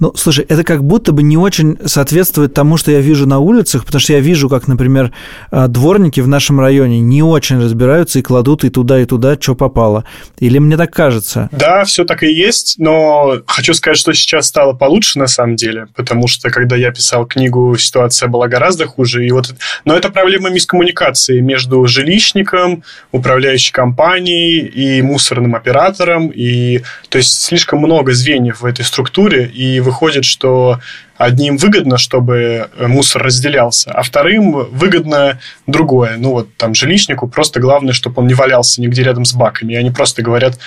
Ну, 0.00 0.12
слушай, 0.14 0.44
это 0.48 0.62
как 0.62 0.84
будто 0.84 1.10
бы 1.10 1.24
не 1.24 1.36
очень 1.36 1.76
соответствует 1.84 2.54
тому, 2.54 2.76
что 2.76 2.92
я 2.92 3.00
вижу 3.00 3.26
на 3.26 3.40
улицах, 3.40 3.84
потому 3.84 4.00
что 4.00 4.12
я 4.12 4.20
вижу, 4.20 4.48
как, 4.48 4.68
например, 4.68 5.12
а, 5.50 5.66
дворники 5.66 6.20
в 6.20 6.28
нашем 6.28 6.60
районе 6.60 7.00
не 7.00 7.24
очень 7.24 7.60
разбираются 7.60 8.20
и 8.20 8.22
кладут 8.22 8.62
и 8.62 8.70
туда, 8.70 9.00
и 9.00 9.06
туда, 9.06 9.36
что 9.40 9.56
попало. 9.56 10.04
Или 10.38 10.58
мне 10.58 10.76
так 10.76 10.92
кажется? 10.92 11.48
Да, 11.50 11.84
все 11.84 12.04
так 12.04 12.22
и 12.22 12.32
есть, 12.32 12.76
но 12.78 13.38
хочу 13.46 13.74
сказать, 13.74 13.98
что 13.98 14.12
сейчас 14.12 14.46
стало 14.46 14.72
получше 14.72 15.18
на 15.18 15.26
самом 15.26 15.56
деле, 15.56 15.88
потому 15.96 16.28
что 16.28 16.50
когда 16.50 16.76
я 16.76 16.92
писал 16.92 17.26
книгу, 17.26 17.76
ситуация 17.76 18.28
была 18.28 18.46
гораздо 18.46 18.86
хуже. 18.86 19.26
И 19.26 19.32
вот... 19.32 19.52
Но 19.84 19.96
это 19.96 20.10
проблема 20.10 20.48
мискоммуникации 20.50 21.40
между 21.40 21.84
жилищником, 21.88 22.84
управляющей 23.10 23.72
компанией 23.72 24.60
и 24.60 25.02
мусорным 25.02 25.56
оператором. 25.56 26.28
И... 26.28 26.82
То 27.08 27.18
есть 27.18 27.40
слишком 27.42 27.80
много 27.80 28.12
звеньев 28.12 28.60
в 28.60 28.64
этой 28.64 28.84
структуре, 28.84 29.50
и 29.52 29.80
выходит, 29.88 30.24
что 30.24 30.80
одним 31.16 31.56
выгодно, 31.56 31.98
чтобы 31.98 32.68
мусор 32.78 33.22
разделялся, 33.22 33.90
а 33.90 34.02
вторым 34.02 34.52
выгодно 34.70 35.40
другое. 35.66 36.16
Ну, 36.18 36.32
вот 36.32 36.54
там 36.56 36.74
жилищнику 36.74 37.26
просто 37.26 37.60
главное, 37.60 37.92
чтобы 37.92 38.20
он 38.20 38.28
не 38.28 38.34
валялся 38.34 38.80
нигде 38.80 39.02
рядом 39.02 39.24
с 39.24 39.32
баками. 39.32 39.72
И 39.72 39.76
они 39.76 39.90
просто 39.90 40.22
говорят, 40.22 40.54
«Э, 40.54 40.58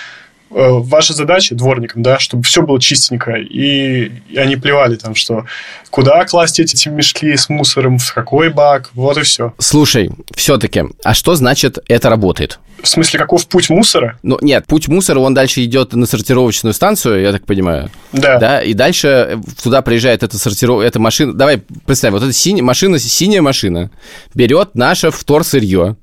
ваша 0.52 1.14
задача 1.14 1.56
дворникам, 1.56 2.04
да, 2.04 2.20
чтобы 2.20 2.44
все 2.44 2.62
было 2.62 2.80
чистенько, 2.80 3.34
и 3.34 4.12
они 4.36 4.58
плевали 4.58 4.96
там, 4.96 5.16
что 5.16 5.46
куда 5.90 6.26
класть 6.26 6.60
эти 6.60 6.90
мешки 6.90 7.36
с 7.36 7.50
мусором, 7.50 7.98
в 7.98 8.14
какой 8.14 8.50
бак, 8.50 8.92
вот 8.94 9.18
и 9.18 9.22
все. 9.22 9.54
Слушай, 9.58 10.12
все-таки, 10.36 10.84
а 11.04 11.14
что 11.14 11.36
значит 11.36 11.80
это 11.88 12.10
работает? 12.10 12.60
В 12.84 12.88
смысле, 12.88 13.20
каков 13.20 13.48
путь 13.48 13.70
мусора? 13.70 14.18
Ну, 14.24 14.40
нет, 14.42 14.66
путь 14.66 14.88
мусора, 14.88 15.20
он 15.20 15.34
дальше 15.34 15.64
идет 15.64 15.94
на 15.94 16.06
сортировочную 16.06 16.74
станцию, 16.74 17.22
я 17.22 17.32
так 17.32 17.46
понимаю. 17.46 17.92
Да. 18.12 18.40
Да, 18.40 18.62
и 18.62 18.74
дальше 18.74 19.40
туда 19.62 19.82
приезжает 19.82 20.24
эта 20.24 20.38
сортиров... 20.38 20.82
эта 20.82 21.00
машина. 21.00 21.34
Давай 21.34 21.60
представь, 21.86 22.12
вот 22.12 22.24
эта 22.24 22.34
синяя 22.34 22.64
машина, 22.64 22.98
синяя 22.98 23.42
машина 23.42 23.92
берет 24.34 24.74
наше 24.74 25.12
вторсырье, 25.12 25.96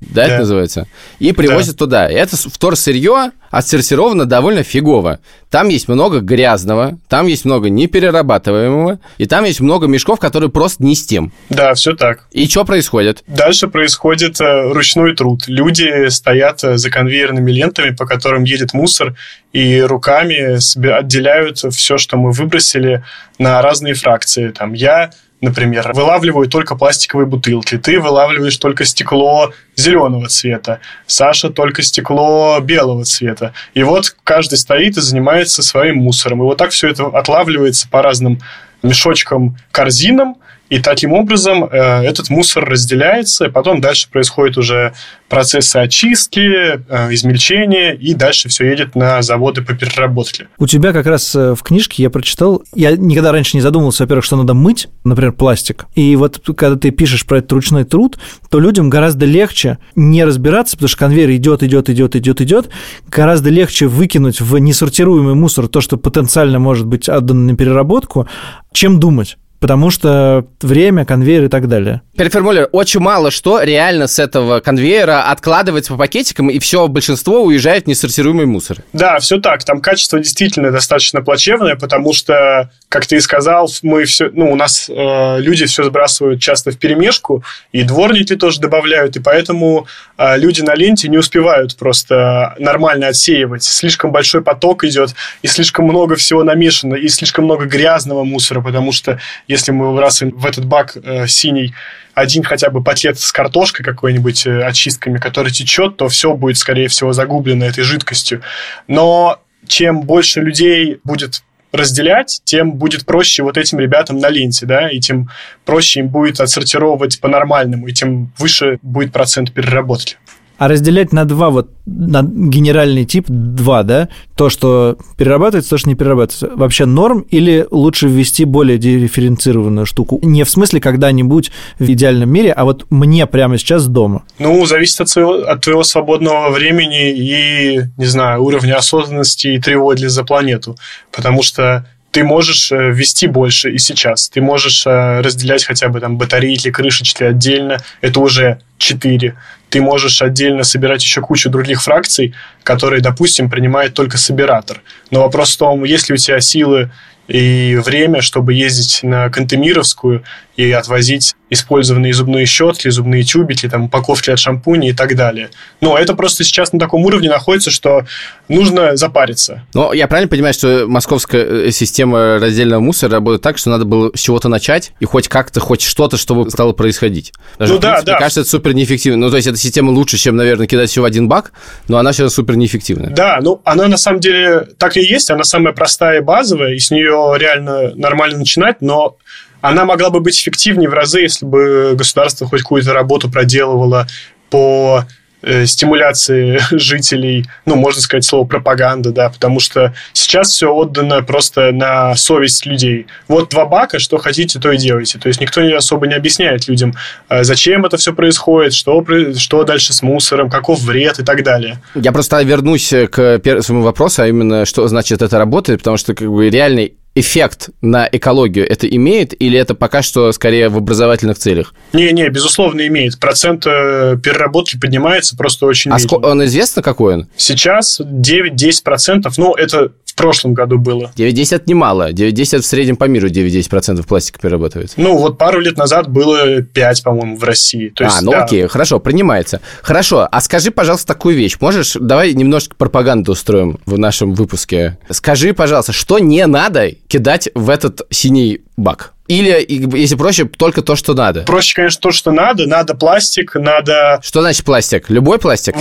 да, 0.00 0.22
да, 0.22 0.26
это 0.26 0.38
называется, 0.40 0.86
и 1.18 1.32
привозит 1.32 1.76
да. 1.76 1.78
туда. 1.78 2.10
И 2.10 2.14
это 2.14 2.36
вторсырье 2.36 3.32
отсортировано 3.50 4.26
довольно 4.26 4.62
фигово. 4.62 5.20
Там 5.50 5.68
есть 5.68 5.88
много 5.88 6.20
грязного, 6.20 6.98
там 7.08 7.26
есть 7.26 7.44
много 7.44 7.70
неперерабатываемого, 7.70 8.98
и 9.16 9.26
там 9.26 9.44
есть 9.44 9.60
много 9.60 9.86
мешков, 9.86 10.18
которые 10.20 10.50
просто 10.50 10.84
не 10.84 10.94
с 10.94 11.06
тем. 11.06 11.32
Да, 11.48 11.72
все 11.74 11.94
так. 11.94 12.26
И 12.32 12.46
что 12.46 12.64
происходит? 12.64 13.22
Дальше 13.26 13.68
происходит 13.68 14.40
э, 14.40 14.72
ручной 14.72 15.14
труд. 15.14 15.44
Люди 15.46 16.08
стоят 16.08 16.62
э, 16.64 16.76
за 16.76 16.90
конвейерными 16.90 17.50
лентами, 17.50 17.90
по 17.94 18.04
которым 18.04 18.44
едет 18.44 18.74
мусор, 18.74 19.14
и 19.52 19.80
руками 19.80 20.58
отделяют 20.90 21.58
все, 21.58 21.96
что 21.96 22.18
мы 22.18 22.32
выбросили 22.32 23.02
на 23.38 23.62
разные 23.62 23.94
фракции. 23.94 24.50
Там 24.50 24.74
я 24.74 25.10
например, 25.46 25.92
вылавливаю 25.94 26.48
только 26.48 26.76
пластиковые 26.76 27.26
бутылки, 27.26 27.78
ты 27.78 27.98
вылавливаешь 28.00 28.56
только 28.58 28.84
стекло 28.84 29.52
зеленого 29.76 30.28
цвета, 30.28 30.80
Саша 31.06 31.50
только 31.50 31.82
стекло 31.82 32.58
белого 32.60 33.04
цвета. 33.04 33.54
И 33.74 33.82
вот 33.82 34.14
каждый 34.24 34.58
стоит 34.58 34.96
и 34.96 35.00
занимается 35.00 35.62
своим 35.62 35.98
мусором. 35.98 36.40
И 36.40 36.44
вот 36.44 36.58
так 36.58 36.70
все 36.70 36.88
это 36.88 37.06
отлавливается 37.06 37.88
по 37.88 38.02
разным 38.02 38.40
мешочкам, 38.82 39.56
корзинам, 39.70 40.36
и 40.68 40.80
таким 40.80 41.12
образом 41.12 41.64
э, 41.64 42.02
этот 42.02 42.28
мусор 42.28 42.64
разделяется, 42.64 43.50
потом 43.50 43.80
дальше 43.80 44.08
происходит 44.10 44.58
уже 44.58 44.94
процессы 45.28 45.76
очистки, 45.76 46.40
э, 46.40 47.14
измельчения, 47.14 47.92
и 47.92 48.14
дальше 48.14 48.48
все 48.48 48.68
едет 48.68 48.96
на 48.96 49.22
заводы 49.22 49.62
по 49.62 49.74
переработке. 49.74 50.48
У 50.58 50.66
тебя 50.66 50.92
как 50.92 51.06
раз 51.06 51.34
э, 51.36 51.54
в 51.54 51.62
книжке 51.62 52.02
я 52.02 52.10
прочитал, 52.10 52.64
я 52.74 52.96
никогда 52.96 53.30
раньше 53.30 53.56
не 53.56 53.60
задумывался, 53.60 54.02
во-первых, 54.02 54.24
что 54.24 54.36
надо 54.36 54.54
мыть, 54.54 54.88
например, 55.04 55.32
пластик. 55.32 55.86
И 55.94 56.16
вот 56.16 56.40
когда 56.56 56.76
ты 56.76 56.90
пишешь 56.90 57.24
про 57.26 57.38
этот 57.38 57.52
ручной 57.52 57.84
труд, 57.84 58.18
то 58.50 58.58
людям 58.58 58.90
гораздо 58.90 59.24
легче 59.24 59.78
не 59.94 60.24
разбираться, 60.24 60.76
потому 60.76 60.88
что 60.88 60.98
конвейер 60.98 61.30
идет, 61.30 61.62
идет, 61.62 61.88
идет, 61.90 62.16
идет, 62.16 62.40
идет. 62.40 62.68
Гораздо 63.08 63.50
легче 63.50 63.86
выкинуть 63.86 64.40
в 64.40 64.58
несортируемый 64.58 65.34
мусор 65.34 65.68
то, 65.68 65.80
что 65.80 65.96
потенциально 65.96 66.58
может 66.58 66.86
быть 66.86 67.08
отдано 67.08 67.52
на 67.52 67.56
переработку, 67.56 68.28
чем 68.72 68.98
думать 68.98 69.36
потому 69.60 69.90
что 69.90 70.46
время, 70.60 71.04
конвейер 71.04 71.44
и 71.44 71.48
так 71.48 71.68
далее. 71.68 72.02
Переформулирую, 72.16 72.68
очень 72.72 73.00
мало 73.00 73.30
что 73.30 73.62
реально 73.62 74.06
с 74.06 74.18
этого 74.18 74.60
конвейера 74.60 75.30
откладывается 75.30 75.92
по 75.92 75.98
пакетикам, 75.98 76.48
и 76.48 76.58
все 76.58 76.88
большинство 76.88 77.42
уезжает 77.42 77.84
в 77.84 77.86
несортируемый 77.88 78.46
мусор. 78.46 78.78
Да, 78.92 79.18
все 79.18 79.38
так. 79.38 79.64
Там 79.64 79.80
качество 79.80 80.18
действительно 80.18 80.70
достаточно 80.70 81.22
плачевное, 81.22 81.76
потому 81.76 82.12
что, 82.12 82.70
как 82.88 83.06
ты 83.06 83.16
и 83.16 83.20
сказал, 83.20 83.70
мы 83.82 84.04
все, 84.04 84.30
ну, 84.32 84.52
у 84.52 84.56
нас 84.56 84.88
э, 84.88 85.40
люди 85.40 85.66
все 85.66 85.84
сбрасывают 85.84 86.40
часто 86.40 86.70
в 86.70 86.78
перемешку, 86.78 87.44
и 87.72 87.82
дворники 87.82 88.36
тоже 88.36 88.60
добавляют, 88.60 89.16
и 89.16 89.20
поэтому 89.20 89.86
э, 90.18 90.38
люди 90.38 90.62
на 90.62 90.74
ленте 90.74 91.08
не 91.08 91.18
успевают 91.18 91.76
просто 91.76 92.54
нормально 92.58 93.08
отсеивать. 93.08 93.64
Слишком 93.64 94.12
большой 94.12 94.42
поток 94.42 94.84
идет, 94.84 95.14
и 95.42 95.46
слишком 95.46 95.86
много 95.86 96.16
всего 96.16 96.44
намешано, 96.44 96.94
и 96.94 97.08
слишком 97.08 97.44
много 97.44 97.66
грязного 97.66 98.24
мусора, 98.24 98.60
потому 98.60 98.92
что 98.92 99.18
если 99.48 99.72
мы 99.72 99.90
выбрасываем 99.90 100.36
в 100.36 100.46
этот 100.46 100.66
бак 100.66 100.96
э, 100.96 101.26
синий 101.26 101.74
один 102.14 102.42
хотя 102.42 102.70
бы 102.70 102.82
пакет 102.82 103.18
с 103.18 103.30
картошкой 103.30 103.84
какой-нибудь, 103.84 104.46
э, 104.46 104.62
очистками, 104.62 105.18
который 105.18 105.52
течет, 105.52 105.96
то 105.96 106.08
все 106.08 106.34
будет, 106.34 106.56
скорее 106.56 106.88
всего, 106.88 107.12
загублено 107.12 107.64
этой 107.64 107.84
жидкостью. 107.84 108.42
Но 108.88 109.40
чем 109.66 110.02
больше 110.02 110.40
людей 110.40 110.98
будет 111.04 111.42
разделять, 111.72 112.40
тем 112.44 112.72
будет 112.72 113.04
проще 113.04 113.42
вот 113.42 113.58
этим 113.58 113.78
ребятам 113.78 114.18
на 114.18 114.30
ленте, 114.30 114.66
да, 114.66 114.90
и 114.90 114.98
тем 114.98 115.28
проще 115.64 116.00
им 116.00 116.08
будет 116.08 116.40
отсортировать 116.40 117.20
по-нормальному, 117.20 117.86
и 117.86 117.92
тем 117.92 118.32
выше 118.38 118.78
будет 118.82 119.12
процент 119.12 119.52
переработки. 119.52 120.16
А 120.58 120.68
разделять 120.68 121.12
на 121.12 121.24
два, 121.24 121.50
вот 121.50 121.70
на 121.84 122.22
генеральный 122.22 123.04
тип 123.04 123.26
два, 123.28 123.82
да? 123.82 124.08
То, 124.36 124.48
что 124.48 124.96
перерабатывается, 125.16 125.70
то, 125.70 125.78
что 125.78 125.88
не 125.88 125.94
перерабатывается. 125.94 126.50
Вообще 126.54 126.86
норм 126.86 127.20
или 127.30 127.66
лучше 127.70 128.08
ввести 128.08 128.44
более 128.44 128.78
дифференцированную 128.78 129.86
штуку? 129.86 130.18
Не 130.22 130.44
в 130.44 130.50
смысле 130.50 130.80
когда-нибудь 130.80 131.50
в 131.78 131.90
идеальном 131.90 132.30
мире, 132.30 132.52
а 132.52 132.64
вот 132.64 132.86
мне 132.90 133.26
прямо 133.26 133.58
сейчас 133.58 133.86
дома. 133.86 134.24
Ну, 134.38 134.64
зависит 134.66 135.00
от, 135.00 135.08
своего, 135.08 135.34
от 135.34 135.60
твоего 135.60 135.84
свободного 135.84 136.50
времени 136.50 137.10
и, 137.10 137.82
не 137.98 138.06
знаю, 138.06 138.42
уровня 138.42 138.76
осознанности 138.76 139.48
и 139.48 139.60
тревоги 139.60 140.06
за 140.06 140.24
планету. 140.24 140.76
Потому 141.12 141.42
что 141.42 141.86
ты 142.16 142.24
можешь 142.24 142.72
э, 142.72 142.92
ввести 142.92 143.26
больше 143.26 143.70
и 143.72 143.78
сейчас. 143.78 144.30
Ты 144.30 144.40
можешь 144.40 144.86
э, 144.86 145.20
разделять 145.20 145.64
хотя 145.64 145.90
бы 145.90 146.00
там 146.00 146.16
батарейки, 146.16 146.70
крышечки 146.70 147.22
отдельно. 147.22 147.76
Это 148.00 148.20
уже 148.20 148.60
4. 148.78 149.36
Ты 149.68 149.80
можешь 149.80 150.22
отдельно 150.22 150.64
собирать 150.64 151.02
еще 151.02 151.20
кучу 151.20 151.50
других 151.50 151.82
фракций, 151.82 152.34
которые, 152.62 153.02
допустим, 153.02 153.50
принимает 153.50 153.94
только 153.94 154.18
собиратор. 154.18 154.82
Но 155.10 155.22
вопрос 155.22 155.54
в 155.54 155.58
том, 155.58 155.84
есть 155.84 156.08
ли 156.08 156.14
у 156.14 156.18
тебя 156.18 156.40
силы 156.40 156.90
и 157.28 157.78
время, 157.84 158.22
чтобы 158.22 158.54
ездить 158.54 159.00
на 159.02 159.28
Кантемировскую 159.28 160.22
и 160.56 160.70
отвозить 160.72 161.34
использованные 161.50 162.12
зубные 162.12 162.46
щетки, 162.46 162.88
зубные 162.88 163.22
тюбики, 163.22 163.68
там, 163.68 163.84
упаковки 163.84 164.30
от 164.30 164.38
шампуней 164.38 164.90
и 164.90 164.92
так 164.92 165.14
далее. 165.14 165.50
Но 165.80 165.96
это 165.96 166.14
просто 166.14 166.44
сейчас 166.44 166.72
на 166.72 166.78
таком 166.78 167.04
уровне 167.04 167.28
находится, 167.28 167.70
что 167.70 168.04
нужно 168.48 168.96
запариться. 168.96 169.62
Но 169.74 169.92
я 169.92 170.08
правильно 170.08 170.28
понимаю, 170.28 170.54
что 170.54 170.86
московская 170.88 171.68
э, 171.68 171.70
система 171.70 172.38
раздельного 172.38 172.80
мусора 172.80 173.12
работает 173.12 173.42
так, 173.42 173.58
что 173.58 173.70
надо 173.70 173.84
было 173.84 174.10
с 174.14 174.20
чего-то 174.20 174.48
начать 174.48 174.92
и 174.98 175.04
хоть 175.04 175.28
как-то, 175.28 175.60
хоть 175.60 175.82
что-то, 175.82 176.16
чтобы 176.16 176.50
стало 176.50 176.72
происходить? 176.72 177.32
Даже, 177.58 177.74
ну 177.74 177.78
да, 177.78 177.90
принципе, 177.90 178.06
да. 178.06 178.12
Мне 178.12 178.20
кажется, 178.20 178.40
это 178.40 178.50
супер 178.50 178.74
неэффективно. 178.74 179.26
Ну, 179.26 179.30
то 179.30 179.36
есть 179.36 179.46
эта 179.46 179.58
система 179.58 179.90
лучше, 179.90 180.16
чем, 180.16 180.36
наверное, 180.36 180.66
кидать 180.66 180.90
все 180.90 181.02
в 181.02 181.04
один 181.04 181.28
бак, 181.28 181.52
но 181.86 181.98
она 181.98 182.12
сейчас 182.12 182.34
супер 182.34 182.56
неэффективная. 182.56 183.10
Да, 183.10 183.38
ну 183.40 183.60
она 183.64 183.86
на 183.86 183.98
самом 183.98 184.20
деле 184.20 184.66
так 184.78 184.96
и 184.96 185.00
есть, 185.00 185.30
она 185.30 185.44
самая 185.44 185.74
простая 185.74 186.18
и 186.18 186.22
базовая, 186.22 186.74
и 186.74 186.78
с 186.78 186.90
нее 186.90 187.15
реально 187.36 187.94
нормально 187.94 188.38
начинать, 188.38 188.80
но 188.80 189.16
она 189.60 189.84
могла 189.84 190.10
бы 190.10 190.20
быть 190.20 190.40
эффективнее 190.40 190.88
в 190.88 190.94
разы, 190.94 191.20
если 191.20 191.44
бы 191.44 191.94
государство 191.96 192.46
хоть 192.46 192.60
какую-то 192.60 192.92
работу 192.92 193.30
проделывало 193.30 194.06
по 194.50 195.04
э, 195.42 195.66
стимуляции 195.66 196.60
жителей, 196.70 197.46
ну, 197.64 197.74
можно 197.74 198.00
сказать 198.00 198.24
слово 198.24 198.46
пропаганда, 198.46 199.10
да, 199.10 199.28
потому 199.28 199.58
что 199.58 199.94
сейчас 200.12 200.50
все 200.50 200.72
отдано 200.72 201.22
просто 201.22 201.72
на 201.72 202.14
совесть 202.14 202.64
людей. 202.64 203.06
Вот 203.28 203.50
два 203.50 203.66
бака, 203.66 203.98
что 203.98 204.18
хотите, 204.18 204.60
то 204.60 204.70
и 204.70 204.76
делайте. 204.76 205.18
То 205.18 205.28
есть 205.28 205.40
никто 205.40 205.62
не 205.62 205.72
особо 205.72 206.06
не 206.06 206.14
объясняет 206.14 206.68
людям, 206.68 206.94
э, 207.28 207.42
зачем 207.42 207.84
это 207.84 207.96
все 207.96 208.12
происходит, 208.12 208.72
что, 208.72 209.04
что 209.36 209.64
дальше 209.64 209.92
с 209.92 210.02
мусором, 210.02 210.48
каков 210.48 210.80
вред 210.80 211.18
и 211.18 211.24
так 211.24 211.42
далее. 211.42 211.82
Я 211.94 212.12
просто 212.12 212.40
вернусь 212.42 212.92
к 213.10 213.40
своему 213.62 213.82
вопросу, 213.82 214.22
а 214.22 214.28
именно, 214.28 214.64
что 214.64 214.86
значит 214.86 215.22
это 215.22 215.38
работает, 215.38 215.80
потому 215.80 215.96
что 215.96 216.14
как 216.14 216.28
бы 216.30 216.48
реальный 216.50 216.94
эффект 217.16 217.70
на 217.80 218.08
экологию 218.12 218.70
это 218.70 218.86
имеет, 218.86 219.34
или 219.42 219.58
это 219.58 219.74
пока 219.74 220.02
что 220.02 220.30
скорее 220.32 220.68
в 220.68 220.76
образовательных 220.76 221.38
целях? 221.38 221.74
Не-не, 221.92 222.28
безусловно, 222.28 222.86
имеет. 222.86 223.18
Процент 223.18 223.66
э, 223.66 224.16
переработки 224.22 224.78
поднимается 224.78 225.36
просто 225.36 225.66
очень 225.66 225.90
А 225.90 225.98
медленно. 225.98 226.26
он 226.28 226.44
известно, 226.44 226.82
какой 226.82 227.14
он? 227.14 227.28
Сейчас 227.36 228.00
9-10%, 228.00 229.32
ну, 229.38 229.54
это 229.54 229.92
прошлом 230.16 230.54
году 230.54 230.78
было. 230.78 231.12
9-10 231.16 231.56
это 231.56 231.70
немало. 231.70 232.12
9-10 232.12 232.60
в 232.60 232.66
среднем 232.66 232.96
по 232.96 233.04
миру 233.04 233.28
9-10% 233.28 234.04
пластика 234.06 234.40
перерабатывается. 234.40 235.00
Ну, 235.00 235.16
вот 235.16 235.38
пару 235.38 235.60
лет 235.60 235.76
назад 235.76 236.08
было 236.08 236.62
5, 236.62 237.04
по-моему, 237.04 237.36
в 237.36 237.44
России. 237.44 237.90
То 237.90 238.04
есть, 238.04 238.16
а, 238.18 238.24
ну 238.24 238.32
да. 238.32 238.44
окей, 238.44 238.66
хорошо, 238.66 238.98
принимается. 238.98 239.60
Хорошо, 239.82 240.26
а 240.30 240.40
скажи, 240.40 240.70
пожалуйста, 240.70 241.06
такую 241.06 241.36
вещь. 241.36 241.56
Можешь, 241.60 241.96
давай 242.00 242.32
немножко 242.34 242.74
пропаганду 242.74 243.32
устроим 243.32 243.78
в 243.86 243.98
нашем 243.98 244.34
выпуске. 244.34 244.98
Скажи, 245.10 245.52
пожалуйста, 245.52 245.92
что 245.92 246.18
не 246.18 246.44
надо 246.46 246.90
кидать 247.08 247.50
в 247.54 247.70
этот 247.70 248.02
синий 248.10 248.62
бак? 248.76 249.12
Или, 249.28 249.64
если 249.96 250.14
проще, 250.14 250.44
только 250.44 250.82
то, 250.82 250.96
что 250.96 251.14
надо? 251.14 251.42
Проще, 251.42 251.74
конечно, 251.74 252.00
то, 252.00 252.12
что 252.12 252.30
надо. 252.32 252.66
Надо 252.66 252.94
пластик, 252.94 253.54
надо 253.54 254.20
Что 254.22 254.40
значит 254.40 254.64
пластик? 254.64 255.10
Любой 255.10 255.38
пластик? 255.38 255.74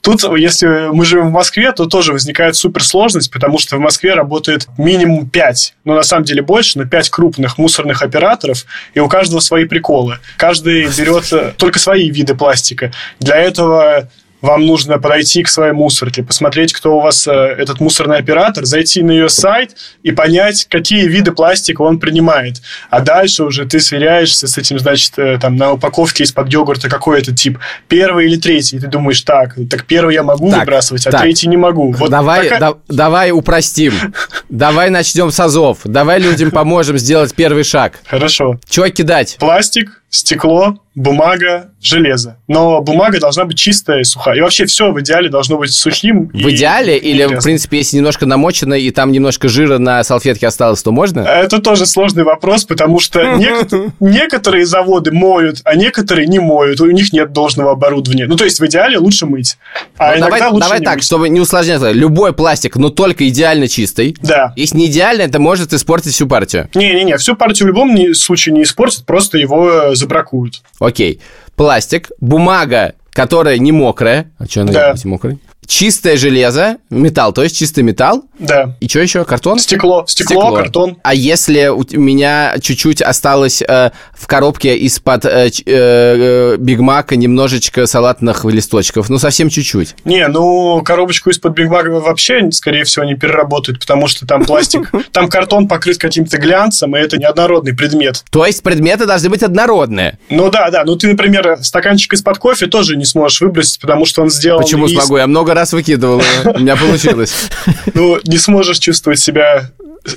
Тут, 0.00 0.24
если 0.36 0.92
мы 0.92 1.04
живем 1.04 1.28
в 1.28 1.32
Москве, 1.32 1.72
то 1.72 1.86
тоже 1.86 2.12
возникает 2.12 2.56
суперсложность, 2.56 3.30
потому 3.30 3.58
что 3.58 3.76
в 3.76 3.80
Москве 3.80 4.14
работает 4.14 4.66
минимум 4.78 5.30
5, 5.30 5.74
ну, 5.84 5.94
на 5.94 6.02
самом 6.02 6.24
деле 6.24 6.42
больше, 6.42 6.78
но 6.78 6.86
5 6.86 7.10
крупных 7.10 7.58
мусорных 7.58 8.02
операторов, 8.02 8.64
и 8.94 9.00
у 9.00 9.08
каждого 9.08 9.40
свои 9.40 9.64
приколы. 9.64 10.18
Каждый 10.36 10.86
берет 10.86 11.32
э, 11.32 11.52
только 11.56 11.78
свои 11.78 12.10
виды 12.10 12.34
пластика. 12.34 12.92
Для 13.20 13.36
этого 13.36 14.08
вам 14.42 14.66
нужно 14.66 14.98
подойти 14.98 15.42
к 15.42 15.48
своей 15.48 15.72
мусорке, 15.72 16.22
посмотреть, 16.22 16.72
кто 16.74 16.96
у 16.98 17.00
вас 17.00 17.26
э, 17.26 17.30
этот 17.30 17.80
мусорный 17.80 18.18
оператор, 18.18 18.64
зайти 18.66 19.02
на 19.02 19.12
ее 19.12 19.28
сайт 19.28 19.76
и 20.02 20.10
понять, 20.12 20.66
какие 20.68 21.06
виды 21.06 21.32
пластика 21.32 21.80
он 21.82 21.98
принимает. 21.98 22.56
А 22.90 23.00
дальше 23.00 23.44
уже 23.44 23.64
ты 23.64 23.80
сверяешься 23.80 24.46
с 24.48 24.58
этим, 24.58 24.78
значит, 24.78 25.12
э, 25.16 25.38
там 25.40 25.56
на 25.56 25.72
упаковке 25.72 26.24
из-под 26.24 26.52
йогурта 26.52 26.90
какой 26.90 27.20
это 27.20 27.32
тип, 27.34 27.58
первый 27.88 28.26
или 28.26 28.36
третий. 28.36 28.76
И 28.76 28.80
ты 28.80 28.88
думаешь, 28.88 29.20
так, 29.22 29.54
так 29.70 29.84
первый 29.86 30.14
я 30.14 30.22
могу 30.24 30.50
Так, 30.50 30.60
выбрасывать, 30.60 31.06
а 31.06 31.10
так. 31.12 31.22
третий 31.22 31.46
не 31.48 31.56
могу. 31.56 31.92
Вот 31.92 32.10
давай, 32.10 32.42
такая- 32.48 32.60
да- 32.60 32.74
давай 32.88 33.30
упростим. 33.30 33.94
Давай 34.48 34.90
начнем 34.90 35.30
с 35.30 35.40
азов. 35.40 35.78
Давай 35.84 36.18
людям 36.20 36.50
поможем 36.50 36.98
сделать 36.98 37.34
первый 37.34 37.64
шаг. 37.64 38.00
Хорошо. 38.04 38.58
Чего 38.68 38.88
кидать? 38.88 39.36
Пластик, 39.38 40.01
стекло, 40.12 40.76
бумага, 40.94 41.70
железо. 41.80 42.36
Но 42.48 42.82
бумага 42.82 43.18
должна 43.18 43.46
быть 43.46 43.56
чистая 43.56 44.00
и 44.00 44.04
сухая. 44.04 44.36
И 44.36 44.40
вообще 44.42 44.66
все 44.66 44.92
в 44.92 45.00
идеале 45.00 45.30
должно 45.30 45.56
быть 45.56 45.72
сухим. 45.72 46.28
В 46.34 46.50
идеале? 46.50 46.98
Или, 46.98 47.24
в 47.24 47.42
принципе, 47.42 47.78
если 47.78 47.96
немножко 47.96 48.26
намочено 48.26 48.74
и 48.74 48.90
там 48.90 49.10
немножко 49.10 49.48
жира 49.48 49.78
на 49.78 50.04
салфетке 50.04 50.46
осталось, 50.46 50.82
то 50.82 50.92
можно? 50.92 51.20
Это 51.20 51.60
тоже 51.62 51.86
сложный 51.86 52.24
вопрос, 52.24 52.64
потому 52.64 53.00
что 53.00 53.20
некотор- 53.38 53.90
некоторые 54.00 54.66
заводы 54.66 55.12
моют, 55.12 55.62
а 55.64 55.76
некоторые 55.76 56.26
не 56.26 56.40
моют. 56.40 56.82
У 56.82 56.86
них 56.90 57.10
нет 57.14 57.32
должного 57.32 57.72
оборудования. 57.72 58.26
Ну, 58.26 58.36
то 58.36 58.44
есть 58.44 58.60
в 58.60 58.66
идеале 58.66 58.98
лучше 58.98 59.24
мыть. 59.24 59.56
А 59.96 60.12
Ну, 60.12 60.18
иногда 60.26 60.50
лучше 60.50 60.60
давай 60.68 60.80
так, 60.80 61.00
чтобы 61.02 61.30
не 61.30 61.40
усложнять. 61.40 61.80
Любой 61.94 62.34
пластик, 62.34 62.76
но 62.76 62.90
только 62.90 63.26
идеально 63.28 63.66
чистый. 63.66 64.14
Да. 64.20 64.52
Если 64.56 64.76
не 64.76 64.86
идеально, 64.88 65.22
это 65.22 65.38
может 65.38 65.72
испортить 65.72 66.12
всю 66.12 66.28
партию. 66.28 66.68
Не-не-не, 66.74 67.16
всю 67.16 67.34
партию 67.34 67.64
в 67.64 67.68
любом 67.68 68.14
случае 68.14 68.54
не 68.54 68.64
испортят, 68.64 69.06
просто 69.06 69.38
его 69.38 69.94
забракуют. 70.02 70.62
Окей. 70.78 71.20
Пластик, 71.56 72.10
бумага, 72.20 72.94
которая 73.10 73.58
не 73.58 73.72
мокрая. 73.72 74.30
А 74.38 74.46
что 74.46 74.62
она 74.62 74.72
Да. 74.72 74.92
быть 74.92 75.04
мокрой? 75.04 75.38
Чистое 75.66 76.16
железо, 76.16 76.78
металл, 76.90 77.32
то 77.32 77.42
есть 77.42 77.56
чистый 77.56 77.84
металл. 77.84 78.24
Да. 78.38 78.76
И 78.80 78.88
что 78.88 79.00
еще? 79.00 79.24
Картон? 79.24 79.58
Стекло, 79.58 80.04
стекло, 80.08 80.52
картон. 80.54 80.98
А 81.02 81.14
если 81.14 81.68
у 81.68 81.84
меня 82.00 82.56
чуть-чуть 82.60 83.00
осталось 83.00 83.62
э, 83.62 83.90
в 84.12 84.26
коробке 84.26 84.76
из-под 84.78 85.24
э, 85.24 85.30
э, 85.48 85.50
э, 85.66 86.56
Биг 86.58 86.80
Мака 86.80 87.14
немножечко 87.16 87.86
салатных 87.86 88.44
листочков, 88.44 89.08
ну 89.08 89.18
совсем 89.18 89.48
чуть-чуть. 89.48 89.94
Не, 90.04 90.26
ну, 90.28 90.82
коробочку 90.84 91.30
из-под 91.30 91.52
Биг 91.54 91.68
Мака 91.68 91.90
вообще, 91.90 92.50
скорее 92.50 92.82
всего, 92.84 93.04
не 93.04 93.14
переработают, 93.14 93.78
потому 93.78 94.08
что 94.08 94.26
там 94.26 94.44
пластик, 94.44 94.90
там 95.12 95.28
картон 95.28 95.68
покрыт 95.68 95.98
каким-то 95.98 96.38
глянцем, 96.38 96.96
и 96.96 96.98
это 96.98 97.18
неоднородный 97.18 97.74
предмет. 97.74 98.24
То 98.30 98.44
есть 98.44 98.62
предметы 98.62 99.06
должны 99.06 99.30
быть 99.30 99.42
однородные. 99.42 100.18
Ну 100.28 100.50
да, 100.50 100.70
да, 100.70 100.82
ну 100.84 100.96
ты, 100.96 101.08
например, 101.08 101.58
стаканчик 101.62 102.12
из-под 102.14 102.38
кофе 102.38 102.66
тоже 102.66 102.96
не 102.96 103.04
сможешь 103.04 103.40
выбросить, 103.40 103.80
потому 103.80 104.04
что 104.06 104.22
он 104.22 104.30
сделан 104.30 104.62
Почему 104.62 104.86
из- 104.86 104.92
смогу? 104.92 105.18
Я 105.18 105.26
много 105.26 105.51
раз 105.54 105.72
выкидывал, 105.72 106.22
у 106.44 106.58
меня 106.58 106.76
получилось. 106.76 107.48
Ну, 107.94 108.18
не 108.24 108.38
сможешь 108.38 108.78
чувствовать 108.78 109.20
себя 109.20 109.70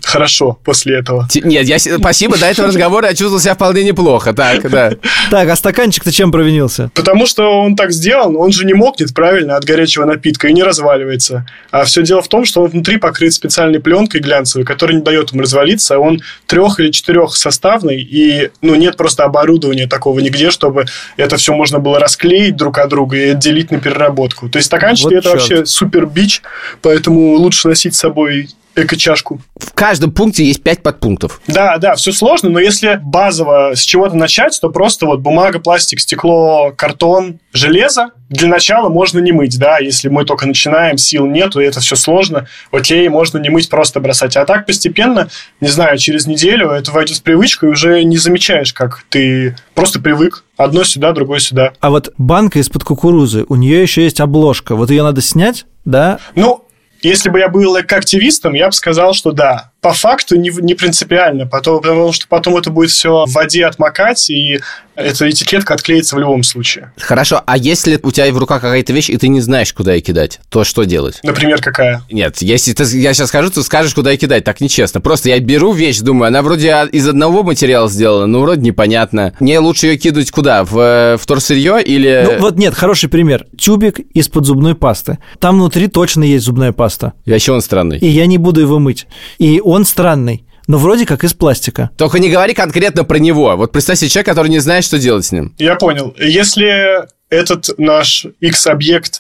хорошо 0.04 0.60
после 0.64 1.00
этого. 1.00 1.28
Нет, 1.44 1.66
я, 1.66 1.80
спасибо, 1.80 2.38
до 2.38 2.48
этого 2.48 2.68
разговора 2.68 3.08
я 3.08 3.14
чувствовал 3.14 3.40
себя 3.40 3.56
вполне 3.56 3.84
неплохо. 3.84 4.34
Так, 4.34 4.70
да. 4.70 4.92
Так, 5.32 5.50
а 5.50 5.56
стаканчик-то 5.56 6.12
чем 6.12 6.32
провинился? 6.32 6.92
Потому 6.94 7.26
что 7.26 7.62
он 7.62 7.76
так 7.76 7.92
сделан, 7.92 8.36
он 8.36 8.52
же 8.52 8.66
не 8.66 8.74
мокнет 8.74 9.14
правильно 9.14 9.58
от 9.58 9.66
горячего 9.66 10.06
напитка 10.06 10.48
и 10.48 10.54
не 10.54 10.64
разваливается. 10.64 11.46
А 11.72 11.84
все 11.84 12.04
дело 12.04 12.22
в 12.22 12.28
том, 12.28 12.46
что 12.46 12.62
он 12.62 12.70
внутри 12.70 12.98
покрыт 12.98 13.34
специальной 13.34 13.80
пленкой 13.80 14.22
глянцевой, 14.22 14.66
которая 14.66 14.98
не 14.98 15.04
дает 15.04 15.32
ему 15.32 15.42
развалиться. 15.42 16.00
Он 16.00 16.22
трех 16.46 16.80
или 16.80 16.92
четырех 16.92 17.36
составный, 17.36 18.02
и 18.02 18.52
ну, 18.62 18.76
нет 18.76 18.98
просто 18.98 19.24
оборудования 19.24 19.88
такого 19.88 20.20
нигде, 20.20 20.52
чтобы 20.52 20.86
это 21.18 21.38
все 21.38 21.54
можно 21.54 21.80
было 21.80 22.00
расклеить 22.00 22.56
друг 22.56 22.78
от 22.78 22.90
друга 22.90 23.18
и 23.18 23.30
отделить 23.30 23.72
на 23.72 23.80
переработку. 23.80 24.50
То 24.50 24.58
есть 24.58 24.68
стаканчики 24.68 25.06
Вот 25.06 25.14
это 25.14 25.24
чёрт. 25.30 25.36
вообще 25.36 25.66
супер 25.66 26.06
бич, 26.06 26.42
поэтому 26.82 27.34
лучше 27.34 27.68
носить 27.68 27.96
с 27.96 28.00
собой 28.00 28.50
эко-чашку. 28.76 29.42
В 29.58 29.74
каждом 29.74 30.12
пункте 30.12 30.46
есть 30.46 30.64
пять 30.64 30.84
подпунктов. 30.84 31.42
Да, 31.48 31.78
да, 31.78 31.96
все 31.96 32.12
сложно, 32.12 32.50
но 32.50 32.60
если 32.60 33.00
базово 33.02 33.72
с 33.76 33.82
чего-то 33.82 34.16
начать, 34.16 34.58
то 34.62 34.70
просто 34.70 35.06
вот 35.06 35.20
бумага, 35.20 35.60
пластик, 35.60 36.00
стекло, 36.00 36.74
картон, 36.76 37.40
железо. 37.54 38.12
Для 38.30 38.48
начала 38.48 38.90
можно 38.90 39.20
не 39.20 39.32
мыть, 39.32 39.58
да, 39.60 39.78
если 39.78 40.10
мы 40.10 40.26
только 40.26 40.48
начинаем, 40.48 40.98
сил 40.98 41.28
нету, 41.28 41.60
и 41.60 41.66
это 41.66 41.80
все 41.80 41.96
сложно, 41.96 42.48
окей, 42.72 43.08
можно 43.08 43.38
не 43.38 43.50
мыть, 43.50 43.70
просто 43.70 44.00
бросать. 44.00 44.36
А 44.36 44.46
так 44.46 44.66
постепенно, 44.66 45.30
не 45.62 45.68
знаю, 45.68 45.98
через 45.98 46.26
неделю 46.26 46.70
это 46.70 46.92
войдет 46.92 47.18
в 47.18 47.24
привычку, 47.24 47.68
и 47.68 47.70
уже 47.70 48.04
не 48.04 48.18
замечаешь, 48.18 48.74
как 48.74 49.04
ты 49.10 49.56
просто 49.76 50.00
привык. 50.02 50.44
Одно 50.58 50.84
сюда, 50.84 51.12
другое 51.12 51.40
сюда. 51.40 51.74
А 51.80 51.90
вот 51.90 52.14
банка 52.18 52.60
из-под 52.60 52.84
кукурузы, 52.84 53.46
у 53.48 53.56
нее 53.56 53.82
еще 53.82 54.04
есть 54.04 54.22
обложка. 54.22 54.76
Вот 54.76 54.90
ее 54.90 55.04
надо 55.04 55.22
снять, 55.22 55.66
да? 55.84 56.20
Ну, 56.34 56.65
если 57.06 57.30
бы 57.30 57.40
я 57.40 57.50
был 57.50 57.76
активистом, 57.76 58.54
я 58.54 58.68
бы 58.68 58.72
сказал, 58.72 59.14
что 59.14 59.32
да. 59.32 59.72
По 59.86 59.94
факту 59.94 60.36
не, 60.36 60.50
не 60.50 60.74
принципиально, 60.74 61.46
потом, 61.46 61.80
потому 61.80 62.12
что 62.12 62.28
потом 62.28 62.58
это 62.58 62.72
будет 62.72 62.90
все 62.90 63.26
в 63.28 63.32
воде 63.34 63.68
отмокать, 63.68 64.32
и 64.32 64.60
эта 64.96 65.30
этикетка 65.30 65.74
отклеится 65.74 66.16
в 66.16 66.20
любом 66.20 66.44
случае. 66.44 66.92
Хорошо, 66.98 67.42
а 67.46 67.58
если 67.58 68.00
у 68.02 68.12
тебя 68.12 68.32
в 68.32 68.38
руках 68.38 68.62
какая-то 68.62 68.94
вещь, 68.94 69.10
и 69.10 69.18
ты 69.18 69.28
не 69.28 69.42
знаешь, 69.42 69.74
куда 69.74 69.94
ее 69.94 70.02
кидать, 70.02 70.40
то 70.50 70.64
что 70.64 70.86
делать? 70.86 71.20
Например, 71.24 71.62
какая? 71.62 72.02
Нет, 72.10 72.42
если 72.42 72.74
ты, 72.74 72.84
я 72.98 73.14
сейчас 73.14 73.30
скажу, 73.30 73.50
ты 73.50 73.62
скажешь, 73.62 73.94
куда 73.94 74.12
ее 74.12 74.18
кидать, 74.18 74.44
так 74.44 74.62
нечестно. 74.62 75.02
Просто 75.02 75.30
я 75.30 75.40
беру 75.40 75.74
вещь, 75.74 76.00
думаю, 76.00 76.30
она 76.30 76.42
вроде 76.42 76.72
а- 76.72 76.86
из 76.86 77.08
одного 77.08 77.44
материала 77.44 77.90
сделана, 77.90 78.26
но 78.26 78.40
вроде 78.40 78.62
непонятно. 78.62 79.34
Мне 79.40 79.60
лучше 79.60 79.88
ее 79.88 79.98
кидать 79.98 80.32
куда? 80.32 80.64
В 80.64 80.80
э, 80.80 81.18
вторсырье 81.20 81.84
или... 81.84 82.24
Ну, 82.26 82.40
вот 82.40 82.58
нет, 82.58 82.74
хороший 82.74 83.10
пример. 83.10 83.46
Тюбик 83.58 84.00
из-под 84.00 84.46
зубной 84.46 84.76
пасты. 84.76 85.18
Там 85.40 85.58
внутри 85.58 85.88
точно 85.88 86.24
есть 86.24 86.46
зубная 86.46 86.72
паста. 86.72 87.14
И 87.26 87.32
вообще 87.32 87.52
он 87.52 87.62
странный. 87.62 88.00
И 88.00 88.08
я 88.08 88.26
не 88.28 88.38
буду 88.38 88.62
его 88.62 88.80
мыть. 88.80 89.08
И 89.40 89.60
он 89.64 89.75
странный. 89.84 90.46
Но 90.68 90.78
вроде 90.78 91.06
как 91.06 91.24
из 91.24 91.34
пластика. 91.34 91.92
Только 91.98 92.20
не 92.20 92.30
говори 92.30 92.54
конкретно 92.54 93.04
про 93.04 93.18
него. 93.18 93.56
Вот 93.56 93.72
представь 93.72 94.00
себе 94.00 94.10
человек, 94.10 94.28
который 94.28 94.50
не 94.50 94.60
знает, 94.60 94.84
что 94.84 94.98
делать 94.98 95.26
с 95.26 95.32
ним. 95.32 95.54
Я 95.58 95.76
понял. 95.76 96.16
Если 96.18 97.06
этот 97.30 97.78
наш 97.78 98.26
X-объект 98.40 99.20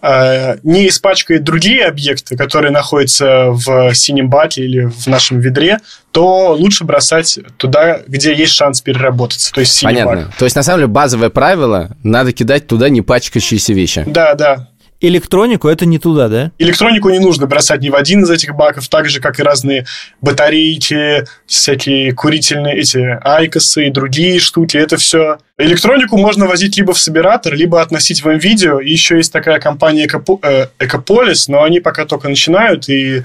э, 0.00 0.56
не 0.62 0.88
испачкает 0.88 1.44
другие 1.44 1.84
объекты, 1.84 2.36
которые 2.36 2.70
находятся 2.70 3.50
в 3.50 3.94
синем 3.94 4.30
баке 4.30 4.62
или 4.64 4.84
в 4.86 5.06
нашем 5.06 5.40
ведре, 5.40 5.78
то 6.12 6.54
лучше 6.54 6.84
бросать 6.84 7.38
туда, 7.56 8.00
где 8.06 8.34
есть 8.34 8.52
шанс 8.52 8.80
переработаться, 8.80 9.52
то 9.52 9.60
есть 9.60 9.72
синий 9.72 9.94
Понятно. 9.94 10.26
бак. 10.26 10.36
То 10.36 10.44
есть, 10.44 10.56
на 10.56 10.62
самом 10.62 10.78
деле, 10.80 10.88
базовое 10.88 11.30
правило, 11.30 11.96
надо 12.02 12.32
кидать 12.32 12.66
туда 12.66 12.88
не 12.88 13.02
пачкающиеся 13.02 13.72
вещи. 13.72 14.04
Да, 14.06 14.34
да. 14.34 14.68
Электронику 15.00 15.68
это 15.68 15.84
не 15.84 15.98
туда, 15.98 16.28
да? 16.28 16.52
Электронику 16.58 17.10
не 17.10 17.18
нужно 17.18 17.46
бросать 17.46 17.80
ни 17.82 17.90
в 17.90 17.94
один 17.94 18.22
из 18.22 18.30
этих 18.30 18.54
баков, 18.54 18.88
так 18.88 19.08
же, 19.08 19.20
как 19.20 19.38
и 19.38 19.42
разные 19.42 19.86
батарейки, 20.20 21.24
всякие 21.46 22.12
курительные 22.12 22.78
эти 22.78 23.18
айкосы 23.22 23.88
и 23.88 23.90
другие 23.90 24.40
штуки. 24.40 24.76
Это 24.76 24.96
все. 24.96 25.38
Электронику 25.58 26.16
можно 26.16 26.46
возить 26.46 26.76
либо 26.76 26.92
в 26.92 26.98
собиратор, 26.98 27.54
либо 27.54 27.80
относить 27.80 28.22
в 28.22 28.28
МВидео. 28.28 28.80
И 28.80 28.90
еще 28.90 29.16
есть 29.16 29.32
такая 29.32 29.60
компания 29.60 30.06
Экопо- 30.06 30.38
э, 30.42 30.68
Экополис, 30.78 31.48
но 31.48 31.62
они 31.62 31.80
пока 31.80 32.04
только 32.06 32.28
начинают. 32.28 32.88
И, 32.88 33.22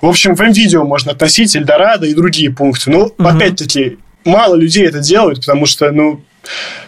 в 0.00 0.06
общем, 0.06 0.34
в 0.34 0.40
МВидео 0.40 0.84
можно 0.84 1.12
относить 1.12 1.54
Эльдорадо 1.56 2.06
и 2.06 2.14
другие 2.14 2.50
пункты. 2.50 2.90
Ну, 2.90 3.14
опять-таки, 3.18 3.98
мало 4.24 4.56
людей 4.56 4.86
это 4.86 4.98
делают, 4.98 5.40
потому 5.40 5.66
что, 5.66 5.90
ну, 5.92 6.20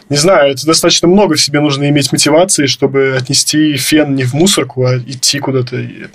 не 0.09 0.17
знаю, 0.17 0.53
это 0.53 0.67
достаточно 0.67 1.09
много 1.09 1.35
в 1.37 1.41
себе 1.41 1.61
нужно 1.61 1.89
иметь 1.89 2.13
мотивации, 2.13 2.67
чтобы 2.67 3.15
отнести 3.17 3.77
фен 3.77 4.15
не 4.15 4.25
в 4.25 4.35
мусорку, 4.35 4.85
а 4.87 4.97
идти 4.99 5.39
куда-то. 5.39 5.77
и- 5.77 6.07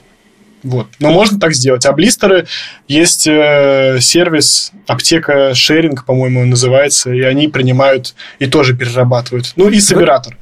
Вот. 0.64 0.88
Но 1.00 1.12
можно 1.12 1.40
так 1.40 1.54
сделать. 1.54 1.86
А 1.86 1.92
блистеры 1.92 2.48
есть 2.88 3.28
э, 3.28 3.98
сервис 4.00 4.72
аптека 4.88 5.54
шеринг, 5.54 6.06
по-моему, 6.06 6.40
он 6.42 6.50
называется, 6.52 7.12
и 7.12 7.20
они 7.22 7.50
принимают 7.50 8.16
и 8.40 8.46
тоже 8.48 8.74
перерабатывают. 8.74 9.52
Ну 9.58 9.68
и 9.70 9.80
собиратор. 9.82 10.38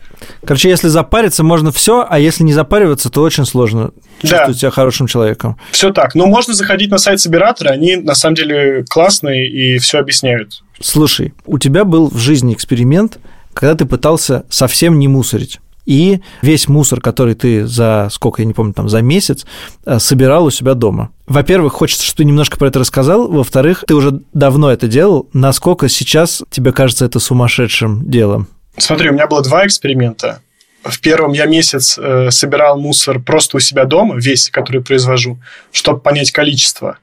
Короче, 0.45 0.69
если 0.69 0.87
запариться, 0.89 1.43
можно 1.43 1.71
все, 1.71 2.05
а 2.07 2.19
если 2.19 2.43
не 2.43 2.53
запариваться, 2.53 3.09
то 3.09 3.23
очень 3.23 3.45
сложно 3.47 3.89
чувствовать 4.21 4.49
Да. 4.49 4.53
себя 4.53 4.69
хорошим 4.69 5.07
человеком. 5.07 5.57
Все 5.71 5.91
так. 5.91 6.13
Но 6.13 6.27
можно 6.27 6.53
заходить 6.53 6.91
на 6.91 6.99
сайт 6.99 7.19
Собиратора, 7.19 7.69
они 7.69 7.95
на 7.95 8.13
самом 8.13 8.35
деле 8.35 8.85
классные 8.87 9.49
и 9.49 9.79
все 9.79 9.97
объясняют. 9.97 10.61
Слушай, 10.81 11.33
у 11.45 11.57
тебя 11.57 11.85
был 11.85 12.09
в 12.09 12.17
жизни 12.17 12.53
эксперимент, 12.53 13.19
когда 13.53 13.75
ты 13.75 13.85
пытался 13.85 14.45
совсем 14.49 14.99
не 14.99 15.07
мусорить. 15.07 15.59
И 15.85 16.21
весь 16.41 16.67
мусор, 16.67 17.01
который 17.01 17.33
ты 17.33 17.65
за 17.65 18.07
сколько, 18.11 18.41
я 18.41 18.45
не 18.45 18.53
помню, 18.53 18.73
там, 18.73 18.87
за 18.87 19.01
месяц 19.01 19.45
э, 19.85 19.99
собирал 19.99 20.45
у 20.45 20.51
себя 20.51 20.75
дома. 20.75 21.09
Во-первых, 21.25 21.73
хочется, 21.73 22.03
чтобы 22.03 22.17
ты 22.17 22.25
немножко 22.25 22.57
про 22.57 22.67
это 22.67 22.79
рассказал. 22.79 23.27
Во-вторых, 23.27 23.83
ты 23.87 23.95
уже 23.95 24.21
давно 24.33 24.71
это 24.71 24.87
делал. 24.87 25.27
Насколько 25.33 25.89
сейчас 25.89 26.43
тебе 26.51 26.71
кажется 26.71 27.05
это 27.05 27.19
сумасшедшим 27.19 28.09
делом? 28.09 28.47
Смотри, 28.77 29.09
у 29.09 29.13
меня 29.13 29.27
было 29.27 29.41
два 29.41 29.65
эксперимента. 29.65 30.41
В 30.83 30.99
первом 30.99 31.33
я 31.33 31.45
месяц 31.45 31.97
э, 31.97 32.31
собирал 32.31 32.79
мусор 32.79 33.19
просто 33.19 33.57
у 33.57 33.59
себя 33.59 33.85
дома, 33.85 34.15
весь, 34.17 34.49
который 34.49 34.81
произвожу, 34.81 35.39
чтобы 35.71 35.99
понять 35.99 36.31
количество. 36.31 36.97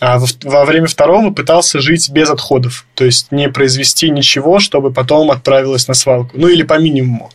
А 0.00 0.18
во, 0.18 0.64
время 0.64 0.86
второго 0.86 1.30
пытался 1.30 1.78
жить 1.78 2.08
без 2.10 2.30
отходов, 2.30 2.86
то 2.94 3.04
есть 3.04 3.30
не 3.30 3.50
произвести 3.50 4.10
ничего, 4.10 4.58
чтобы 4.58 4.90
потом 4.90 5.30
отправилось 5.30 5.88
на 5.88 5.94
свалку. 5.94 6.32
Ну 6.34 6.48
или 6.48 6.62
по 6.62 6.78
минимуму. 6.78 7.30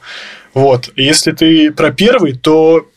Вот. 0.55 0.89
Если 0.95 1.31
ты 1.31 1.71
про 1.71 1.91
первый, 1.91 2.33
то 2.33 2.87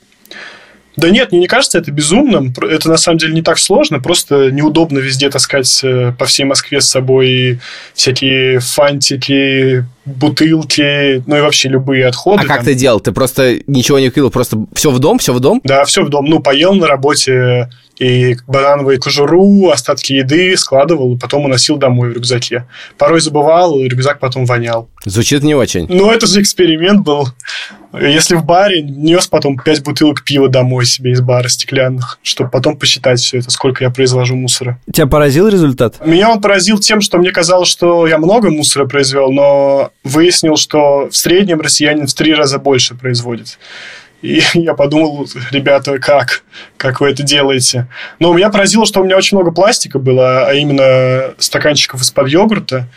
да 0.97 1.11
нет, 1.11 1.31
мне 1.31 1.43
не 1.43 1.47
кажется 1.47 1.79
это 1.79 1.93
безумным. 1.93 2.53
Это 2.61 2.89
на 2.89 2.97
самом 2.97 3.19
деле 3.19 3.35
не 3.35 3.43
так 3.43 3.59
сложно. 3.59 4.01
Просто 4.01 4.51
неудобно 4.51 4.99
везде 4.99 5.31
таскать 5.31 5.81
э, 5.85 6.13
по 6.19 6.25
всей 6.27 6.43
Москве 6.43 6.81
с 6.81 6.89
собой 6.89 7.61
всякие 7.95 8.59
фантики, 8.59 9.85
бутылки, 10.17 11.23
ну 11.27 11.37
и 11.37 11.41
вообще 11.41 11.69
любые 11.69 12.07
отходы. 12.07 12.43
А 12.43 12.47
как 12.47 12.57
там. 12.59 12.65
ты 12.67 12.75
делал? 12.75 13.01
Ты 13.01 13.13
просто 13.13 13.59
ничего 13.67 13.99
не 13.99 14.09
купил, 14.09 14.31
просто 14.31 14.67
все 14.75 14.91
в 14.91 14.99
дом, 14.99 15.19
все 15.19 15.33
в 15.33 15.41
дом? 15.41 15.61
Да, 15.65 15.85
все 15.85 16.05
в 16.05 16.09
дом. 16.09 16.27
Ну, 16.27 16.41
поел 16.41 16.75
на 16.75 16.87
работе 16.87 17.69
и 17.99 18.37
банановую 18.47 19.01
кожуру, 19.01 19.71
остатки 19.71 20.13
еды 20.13 20.57
складывал, 20.57 21.15
и 21.15 21.19
потом 21.19 21.45
уносил 21.45 21.77
домой 21.77 22.11
в 22.11 22.13
рюкзаке. 22.15 22.67
Порой 22.97 23.21
забывал, 23.21 23.79
и 23.79 23.89
рюкзак 23.89 24.21
потом 24.21 24.47
вонял. 24.47 24.89
Звучит 25.05 25.43
не 25.43 25.55
очень. 25.55 25.87
Ну, 25.89 26.11
это 26.11 26.27
же 26.27 26.41
эксперимент 26.41 27.01
был. 27.01 27.29
Если 27.99 28.37
в 28.37 28.45
баре, 28.45 28.83
нес 28.83 29.27
потом 29.27 29.57
5 29.59 29.83
бутылок 29.83 30.23
пива 30.23 30.49
домой 30.49 30.85
себе 30.85 31.13
из 31.13 31.23
бара 31.23 31.49
стеклянных, 31.49 32.19
чтобы 32.23 32.51
потом 32.51 32.77
посчитать 32.77 33.19
все 33.19 33.39
это, 33.39 33.51
сколько 33.51 33.83
я 33.83 33.91
произвожу 33.91 34.37
мусора. 34.37 34.79
Тебя 34.93 35.07
поразил 35.07 35.49
результат? 35.49 35.95
Меня 36.05 36.31
он 36.31 36.41
поразил 36.41 36.79
тем, 36.79 37.01
что 37.01 37.17
мне 37.17 37.31
казалось, 37.31 37.69
что 37.69 38.07
я 38.07 38.19
много 38.19 38.51
мусора 38.51 38.85
произвел, 38.85 39.33
но 39.33 39.91
выяснил, 40.09 40.57
что 40.57 41.09
в 41.11 41.17
среднем 41.17 41.61
россиянин 41.61 42.07
в 42.07 42.15
три 42.15 42.35
раза 42.35 42.59
больше 42.59 42.95
производит. 42.95 43.59
И 44.23 44.43
я 44.55 44.75
подумал, 44.75 45.29
ребята, 45.51 45.99
как? 45.99 46.43
Как 46.77 47.01
вы 47.01 47.11
это 47.11 47.23
делаете? 47.23 47.87
Но 48.19 48.33
меня 48.33 48.51
поразило, 48.51 48.87
что 48.87 49.01
у 49.01 49.05
меня 49.05 49.17
очень 49.17 49.37
много 49.37 49.53
пластика 49.53 49.99
было, 49.99 50.47
а 50.47 50.55
именно 50.55 51.35
стаканчиков 51.39 52.01
из-под 52.01 52.29
йогурта. 52.29 52.89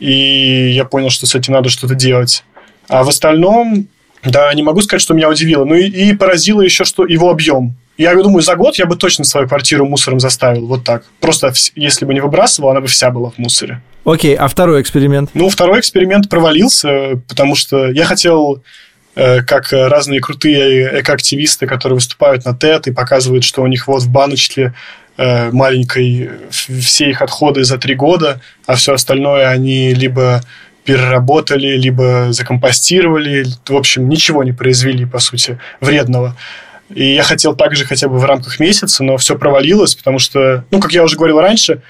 И 0.00 0.72
я 0.74 0.84
понял, 0.84 1.10
что 1.10 1.26
с 1.26 1.34
этим 1.34 1.52
надо 1.52 1.68
что-то 1.68 1.94
делать. 1.94 2.44
А 2.88 3.04
в 3.04 3.08
остальном, 3.08 3.86
да, 4.22 4.52
не 4.54 4.62
могу 4.62 4.82
сказать, 4.82 5.02
что 5.02 5.14
меня 5.14 5.28
удивило. 5.28 5.64
Ну 5.64 5.74
и, 5.74 5.86
и 5.86 6.14
поразило 6.14 6.62
еще, 6.62 6.84
что 6.84 7.06
его 7.06 7.30
объем. 7.30 7.76
Я 7.96 8.14
думаю, 8.14 8.42
за 8.42 8.56
год 8.56 8.76
я 8.76 8.86
бы 8.86 8.96
точно 8.96 9.24
свою 9.24 9.46
квартиру 9.46 9.86
мусором 9.86 10.18
заставил. 10.18 10.66
Вот 10.66 10.82
так. 10.82 11.04
Просто 11.20 11.52
если 11.76 12.04
бы 12.04 12.12
не 12.12 12.20
выбрасывал, 12.20 12.70
она 12.70 12.80
бы 12.80 12.88
вся 12.88 13.10
была 13.10 13.30
в 13.30 13.38
мусоре. 13.38 13.80
Окей, 14.04 14.34
а 14.34 14.48
второй 14.48 14.82
эксперимент? 14.82 15.30
Ну, 15.34 15.48
второй 15.48 15.80
эксперимент 15.80 16.28
провалился, 16.28 17.20
потому 17.26 17.54
что 17.54 17.90
я 17.90 18.04
хотел, 18.04 18.62
э, 19.14 19.42
как 19.42 19.72
разные 19.72 20.20
крутые 20.20 21.00
экоактивисты, 21.00 21.66
которые 21.66 21.94
выступают 21.94 22.44
на 22.44 22.50
TED 22.50 22.90
и 22.90 22.92
показывают, 22.92 23.44
что 23.44 23.62
у 23.62 23.66
них 23.66 23.88
вот 23.88 24.02
в 24.02 24.10
баночке 24.10 24.74
э, 25.16 25.50
маленькой 25.52 26.30
все 26.50 27.10
их 27.10 27.22
отходы 27.22 27.64
за 27.64 27.78
три 27.78 27.94
года, 27.94 28.40
а 28.66 28.74
все 28.74 28.92
остальное 28.92 29.48
они 29.48 29.94
либо 29.94 30.42
переработали, 30.84 31.76
либо 31.78 32.28
закомпостировали. 32.30 33.46
В 33.66 33.76
общем, 33.76 34.08
ничего 34.08 34.44
не 34.44 34.52
произвели, 34.52 35.06
по 35.06 35.18
сути, 35.18 35.58
вредного. 35.80 36.36
И 36.94 37.14
я 37.14 37.22
хотел 37.22 37.56
также 37.56 37.86
хотя 37.86 38.08
бы 38.08 38.18
в 38.18 38.24
рамках 38.24 38.60
месяца, 38.60 39.02
но 39.02 39.16
все 39.16 39.38
провалилось, 39.38 39.94
потому 39.94 40.18
что, 40.18 40.64
ну, 40.70 40.80
как 40.80 40.92
я 40.92 41.02
уже 41.02 41.16
говорил 41.16 41.40
раньше, 41.40 41.80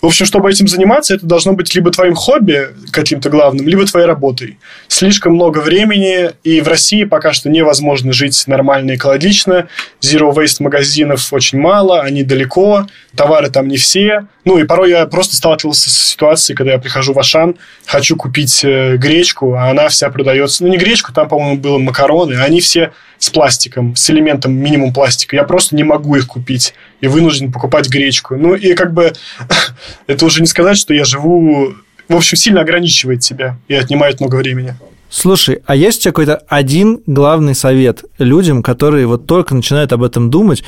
в 0.00 0.06
общем, 0.06 0.24
чтобы 0.24 0.50
этим 0.50 0.66
заниматься, 0.66 1.14
это 1.14 1.26
должно 1.26 1.52
быть 1.52 1.74
либо 1.74 1.90
твоим 1.90 2.14
хобби 2.14 2.68
каким-то 2.90 3.28
главным, 3.28 3.68
либо 3.68 3.84
твоей 3.84 4.06
работой. 4.06 4.58
Слишком 4.88 5.34
много 5.34 5.58
времени, 5.58 6.30
и 6.42 6.60
в 6.60 6.68
России 6.68 7.04
пока 7.04 7.32
что 7.32 7.50
невозможно 7.50 8.12
жить 8.12 8.42
нормально 8.46 8.92
и 8.92 8.96
экологично. 8.96 9.68
Zero 10.00 10.34
waste 10.34 10.56
магазинов 10.60 11.30
очень 11.32 11.58
мало, 11.58 12.00
они 12.00 12.22
далеко, 12.22 12.86
товары 13.14 13.50
там 13.50 13.68
не 13.68 13.76
все. 13.76 14.26
Ну, 14.44 14.58
и 14.58 14.64
порой 14.64 14.90
я 14.90 15.04
просто 15.06 15.36
сталкивался 15.36 15.90
с 15.90 15.98
ситуацией, 15.98 16.56
когда 16.56 16.72
я 16.72 16.78
прихожу 16.78 17.12
в 17.12 17.18
Ашан, 17.18 17.56
хочу 17.84 18.16
купить 18.16 18.64
э, 18.64 18.96
гречку, 18.96 19.54
а 19.54 19.70
она 19.70 19.88
вся 19.88 20.08
продается... 20.08 20.64
Ну, 20.64 20.70
не 20.70 20.78
гречку, 20.78 21.12
там, 21.12 21.28
по-моему, 21.28 21.58
было 21.58 21.78
макароны, 21.78 22.34
а 22.34 22.44
они 22.44 22.60
все 22.62 22.92
с 23.20 23.30
пластиком, 23.30 23.94
с 23.94 24.10
элементом 24.10 24.52
минимум 24.52 24.92
пластика. 24.92 25.36
Я 25.36 25.44
просто 25.44 25.76
не 25.76 25.84
могу 25.84 26.16
их 26.16 26.26
купить 26.26 26.74
и 27.00 27.06
вынужден 27.06 27.52
покупать 27.52 27.88
гречку. 27.88 28.34
Ну, 28.34 28.54
и 28.54 28.74
как 28.74 28.92
бы 28.92 29.12
это 30.08 30.26
уже 30.26 30.40
не 30.40 30.48
сказать, 30.48 30.76
что 30.76 30.92
я 30.92 31.04
живу... 31.04 31.74
В 32.08 32.16
общем, 32.16 32.36
сильно 32.36 32.62
ограничивает 32.62 33.20
тебя 33.20 33.56
и 33.68 33.74
отнимает 33.74 34.18
много 34.18 34.34
времени. 34.34 34.74
Слушай, 35.10 35.60
а 35.66 35.76
есть 35.76 35.98
у 35.98 36.02
тебя 36.02 36.12
какой-то 36.12 36.36
один 36.48 37.00
главный 37.06 37.54
совет 37.54 38.04
людям, 38.18 38.62
которые 38.62 39.06
вот 39.06 39.26
только 39.26 39.54
начинают 39.54 39.92
об 39.92 40.02
этом 40.02 40.30
думать, 40.30 40.64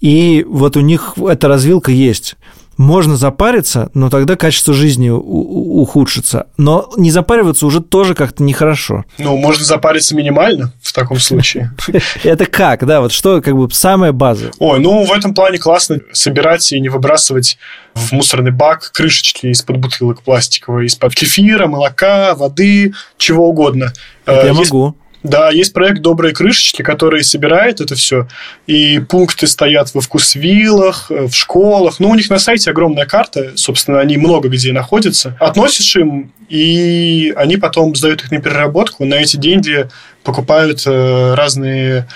и 0.00 0.44
вот 0.48 0.76
у 0.76 0.80
них 0.80 1.14
эта 1.28 1.48
развилка 1.48 1.92
есть? 1.92 2.36
Можно 2.80 3.16
запариться, 3.16 3.90
но 3.92 4.08
тогда 4.08 4.36
качество 4.36 4.72
жизни 4.72 5.10
ухудшится. 5.10 6.46
Но 6.56 6.88
не 6.96 7.10
запариваться 7.10 7.66
уже 7.66 7.82
тоже 7.82 8.14
как-то 8.14 8.42
нехорошо. 8.42 9.04
Ну, 9.18 9.36
можно 9.36 9.66
запариться 9.66 10.16
минимально 10.16 10.72
в 10.80 10.90
таком 10.94 11.18
случае. 11.18 11.72
Это 12.24 12.46
как, 12.46 12.86
да? 12.86 13.02
Вот 13.02 13.12
что 13.12 13.42
как 13.42 13.54
бы 13.54 13.70
самая 13.70 14.12
база? 14.12 14.52
Ой, 14.58 14.80
ну, 14.80 15.04
в 15.04 15.12
этом 15.12 15.34
плане 15.34 15.58
классно 15.58 15.98
собирать 16.12 16.72
и 16.72 16.80
не 16.80 16.88
выбрасывать 16.88 17.58
в 17.92 18.12
мусорный 18.12 18.50
бак 18.50 18.92
крышечки 18.94 19.48
из-под 19.48 19.76
бутылок 19.76 20.22
пластиковые, 20.22 20.86
из-под 20.86 21.14
кефира, 21.14 21.66
молока, 21.66 22.34
воды, 22.34 22.94
чего 23.18 23.46
угодно. 23.50 23.92
Э, 24.24 24.46
я 24.46 24.54
могу. 24.54 24.96
Да, 25.22 25.50
есть 25.50 25.74
проект 25.74 26.00
«Добрые 26.00 26.34
крышечки», 26.34 26.82
который 26.82 27.22
собирает 27.24 27.80
это 27.80 27.94
все. 27.94 28.26
И 28.66 29.00
пункты 29.00 29.46
стоят 29.46 29.92
во 29.94 30.00
вкусвиллах, 30.00 31.10
э, 31.10 31.26
в 31.26 31.34
школах. 31.34 32.00
Ну, 32.00 32.08
у 32.08 32.14
них 32.14 32.30
на 32.30 32.38
сайте 32.38 32.70
огромная 32.70 33.04
карта, 33.04 33.52
собственно, 33.56 34.00
они 34.00 34.16
много 34.16 34.48
где 34.48 34.72
находятся. 34.72 35.36
Относишь 35.38 35.94
им, 35.96 36.32
и 36.48 37.34
они 37.36 37.58
потом 37.58 37.94
сдают 37.94 38.22
их 38.22 38.30
на 38.30 38.40
переработку. 38.40 39.04
На 39.04 39.14
эти 39.14 39.36
деньги 39.36 39.88
покупают 40.24 40.82
э, 40.86 41.34
разные 41.34 42.06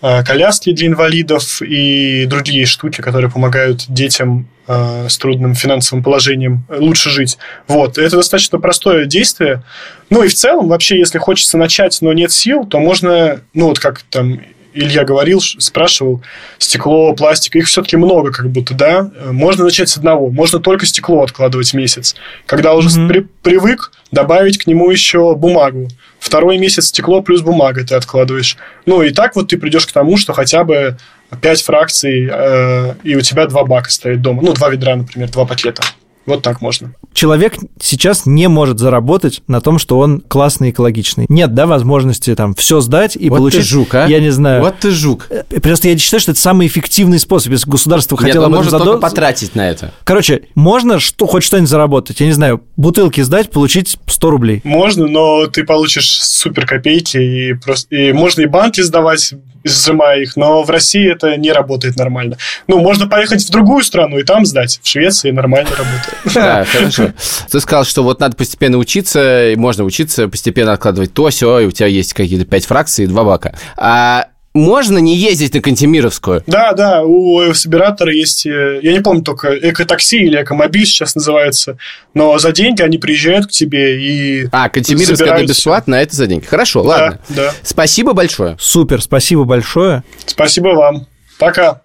коляски 0.00 0.72
для 0.72 0.88
инвалидов 0.88 1.62
и 1.62 2.26
другие 2.26 2.66
штуки, 2.66 3.00
которые 3.00 3.30
помогают 3.30 3.84
детям 3.88 4.48
э, 4.66 5.06
с 5.08 5.18
трудным 5.18 5.54
финансовым 5.54 6.04
положением 6.04 6.64
лучше 6.68 7.10
жить. 7.10 7.38
Вот. 7.66 7.98
Это 7.98 8.16
достаточно 8.16 8.58
простое 8.58 9.06
действие. 9.06 9.62
Ну 10.10 10.22
и 10.22 10.28
в 10.28 10.34
целом, 10.34 10.68
вообще, 10.68 10.98
если 10.98 11.18
хочется 11.18 11.58
начать, 11.58 11.98
но 12.02 12.12
нет 12.12 12.32
сил, 12.32 12.64
то 12.64 12.78
можно, 12.78 13.40
ну 13.54 13.68
вот 13.68 13.78
как 13.78 14.02
там 14.02 14.40
Илья 14.76 15.04
говорил, 15.04 15.40
спрашивал, 15.40 16.22
стекло, 16.58 17.14
пластик, 17.14 17.56
их 17.56 17.66
все-таки 17.66 17.96
много 17.96 18.30
как 18.32 18.50
будто, 18.50 18.74
да? 18.74 19.10
Э, 19.16 19.32
Можно 19.32 19.64
начать 19.64 19.88
с 19.88 19.96
одного, 19.96 20.28
можно 20.30 20.60
только 20.60 20.84
стекло 20.86 21.22
откладывать 21.22 21.72
месяц. 21.74 22.14
Когда 22.46 22.74
уже 22.74 22.88
Мгм. 22.98 23.08
при- 23.08 23.26
привык, 23.42 23.92
добавить 24.12 24.58
к 24.58 24.66
нему 24.66 24.90
еще 24.90 25.34
бумагу. 25.34 25.88
Второй 26.18 26.58
месяц 26.58 26.86
стекло 26.86 27.22
плюс 27.22 27.40
бумага 27.40 27.84
ты 27.86 27.94
откладываешь. 27.94 28.56
Ну 28.84 29.02
и 29.02 29.10
так 29.10 29.34
вот 29.36 29.48
ты 29.48 29.56
придешь 29.58 29.86
к 29.86 29.92
тому, 29.92 30.16
что 30.16 30.32
хотя 30.32 30.64
бы 30.64 30.96
5 31.40 31.62
фракций, 31.62 32.28
э, 32.30 32.94
и 33.02 33.16
у 33.16 33.20
тебя 33.20 33.46
два 33.46 33.64
бака 33.64 33.90
стоит 33.90 34.20
дома. 34.22 34.42
Ну, 34.42 34.52
два 34.52 34.68
ведра, 34.70 34.96
например, 34.96 35.30
два 35.30 35.44
пакета. 35.44 35.82
Вот 36.26 36.42
так 36.42 36.60
можно. 36.60 36.92
Человек 37.14 37.54
сейчас 37.80 38.26
не 38.26 38.48
может 38.48 38.78
заработать 38.78 39.42
на 39.46 39.60
том, 39.60 39.78
что 39.78 39.98
он 39.98 40.20
классный, 40.20 40.70
экологичный. 40.70 41.26
Нет, 41.28 41.54
да, 41.54 41.66
возможности 41.66 42.34
там 42.34 42.54
все 42.54 42.80
сдать 42.80 43.16
и 43.16 43.30
вот 43.30 43.38
получить... 43.38 43.60
ты 43.62 43.66
жук, 43.66 43.94
а? 43.94 44.06
Я 44.06 44.20
не 44.20 44.30
знаю. 44.30 44.60
Вот 44.60 44.78
ты 44.80 44.90
жук. 44.90 45.28
Э, 45.30 45.44
Просто 45.60 45.88
я 45.88 45.96
считаю, 45.98 46.20
что 46.20 46.32
это 46.32 46.40
самый 46.40 46.66
эффективный 46.66 47.18
способ. 47.18 47.52
Если 47.52 47.70
государство 47.70 48.16
Нет, 48.16 48.24
хотело 48.24 48.44
этом 48.44 48.54
может 48.54 48.72
только 48.72 48.90
задо- 48.90 49.00
потратить 49.00 49.54
на 49.54 49.68
это. 49.68 49.92
Короче, 50.04 50.42
можно 50.54 50.98
что, 50.98 51.26
хоть 51.26 51.44
что-нибудь 51.44 51.70
заработать. 51.70 52.20
Я 52.20 52.26
не 52.26 52.32
знаю, 52.32 52.62
бутылки 52.76 53.20
сдать, 53.20 53.50
получить 53.50 53.96
100 54.06 54.30
рублей. 54.30 54.60
Можно, 54.64 55.06
но 55.06 55.46
ты 55.46 55.64
получишь 55.64 56.18
супер 56.20 56.66
копейки, 56.66 57.16
и, 57.16 57.54
просто, 57.54 57.94
и 57.94 58.12
можно 58.12 58.42
и 58.42 58.46
банки 58.46 58.80
сдавать, 58.80 59.32
сжимая 59.64 60.22
их, 60.22 60.36
но 60.36 60.62
в 60.62 60.70
России 60.70 61.10
это 61.10 61.36
не 61.36 61.52
работает 61.52 61.96
нормально. 61.96 62.36
Ну, 62.66 62.80
можно 62.80 63.06
поехать 63.08 63.44
в 63.44 63.50
другую 63.50 63.84
страну 63.84 64.18
и 64.18 64.22
там 64.22 64.44
сдать. 64.44 64.80
В 64.82 64.88
Швеции 64.88 65.30
нормально 65.30 65.70
работает. 65.70 66.15
Да, 66.34 66.64
хорошо. 66.70 67.12
Ты 67.50 67.60
сказал, 67.60 67.84
что 67.84 68.02
вот 68.02 68.20
надо 68.20 68.36
постепенно 68.36 68.78
учиться, 68.78 69.50
и 69.50 69.56
можно 69.56 69.84
учиться, 69.84 70.28
постепенно 70.28 70.72
откладывать 70.72 71.12
то, 71.12 71.28
все, 71.30 71.60
и 71.60 71.66
у 71.66 71.70
тебя 71.70 71.86
есть 71.86 72.12
какие-то 72.14 72.44
пять 72.44 72.66
фракций 72.66 73.04
и 73.04 73.08
два 73.08 73.24
бака. 73.24 73.54
А 73.76 74.26
можно 74.54 74.96
не 74.96 75.14
ездить 75.16 75.52
на 75.52 75.60
Кантемировскую? 75.60 76.42
Да, 76.46 76.72
да, 76.72 77.02
у 77.02 77.52
собиратора 77.52 78.10
есть, 78.14 78.46
э, 78.46 78.80
я 78.82 78.92
не 78.92 79.00
помню 79.00 79.22
только, 79.22 79.54
экотакси 79.54 80.16
или 80.16 80.42
экомобиль 80.42 80.86
сейчас 80.86 81.14
называется, 81.14 81.76
но 82.14 82.38
за 82.38 82.52
деньги 82.52 82.80
они 82.80 82.96
приезжают 82.96 83.48
к 83.48 83.50
тебе 83.50 84.00
и 84.02 84.48
А, 84.52 84.70
Кантемировская 84.70 85.34
это 85.34 85.46
бесплатно, 85.46 85.98
а 85.98 86.00
это 86.00 86.16
за 86.16 86.26
деньги. 86.26 86.46
Хорошо, 86.46 86.82
Да, 86.84 86.88
ладно. 86.88 87.18
да. 87.28 87.52
Спасибо 87.62 88.14
большое. 88.14 88.56
Супер, 88.58 89.02
спасибо 89.02 89.44
большое. 89.44 90.02
Спасибо 90.24 90.68
вам. 90.68 91.06
Пока. 91.38 91.82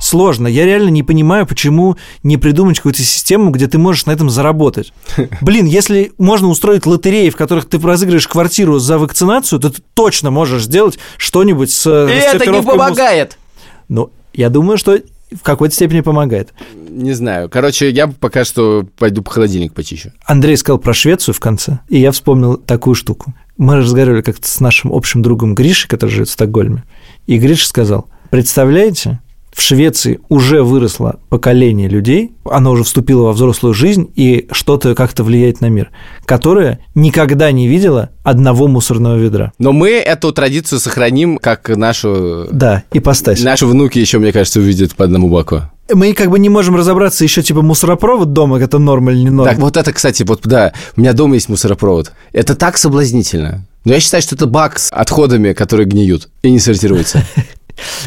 Сложно. 0.00 0.46
Я 0.46 0.64
реально 0.64 0.90
не 0.90 1.02
понимаю, 1.02 1.46
почему 1.46 1.96
не 2.22 2.36
придумать 2.36 2.76
какую-то 2.76 3.02
систему, 3.02 3.50
где 3.50 3.66
ты 3.66 3.78
можешь 3.78 4.06
на 4.06 4.12
этом 4.12 4.30
заработать. 4.30 4.92
Блин, 5.40 5.66
если 5.66 6.12
можно 6.18 6.48
устроить 6.48 6.86
лотереи, 6.86 7.30
в 7.30 7.36
которых 7.36 7.66
ты 7.66 7.78
разыгрываешь 7.78 8.28
квартиру 8.28 8.78
за 8.78 8.98
вакцинацию, 8.98 9.58
то 9.58 9.70
ты 9.70 9.82
точно 9.94 10.30
можешь 10.30 10.64
сделать 10.64 10.98
что-нибудь 11.16 11.70
с 11.70 11.86
И 11.86 12.12
это 12.12 12.46
не 12.46 12.62
помогает. 12.62 13.38
Ну, 13.88 14.10
я 14.32 14.50
думаю, 14.50 14.78
что 14.78 14.98
в 15.34 15.42
какой-то 15.42 15.74
степени 15.74 16.00
помогает. 16.00 16.52
Не 16.88 17.12
знаю. 17.12 17.48
Короче, 17.48 17.90
я 17.90 18.06
пока 18.06 18.44
что 18.44 18.86
пойду 18.98 19.22
по 19.22 19.30
холодильник 19.30 19.74
почищу. 19.74 20.12
Андрей 20.24 20.56
сказал 20.56 20.78
про 20.78 20.94
Швецию 20.94 21.34
в 21.34 21.40
конце, 21.40 21.80
и 21.88 21.98
я 21.98 22.12
вспомнил 22.12 22.56
такую 22.56 22.94
штуку. 22.94 23.34
Мы 23.56 23.76
разговаривали 23.76 24.22
как-то 24.22 24.48
с 24.48 24.60
нашим 24.60 24.92
общим 24.92 25.22
другом 25.22 25.54
Гришей, 25.54 25.88
который 25.88 26.10
живет 26.10 26.28
в 26.28 26.32
Стокгольме, 26.32 26.84
и 27.26 27.38
Гриша 27.38 27.66
сказал, 27.66 28.08
представляете, 28.30 29.20
в 29.56 29.62
Швеции 29.62 30.20
уже 30.28 30.62
выросло 30.62 31.18
поколение 31.30 31.88
людей, 31.88 32.32
оно 32.44 32.72
уже 32.72 32.84
вступило 32.84 33.22
во 33.22 33.32
взрослую 33.32 33.72
жизнь 33.72 34.12
и 34.14 34.46
что-то 34.50 34.94
как-то 34.94 35.24
влияет 35.24 35.62
на 35.62 35.70
мир, 35.70 35.90
которое 36.26 36.80
никогда 36.94 37.50
не 37.52 37.66
видело 37.66 38.10
одного 38.22 38.68
мусорного 38.68 39.16
ведра. 39.16 39.52
Но 39.58 39.72
мы 39.72 39.92
эту 39.92 40.30
традицию 40.32 40.78
сохраним, 40.78 41.38
как 41.38 41.70
нашу... 41.70 42.48
Да, 42.52 42.82
ипостась. 42.92 43.42
Наши 43.42 43.64
внуки 43.64 43.98
еще, 43.98 44.18
мне 44.18 44.30
кажется, 44.30 44.60
увидят 44.60 44.94
по 44.94 45.04
одному 45.04 45.30
баку. 45.30 45.62
Мы 45.90 46.12
как 46.12 46.28
бы 46.28 46.38
не 46.38 46.50
можем 46.50 46.76
разобраться 46.76 47.24
еще 47.24 47.42
типа 47.42 47.62
мусоропровод 47.62 48.34
дома, 48.34 48.58
это 48.58 48.78
норма 48.78 49.12
или 49.12 49.20
не 49.20 49.30
норма. 49.30 49.52
Так, 49.52 49.58
вот 49.58 49.78
это, 49.78 49.90
кстати, 49.90 50.22
вот, 50.22 50.40
да, 50.44 50.74
у 50.96 51.00
меня 51.00 51.14
дома 51.14 51.36
есть 51.36 51.48
мусоропровод. 51.48 52.12
Это 52.32 52.56
так 52.56 52.76
соблазнительно. 52.76 53.64
Но 53.86 53.94
я 53.94 54.00
считаю, 54.00 54.20
что 54.20 54.34
это 54.34 54.46
бак 54.46 54.80
с 54.80 54.92
отходами, 54.92 55.52
которые 55.52 55.86
гниют 55.86 56.28
и 56.42 56.50
не 56.50 56.58
сортируются. 56.58 57.24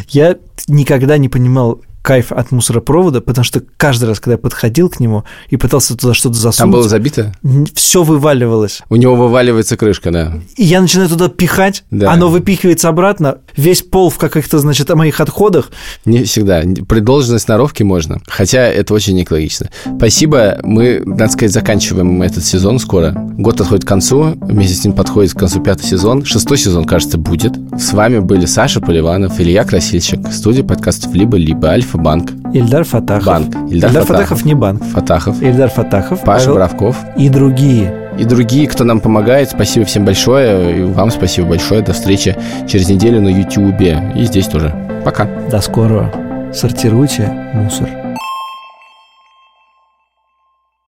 Я 0.07 0.37
никогда 0.67 1.17
не 1.17 1.29
понимал 1.29 1.81
кайф 2.01 2.31
от 2.31 2.51
мусоропровода, 2.51 3.21
потому 3.21 3.43
что 3.43 3.61
каждый 3.77 4.05
раз, 4.09 4.19
когда 4.19 4.33
я 4.33 4.37
подходил 4.37 4.89
к 4.89 4.99
нему 4.99 5.23
и 5.49 5.57
пытался 5.57 5.95
туда 5.97 6.13
что-то 6.13 6.41
Там 6.57 6.71
было 6.71 6.83
засунуть, 6.83 6.89
забито? 6.89 7.33
все 7.75 8.03
вываливалось. 8.03 8.81
У 8.89 8.95
него 8.95 9.15
вываливается 9.15 9.77
крышка, 9.77 10.11
да. 10.11 10.33
И 10.55 10.63
я 10.63 10.81
начинаю 10.81 11.09
туда 11.09 11.27
пихать, 11.29 11.83
Да. 11.91 12.11
оно 12.11 12.29
выпихивается 12.29 12.89
обратно, 12.89 13.39
весь 13.55 13.81
пол 13.81 14.09
в 14.09 14.17
каких-то, 14.17 14.59
значит, 14.59 14.89
моих 14.95 15.19
отходах. 15.19 15.71
Не 16.05 16.23
всегда. 16.23 16.63
При 16.87 16.99
должной 16.99 17.39
сноровке 17.39 17.83
можно. 17.83 18.21
Хотя 18.27 18.61
это 18.67 18.93
очень 18.93 19.21
экологично. 19.21 19.69
Спасибо. 19.97 20.59
Мы, 20.63 21.01
надо 21.05 21.29
сказать, 21.31 21.51
заканчиваем 21.53 22.21
этот 22.21 22.43
сезон 22.45 22.79
скоро. 22.79 23.11
Год 23.37 23.57
подходит 23.57 23.85
к 23.85 23.87
концу. 23.87 24.35
Вместе 24.41 24.75
с 24.75 24.83
ним 24.83 24.93
подходит 24.93 25.33
к 25.33 25.37
концу 25.39 25.61
пятый 25.61 25.83
сезон. 25.85 26.25
Шестой 26.25 26.57
сезон, 26.57 26.85
кажется, 26.85 27.17
будет. 27.17 27.53
С 27.77 27.93
вами 27.93 28.19
были 28.19 28.45
Саша 28.45 28.81
Поливанов, 28.81 29.39
Илья 29.39 29.63
Красильщик, 29.63 30.31
студия 30.31 30.63
подкастов 30.63 31.13
«Либо-либо», 31.13 31.69
Альфа-банк, 31.89 32.31
Ильдар 32.53 32.83
Фатахов. 32.83 33.25
Банк. 33.25 33.55
Ильдар, 33.71 33.89
Ильдар 33.89 34.03
Фатахов. 34.03 34.07
Фатахов. 34.07 34.45
не 34.45 34.53
банк. 34.53 34.83
Фатахов, 34.83 35.41
Ильдар 35.41 35.69
Фатахов. 35.69 36.23
Паша 36.23 36.45
Павел 36.45 36.53
Боровков 36.55 36.97
И 37.17 37.29
другие. 37.29 37.91
и 38.19 38.25
другие, 38.25 38.67
кто 38.67 38.83
нам 38.83 38.99
помогает. 38.99 39.49
Спасибо 39.49 39.85
всем 39.87 40.05
большое. 40.05 40.77
И 40.79 40.83
вам 40.83 41.09
спасибо 41.09 41.47
большое. 41.49 41.81
До 41.81 41.93
встречи 41.93 42.35
через 42.67 42.89
неделю 42.89 43.21
на 43.21 43.29
YouTube. 43.29 43.81
И 43.81 44.23
здесь 44.23 44.45
тоже. 44.47 44.71
Пока. 45.03 45.27
До 45.49 45.61
скорого. 45.61 46.11
Сортируйте 46.53 47.27
мусор. 47.55 47.89